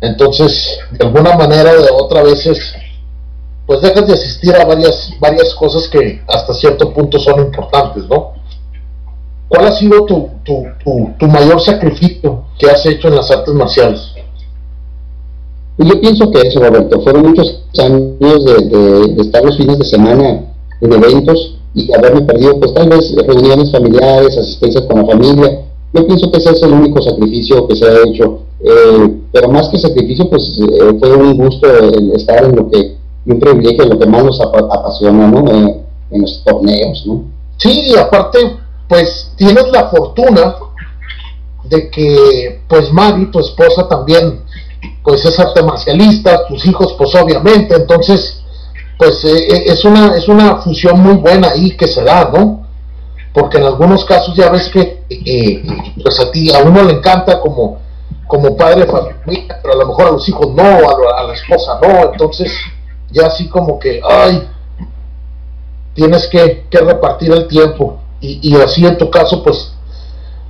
entonces, 0.00 0.78
de 0.92 1.04
alguna 1.04 1.36
manera 1.36 1.72
o 1.72 1.82
de 1.82 1.90
otra 1.90 2.22
veces, 2.22 2.58
pues 3.66 3.80
dejas 3.82 4.06
de 4.06 4.14
asistir 4.14 4.54
a 4.54 4.64
varias, 4.64 5.10
varias 5.20 5.54
cosas 5.54 5.88
que 5.88 6.22
hasta 6.26 6.54
cierto 6.54 6.92
punto 6.92 7.18
son 7.18 7.40
importantes, 7.40 8.04
¿no? 8.08 8.32
¿Cuál 9.48 9.66
ha 9.66 9.72
sido 9.72 10.04
tu, 10.04 10.28
tu, 10.44 10.64
tu, 11.18 11.26
mayor 11.26 11.60
sacrificio 11.60 12.44
que 12.58 12.70
has 12.70 12.84
hecho 12.86 13.08
en 13.08 13.16
las 13.16 13.30
artes 13.30 13.52
marciales? 13.54 14.00
Yo 15.78 16.00
pienso 16.00 16.30
que 16.30 16.40
eso, 16.40 16.60
Roberto, 16.60 17.00
fueron 17.00 17.28
muchos 17.28 17.62
años 17.78 18.44
de, 18.44 19.14
de, 19.14 19.22
estar 19.22 19.44
los 19.44 19.56
fines 19.56 19.78
de 19.78 19.84
semana 19.84 20.44
en 20.80 20.92
eventos 20.92 21.56
y 21.74 21.92
haberme 21.94 22.22
perdido, 22.22 22.58
pues 22.58 22.74
tal 22.74 22.88
vez 22.88 23.14
reuniones 23.14 23.70
familiares, 23.70 24.36
asistencias 24.36 24.84
con 24.84 24.98
la 24.98 25.06
familia. 25.06 25.64
Yo 25.94 26.06
pienso 26.06 26.30
que 26.30 26.38
ese 26.38 26.50
es 26.50 26.62
el 26.62 26.72
único 26.72 27.00
sacrificio 27.00 27.66
que 27.68 27.76
se 27.76 27.86
ha 27.86 28.02
hecho 28.06 28.47
Eh, 28.60 29.20
pero 29.32 29.48
más 29.50 29.68
que 29.68 29.78
sacrificio, 29.78 30.28
pues 30.28 30.58
eh, 30.60 30.96
fue 30.98 31.14
un 31.14 31.36
gusto 31.36 31.68
el 31.70 32.12
estar 32.12 32.44
en 32.44 32.56
lo 32.56 32.68
que, 32.68 32.96
un 33.26 33.38
privilegio, 33.38 33.86
lo 33.86 33.98
que 33.98 34.06
más 34.06 34.24
nos 34.24 34.40
apasiona, 34.40 35.28
¿no? 35.28 35.44
en 36.10 36.22
los 36.22 36.42
torneos, 36.44 37.04
¿no? 37.06 37.24
Sí, 37.58 37.90
y 37.90 37.96
aparte, 37.96 38.38
pues 38.88 39.32
tienes 39.36 39.70
la 39.70 39.88
fortuna 39.90 40.56
de 41.64 41.90
que, 41.90 42.62
pues 42.66 42.92
Mari, 42.92 43.30
tu 43.30 43.40
esposa 43.40 43.86
también, 43.86 44.40
pues 45.04 45.24
es 45.24 45.38
arte 45.38 45.62
marcialista, 45.62 46.46
tus 46.46 46.64
hijos, 46.66 46.94
pues 46.96 47.14
obviamente, 47.14 47.76
entonces, 47.76 48.42
pues 48.96 49.22
es 49.24 49.84
una 49.84 50.16
es 50.16 50.26
una 50.26 50.56
fusión 50.56 51.00
muy 51.00 51.16
buena 51.16 51.50
ahí 51.50 51.76
que 51.76 51.86
se 51.86 52.02
da, 52.02 52.30
¿no? 52.32 52.66
Porque 53.34 53.58
en 53.58 53.64
algunos 53.64 54.04
casos 54.04 54.34
ya 54.34 54.50
ves 54.50 54.68
que, 54.70 55.02
pues 56.02 56.18
a 56.20 56.30
ti, 56.30 56.50
a 56.52 56.62
uno 56.62 56.82
le 56.84 56.94
encanta 56.94 57.40
como 57.40 57.78
como 58.28 58.56
padre 58.56 58.86
familia, 58.86 59.58
pero 59.62 59.74
a 59.74 59.76
lo 59.78 59.88
mejor 59.88 60.06
a 60.06 60.10
los 60.12 60.28
hijos 60.28 60.54
no, 60.54 60.62
a, 60.62 61.24
la 61.24 61.34
esposa 61.34 61.80
no, 61.82 62.12
entonces 62.12 62.52
ya 63.10 63.26
así 63.26 63.48
como 63.48 63.78
que, 63.78 64.00
ay, 64.06 64.46
tienes 65.94 66.28
que, 66.28 66.66
repartir 66.70 67.32
el 67.32 67.48
tiempo. 67.48 67.98
Y, 68.20 68.38
y, 68.42 68.54
así 68.56 68.84
en 68.84 68.98
tu 68.98 69.10
caso 69.10 69.42
pues 69.44 69.72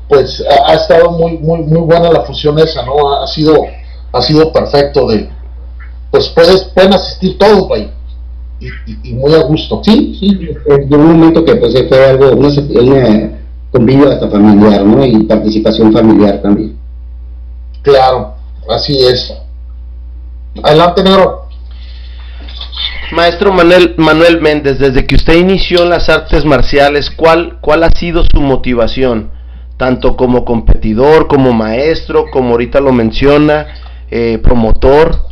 pues 0.09 0.43
ha, 0.66 0.72
estado 0.72 1.11
muy 1.11 1.37
muy 1.37 1.61
muy 1.61 1.83
buena 1.83 2.11
la 2.11 2.22
fusión 2.22 2.59
esa 2.59 2.83
no 2.83 3.22
ha 3.22 3.26
sido 3.26 3.62
ha 4.11 4.22
sido 4.22 4.51
perfecto 4.51 5.07
de 5.07 5.29
pues 6.11 6.31
puedes 6.31 6.64
pueden 6.74 6.95
asistir 6.95 7.37
todos 7.37 7.70
ahí 7.72 7.93
y, 8.59 9.11
y, 9.11 9.12
muy 9.12 9.35
a 9.35 9.43
gusto. 9.43 9.83
Sí 9.85 10.16
sí 10.18 10.39
llegó 10.89 11.03
un 11.03 11.18
momento 11.18 11.45
que 11.45 11.57
pues 11.57 11.74
fue 11.91 12.07
algo 12.07 12.31
una, 12.31 12.49
una 12.49 13.39
convivio 13.70 14.11
hasta 14.11 14.31
familiar 14.31 14.83
no 14.83 15.05
y 15.05 15.24
participación 15.24 15.93
familiar 15.93 16.41
también 16.41 16.78
Claro, 17.83 18.35
así 18.68 18.99
es. 18.99 19.35
Adelante, 20.62 21.03
Negro. 21.03 21.49
Maestro 23.12 23.53
Manuel, 23.53 23.95
Manuel 23.97 24.41
Méndez, 24.41 24.79
desde 24.79 25.07
que 25.07 25.14
usted 25.14 25.35
inició 25.35 25.83
en 25.83 25.91
las 25.91 26.09
artes 26.09 26.45
marciales, 26.45 27.11
¿cuál, 27.11 27.59
¿cuál 27.61 27.85
ha 27.85 27.91
sido 27.91 28.22
su 28.22 28.41
motivación? 28.41 29.31
Tanto 29.79 30.16
como 30.16 30.45
competidor, 30.45 31.26
como 31.26 31.53
maestro, 31.53 32.26
como 32.31 32.51
ahorita 32.51 32.81
lo 32.81 32.93
menciona, 32.93 33.66
eh, 34.11 34.39
promotor. 34.43 35.22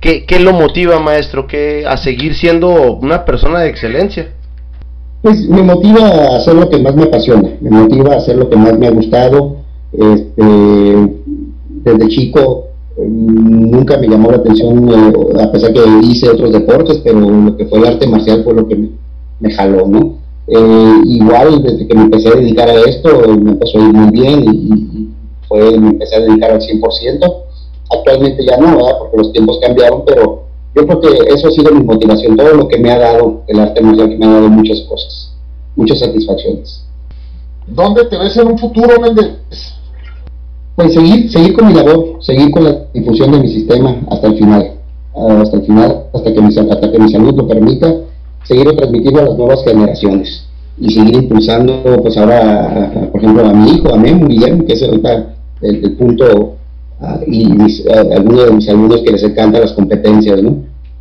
¿Qué, 0.00 0.24
¿Qué, 0.26 0.40
lo 0.40 0.52
motiva, 0.52 0.98
maestro, 0.98 1.46
que 1.46 1.84
a 1.86 1.96
seguir 1.96 2.34
siendo 2.34 2.94
una 2.94 3.24
persona 3.24 3.60
de 3.60 3.68
excelencia? 3.68 4.32
Pues 5.22 5.46
me 5.48 5.62
motiva 5.62 6.00
a 6.00 6.36
hacer 6.38 6.54
lo 6.54 6.68
que 6.68 6.78
más 6.78 6.96
me 6.96 7.04
apasiona, 7.04 7.48
me 7.60 7.70
motiva 7.70 8.14
a 8.14 8.16
hacer 8.16 8.34
lo 8.36 8.50
que 8.50 8.56
más 8.56 8.76
me 8.76 8.88
ha 8.88 8.90
gustado. 8.90 9.58
Este, 9.92 10.42
desde 11.84 12.08
chico 12.08 12.64
eh, 12.96 13.06
nunca 13.08 13.96
me 13.98 14.08
llamó 14.08 14.30
la 14.30 14.36
atención, 14.38 14.88
eh, 14.90 15.42
a 15.42 15.50
pesar 15.50 15.72
que 15.72 15.80
hice 16.02 16.28
otros 16.28 16.52
deportes, 16.52 17.00
pero 17.02 17.20
lo 17.20 17.56
que 17.56 17.66
fue 17.66 17.78
el 17.78 17.86
arte 17.86 18.06
marcial 18.06 18.44
fue 18.44 18.54
lo 18.54 18.68
que 18.68 18.90
me, 19.40 19.50
jaló, 19.50 19.86
¿no? 19.86 20.18
Eh, 20.46 21.02
igual 21.06 21.62
desde 21.62 21.86
que 21.86 21.94
me 21.94 22.02
empecé 22.02 22.28
a 22.28 22.36
dedicar 22.36 22.68
a 22.68 22.80
esto, 22.80 23.08
me 23.40 23.52
empezó 23.52 23.78
a 23.78 23.82
ir 23.82 23.92
muy 23.92 24.10
bien 24.10 24.44
y, 24.44 25.08
fue, 25.48 25.78
me 25.78 25.90
empecé 25.90 26.16
a 26.16 26.20
dedicar 26.20 26.50
al 26.50 26.60
100%. 26.60 27.34
Actualmente 27.90 28.44
ya 28.44 28.56
no, 28.58 28.76
¿verdad? 28.76 28.98
porque 28.98 29.16
los 29.16 29.32
tiempos 29.32 29.58
cambiaron, 29.60 30.02
pero 30.06 30.42
yo 30.74 30.86
creo 30.86 31.00
que 31.00 31.34
eso 31.34 31.48
ha 31.48 31.50
sido 31.50 31.72
mi 31.72 31.84
motivación, 31.84 32.36
todo 32.36 32.54
lo 32.54 32.68
que 32.68 32.78
me 32.78 32.90
ha 32.90 32.98
dado 32.98 33.42
el 33.46 33.58
arte 33.58 33.80
marcial, 33.80 34.08
que 34.08 34.16
me 34.16 34.26
ha 34.26 34.30
dado 34.30 34.48
muchas 34.48 34.80
cosas, 34.82 35.32
muchas 35.76 35.98
satisfacciones. 35.98 36.84
¿Dónde 37.66 38.04
te 38.06 38.18
ves 38.18 38.36
en 38.36 38.48
un 38.48 38.58
futuro, 38.58 39.00
Méndez? 39.00 39.38
Pues 40.74 40.94
seguir, 40.94 41.30
seguir 41.30 41.54
con 41.54 41.68
mi 41.68 41.74
labor, 41.74 42.16
seguir 42.20 42.50
con 42.50 42.64
la 42.64 42.86
difusión 42.94 43.32
de 43.32 43.40
mi 43.40 43.48
sistema 43.48 43.94
hasta 44.10 44.28
el 44.28 44.38
final, 44.38 44.72
hasta 45.14 45.56
el 45.58 45.66
final, 45.66 46.04
hasta 46.14 46.32
que 46.32 46.40
mi, 46.40 46.48
hasta 46.48 46.92
que 46.92 46.98
mi 46.98 47.12
salud 47.12 47.34
lo 47.34 47.46
permita, 47.46 47.94
seguir 48.44 48.74
transmitiendo 48.74 49.20
a 49.20 49.24
las 49.24 49.36
nuevas 49.36 49.64
generaciones 49.64 50.46
y 50.78 50.90
seguir 50.90 51.14
impulsando, 51.14 51.82
pues 52.02 52.16
ahora, 52.16 52.90
por 53.12 53.20
ejemplo, 53.20 53.46
a 53.46 53.52
mi 53.52 53.70
hijo, 53.70 53.92
a 53.92 53.98
Memo 53.98 54.26
Guillermo, 54.26 54.64
que 54.64 54.72
es 54.72 54.82
ahorita 54.82 55.34
el, 55.60 55.96
punto, 55.96 56.54
y 57.26 57.44
algunos 58.14 58.46
de 58.46 58.52
mis 58.52 58.68
alumnos 58.68 59.02
que 59.02 59.12
les 59.12 59.22
encantan 59.22 59.60
las 59.60 59.72
competencias, 59.72 60.42
¿no? 60.42 60.56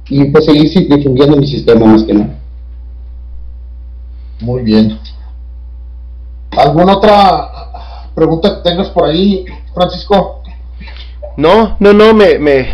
Y 0.10 0.26
pues 0.26 0.46
seguir 0.46 0.70
difundiendo 0.90 1.38
mi 1.38 1.48
sistema 1.48 1.86
más 1.86 2.04
que 2.04 2.14
nada. 2.14 2.38
Muy 4.42 4.64
bien. 4.64 4.98
¿Alguna 6.52 6.98
otra 6.98 7.61
pregunta 8.16 8.58
que 8.58 8.70
tengas 8.70 8.90
por 8.90 9.06
ahí, 9.10 9.46
Francisco. 9.74 10.42
No, 11.38 11.78
no, 11.80 11.94
no, 11.94 12.14
me, 12.14 12.38
me, 12.40 12.68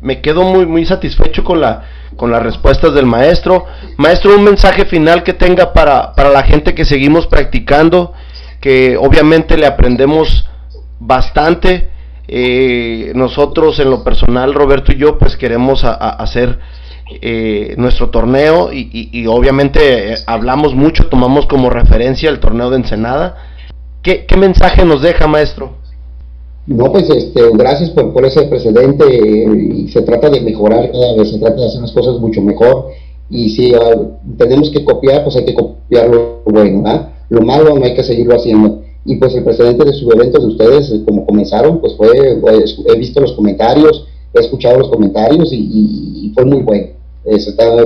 me 0.00 0.20
quedo 0.20 0.42
muy, 0.42 0.66
muy 0.66 0.86
satisfecho 0.86 1.42
con 1.42 1.60
la, 1.60 1.82
con 2.16 2.30
las 2.30 2.42
respuestas 2.42 2.94
del 2.94 3.06
maestro. 3.06 3.66
Maestro, 3.96 4.36
un 4.36 4.44
mensaje 4.44 4.84
final 4.84 5.22
que 5.22 5.32
tenga 5.32 5.72
para, 5.72 6.14
para 6.14 6.30
la 6.30 6.42
gente 6.42 6.74
que 6.74 6.84
seguimos 6.84 7.26
practicando, 7.26 8.12
que 8.60 8.96
obviamente 8.96 9.56
le 9.56 9.66
aprendemos 9.66 10.48
bastante. 10.98 11.90
Eh, 12.28 13.12
nosotros 13.14 13.78
en 13.78 13.90
lo 13.90 14.02
personal, 14.02 14.54
Roberto 14.54 14.92
y 14.92 14.96
yo, 14.96 15.18
pues 15.18 15.36
queremos 15.36 15.84
hacer 15.84 16.58
eh, 17.20 17.74
nuestro 17.76 18.10
torneo 18.10 18.72
y, 18.72 19.10
y 19.12 19.26
obviamente 19.26 20.12
eh, 20.12 20.16
hablamos 20.26 20.74
mucho, 20.74 21.06
tomamos 21.06 21.46
como 21.46 21.70
referencia 21.70 22.30
el 22.30 22.40
torneo 22.40 22.70
de 22.70 22.78
Ensenada 22.78 23.36
¿Qué, 24.02 24.26
mensaje 24.38 24.84
nos 24.84 25.02
deja, 25.02 25.26
maestro? 25.26 25.70
No, 26.66 26.90
pues 26.92 27.08
este, 27.10 27.42
gracias 27.54 27.90
por, 27.90 28.24
ese 28.24 28.42
precedente 28.42 29.04
se 29.88 30.02
trata 30.02 30.30
de 30.30 30.40
mejorar 30.40 30.90
cada 30.90 31.16
vez, 31.16 31.30
se 31.30 31.38
trata 31.38 31.60
de 31.60 31.66
hacer 31.66 31.80
las 31.80 31.92
cosas 31.92 32.18
mucho 32.20 32.42
mejor 32.42 32.88
y 33.30 33.50
si 33.50 33.74
ah, 33.74 33.94
tenemos 34.36 34.70
que 34.70 34.84
copiar, 34.84 35.24
pues 35.24 35.36
hay 35.36 35.44
que 35.44 35.54
copiar 35.54 36.08
lo 36.08 36.42
bueno, 36.44 36.82
¿ah? 36.86 37.12
lo 37.28 37.42
malo 37.42 37.76
no 37.76 37.84
hay 37.84 37.94
que 37.94 38.04
seguirlo 38.04 38.36
haciendo. 38.36 38.82
Y 39.04 39.16
pues 39.16 39.34
el 39.34 39.44
precedente 39.44 39.84
de 39.84 39.92
sus 39.92 40.12
eventos 40.12 40.42
de 40.42 40.48
ustedes, 40.48 40.90
eh, 40.90 41.02
como 41.04 41.26
comenzaron, 41.26 41.80
pues 41.80 41.94
fue, 41.96 42.08
he 42.10 42.98
visto 42.98 43.20
los 43.20 43.32
comentarios, 43.32 44.06
he 44.34 44.40
escuchado 44.40 44.78
los 44.78 44.88
comentarios 44.88 45.52
y, 45.52 46.32
fue 46.34 46.44
muy 46.44 46.62
bueno. 46.62 46.88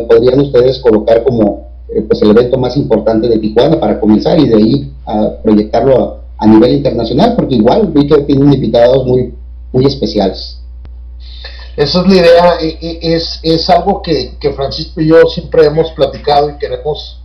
podrían 0.09 0.41
ustedes 0.41 0.79
colocar 0.81 1.23
como 1.25 1.69
eh, 1.89 2.03
pues 2.03 2.21
el 2.23 2.31
evento 2.31 2.59
más 2.59 2.77
importante 2.77 3.29
de 3.29 3.39
Tijuana 3.39 3.79
para 3.79 4.01
comenzar 4.01 4.41
y 4.41 4.49
de 4.49 4.57
ahí 4.57 4.90
a 5.07 5.43
proyectarlo 5.43 6.21
a, 6.39 6.47
nivel 6.47 6.73
internacional, 6.73 7.35
porque 7.37 7.57
igual 7.57 7.89
vi 7.89 8.07
que 8.07 8.23
tienen 8.23 8.53
invitados 8.53 9.07
muy, 9.07 9.35
muy 9.73 9.87
especiales. 9.87 10.59
Esa 11.77 12.01
es 12.01 12.07
la 12.09 12.15
idea, 12.15 12.55
es, 12.81 13.41
es 13.43 13.71
algo 13.71 14.03
que, 14.03 14.37
que, 14.41 14.53
Francisco 14.53 15.01
y 15.01 15.09
yo 15.09 15.27
siempre 15.27 15.67
hemos 15.67 15.91
platicado 15.93 16.51
y 16.51 16.59
queremos 16.59 17.21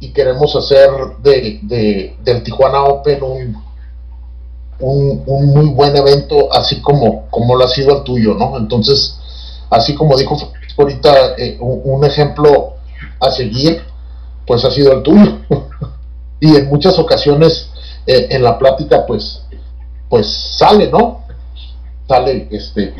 y 0.00 0.12
queremos 0.12 0.54
hacer 0.56 0.90
de, 1.22 1.60
de 1.62 2.16
del 2.24 2.42
Tijuana 2.42 2.82
Open 2.84 3.22
un, 3.22 3.56
un, 4.80 5.22
un, 5.26 5.46
muy 5.46 5.66
buen 5.66 5.96
evento, 5.96 6.52
así 6.52 6.80
como, 6.80 7.26
como 7.30 7.56
lo 7.56 7.64
ha 7.64 7.68
sido 7.68 7.98
el 7.98 8.04
tuyo, 8.04 8.34
¿no? 8.34 8.58
Entonces, 8.58 9.16
así 9.70 9.94
como 9.94 10.16
dijo 10.16 10.36
ahorita, 10.76 11.36
eh, 11.38 11.56
un, 11.60 12.04
ejemplo 12.04 12.74
a 13.20 13.30
seguir, 13.30 13.82
pues 14.46 14.64
ha 14.64 14.70
sido 14.70 14.92
el 14.92 15.02
tuyo. 15.02 15.38
y 16.42 16.56
en 16.56 16.68
muchas 16.68 16.98
ocasiones 16.98 17.70
eh, 18.04 18.26
en 18.30 18.42
la 18.42 18.58
plática 18.58 19.06
pues 19.06 19.42
pues 20.08 20.26
sale, 20.58 20.90
¿no? 20.90 21.24
Sale 22.08 22.48
este 22.50 22.92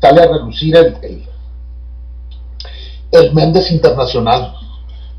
sale 0.00 0.22
a 0.22 0.26
reducir 0.26 0.76
el, 0.76 1.24
el, 3.10 3.34
Méndez 3.34 3.72
Internacional. 3.72 4.54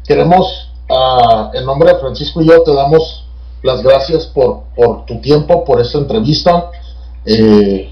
Queremos, 0.06 0.72
uh, 0.90 1.58
en 1.58 1.66
nombre 1.66 1.92
de 1.92 2.00
Francisco 2.00 2.42
y 2.42 2.48
yo, 2.48 2.62
te 2.64 2.74
damos 2.74 3.26
las 3.64 3.82
gracias 3.82 4.28
por, 4.28 4.62
por 4.76 5.06
tu 5.06 5.20
tiempo, 5.20 5.66
por 5.66 5.82
esta 5.82 5.98
entrevista. 5.98 6.72
Eh, 7.26 7.92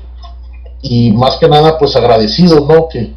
y 0.81 1.11
más 1.11 1.35
que 1.37 1.49
nada, 1.49 1.77
pues 1.77 1.95
agradecido, 1.95 2.61
¿no? 2.61 2.87
Que, 2.87 3.13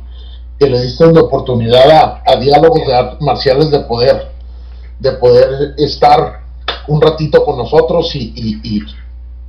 que 0.58 0.68
le 0.68 0.80
diste 0.82 1.04
una 1.04 1.20
oportunidad 1.20 1.88
a, 1.90 2.22
a 2.26 2.36
diálogos 2.36 2.84
de 2.86 2.94
artes 2.94 3.20
marciales 3.20 3.70
de 3.70 3.80
poder 3.80 4.39
de 5.00 5.12
poder 5.12 5.74
estar 5.78 6.40
un 6.86 7.00
ratito 7.00 7.44
con 7.44 7.56
nosotros 7.56 8.14
y, 8.14 8.32
y, 8.36 8.82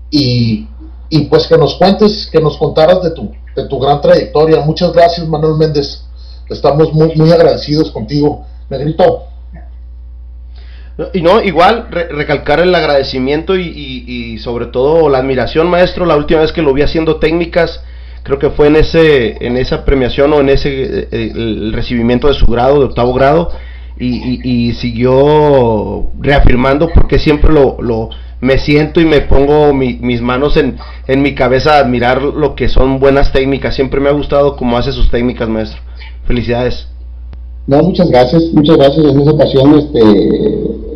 y, 0.09 0.67
y, 1.09 1.25
pues 1.25 1.47
que 1.47 1.57
nos 1.57 1.75
cuentes, 1.75 2.29
que 2.31 2.39
nos 2.39 2.57
contaras 2.57 3.03
de 3.03 3.11
tu, 3.11 3.31
de 3.55 3.67
tu 3.67 3.79
gran 3.79 4.01
trayectoria. 4.01 4.61
Muchas 4.61 4.93
gracias, 4.93 5.27
Manuel 5.27 5.55
Méndez. 5.57 6.03
Estamos 6.49 6.93
muy, 6.93 7.13
muy 7.15 7.31
agradecidos 7.31 7.91
contigo. 7.91 8.45
Negrito. 8.69 9.23
Y 11.13 11.21
no, 11.21 11.41
igual 11.41 11.87
recalcar 11.89 12.59
el 12.59 12.73
agradecimiento 12.75 13.57
y, 13.57 13.63
y, 14.07 14.37
sobre 14.39 14.67
todo 14.67 15.09
la 15.09 15.17
admiración, 15.17 15.67
maestro. 15.67 16.05
La 16.05 16.15
última 16.15 16.41
vez 16.41 16.51
que 16.51 16.61
lo 16.61 16.73
vi 16.73 16.83
haciendo 16.83 17.15
técnicas, 17.17 17.81
creo 18.23 18.37
que 18.37 18.51
fue 18.51 18.67
en 18.67 18.75
ese, 18.75 19.45
en 19.45 19.57
esa 19.57 19.83
premiación 19.83 20.31
o 20.33 20.41
en 20.41 20.49
ese 20.49 21.07
eh, 21.11 21.31
el 21.33 21.73
recibimiento 21.73 22.27
de 22.27 22.35
su 22.35 22.45
grado, 22.45 22.79
de 22.79 22.85
octavo 22.85 23.13
grado 23.13 23.51
y, 24.01 24.39
y, 24.43 24.73
siguió 24.73 26.07
reafirmando 26.19 26.89
porque 26.93 27.19
siempre 27.19 27.53
lo, 27.53 27.77
lo, 27.81 28.09
me 28.41 28.57
siento 28.57 28.99
y 28.99 29.05
me 29.05 29.21
pongo 29.21 29.73
mis 29.73 30.21
manos 30.21 30.57
en, 30.57 30.77
mi 31.21 31.35
cabeza 31.35 31.75
a 31.75 31.79
admirar 31.79 32.21
lo 32.23 32.55
que 32.55 32.67
son 32.67 32.99
buenas 32.99 33.31
técnicas. 33.31 33.75
Siempre 33.75 34.01
me 34.01 34.09
ha 34.09 34.13
gustado 34.13 34.55
cómo 34.55 34.77
hace 34.77 34.91
sus 34.91 35.11
técnicas, 35.11 35.47
maestro. 35.47 35.79
Felicidades. 36.25 36.87
No, 37.67 37.83
muchas 37.83 38.09
gracias, 38.09 38.43
muchas 38.53 38.77
gracias. 38.77 39.05
En 39.05 39.21
esa 39.21 39.31
ocasión, 39.31 39.77
este, 39.77 40.01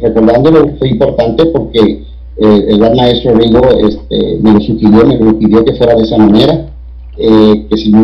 recordándolo, 0.01 0.75
fue 0.79 0.89
importante 0.89 1.45
porque 1.45 1.79
eh, 1.79 2.65
el 2.69 2.79
gran 2.79 2.95
maestro 2.95 3.35
Rigo 3.35 3.61
este, 3.87 4.39
me 4.41 4.53
lo 4.53 4.59
sugirió, 4.61 5.05
me 5.05 5.17
lo 5.17 5.37
pidió 5.37 5.63
que 5.63 5.75
fuera 5.75 5.93
de 5.93 6.03
esa 6.03 6.17
manera. 6.17 6.65
Eh, 7.18 7.68
que 7.70 7.78
si 7.78 7.91
yo, 7.91 7.99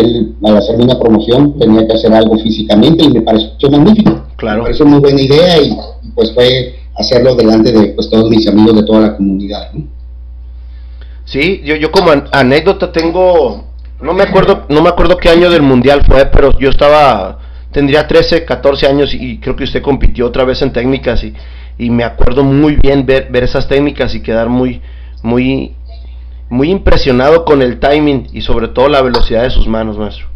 él, 0.00 0.34
al 0.42 0.56
hacerme 0.56 0.84
una 0.84 0.98
promoción, 0.98 1.58
tenía 1.58 1.86
que 1.86 1.92
hacer 1.92 2.12
algo 2.12 2.38
físicamente 2.38 3.04
y 3.04 3.12
me 3.12 3.22
pareció 3.22 3.70
magnífico. 3.70 4.22
Claro. 4.36 4.58
Me 4.58 4.62
pareció 4.64 4.86
muy 4.86 5.00
buena 5.00 5.20
idea 5.20 5.60
y, 5.60 5.76
pues 6.14 6.32
fue 6.34 6.76
hacerlo 6.96 7.34
delante 7.34 7.72
de 7.72 7.88
pues, 7.88 8.08
todos 8.08 8.30
mis 8.30 8.46
amigos 8.48 8.76
de 8.76 8.82
toda 8.84 9.00
la 9.00 9.16
comunidad. 9.16 9.70
Sí, 11.24 11.62
yo, 11.64 11.76
yo 11.76 11.90
como 11.90 12.10
anécdota 12.32 12.90
tengo, 12.90 13.64
no 14.00 14.12
me 14.12 14.24
acuerdo, 14.24 14.66
no 14.68 14.82
me 14.82 14.88
acuerdo 14.88 15.16
qué 15.16 15.28
año 15.28 15.50
del 15.50 15.62
mundial 15.62 16.02
fue, 16.06 16.26
pero 16.26 16.58
yo 16.58 16.68
estaba, 16.70 17.38
tendría 17.70 18.06
13, 18.06 18.44
14 18.44 18.86
años 18.86 19.14
y 19.14 19.38
creo 19.38 19.56
que 19.56 19.64
usted 19.64 19.82
compitió 19.82 20.26
otra 20.26 20.44
vez 20.44 20.60
en 20.62 20.72
técnicas 20.72 21.22
y, 21.22 21.32
y 21.78 21.90
me 21.90 22.04
acuerdo 22.04 22.44
muy 22.44 22.76
bien 22.76 23.06
ver, 23.06 23.28
ver 23.30 23.44
esas 23.44 23.68
técnicas 23.68 24.14
y 24.14 24.20
quedar 24.20 24.48
muy, 24.48 24.82
muy 25.22 25.74
muy 26.52 26.70
impresionado 26.70 27.46
con 27.46 27.62
el 27.62 27.80
timing 27.80 28.28
y 28.34 28.42
sobre 28.42 28.68
todo 28.68 28.86
la 28.86 29.00
velocidad 29.00 29.42
de 29.42 29.48
sus 29.48 29.66
manos, 29.66 29.96
maestro. 29.96 30.26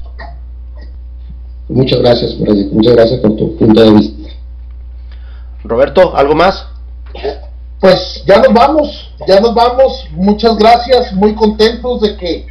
Muchas 1.68 2.00
gracias, 2.00 2.36
Muchas 2.72 2.94
gracias 2.94 3.20
por 3.20 3.36
tu 3.36 3.54
punto 3.58 3.82
de 3.82 3.90
vista. 3.90 4.30
Roberto, 5.62 6.16
¿algo 6.16 6.34
más? 6.34 6.68
Pues 7.80 8.24
ya 8.26 8.38
nos 8.38 8.54
vamos, 8.54 9.12
ya 9.28 9.40
nos 9.40 9.54
vamos. 9.54 10.08
Muchas 10.12 10.56
gracias, 10.56 11.12
muy 11.12 11.34
contentos 11.34 12.00
de 12.00 12.16
que 12.16 12.46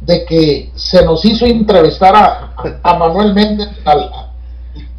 de 0.00 0.24
que 0.24 0.72
se 0.74 1.04
nos 1.04 1.24
hizo 1.24 1.46
entrevistar 1.46 2.12
a, 2.16 2.98
Manuel 2.98 3.34
Méndez, 3.34 3.68
al, 3.84 4.10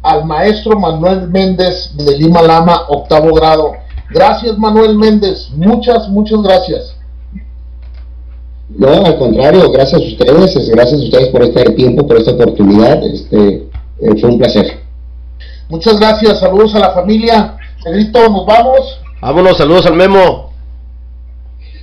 al 0.02 0.24
maestro 0.24 0.78
Manuel 0.78 1.28
Méndez 1.28 1.94
de 1.94 2.16
Lima 2.16 2.40
Lama, 2.40 2.84
octavo 2.88 3.34
grado. 3.34 3.72
Gracias 4.08 4.56
Manuel 4.56 4.96
Méndez, 4.96 5.50
muchas, 5.50 6.08
muchas 6.08 6.40
gracias. 6.40 6.97
No, 8.68 9.04
al 9.04 9.18
contrario, 9.18 9.70
gracias 9.70 10.00
a 10.00 10.04
ustedes, 10.04 10.68
gracias 10.70 11.00
a 11.00 11.04
ustedes 11.04 11.28
por 11.28 11.42
este 11.42 11.64
tiempo, 11.72 12.06
por 12.06 12.18
esta 12.18 12.32
oportunidad, 12.32 13.02
este, 13.04 13.68
eh, 14.00 14.20
fue 14.20 14.30
un 14.30 14.38
placer. 14.38 14.80
Muchas 15.68 15.98
gracias, 15.98 16.40
saludos 16.40 16.74
a 16.74 16.78
la 16.78 16.90
familia. 16.90 17.56
Edito, 17.86 18.28
nos 18.28 18.46
vamos. 18.46 19.00
Vámonos, 19.20 19.56
saludos 19.56 19.86
al 19.86 19.94
Memo. 19.94 20.52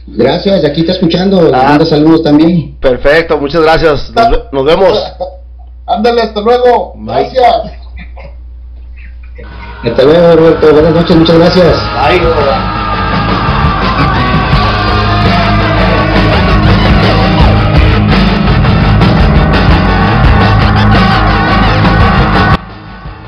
Gracias, 0.08 0.64
aquí 0.64 0.82
está 0.82 0.94
escuchando, 0.94 1.50
ah, 1.54 1.80
saludos 1.84 2.22
también. 2.22 2.78
Perfecto, 2.80 3.38
muchas 3.40 3.64
gracias, 3.64 4.12
nos, 4.52 4.66
vemos. 4.66 4.98
Ándale, 5.88 6.22
hasta 6.22 6.42
luego. 6.42 6.94
Gracias. 6.98 7.72
Hasta 9.84 10.04
luego, 10.04 10.36
Roberto. 10.36 10.74
Buenas 10.74 10.94
noches, 10.94 11.16
muchas 11.16 11.38
gracias. 11.38 11.78
Bye. 11.94 12.85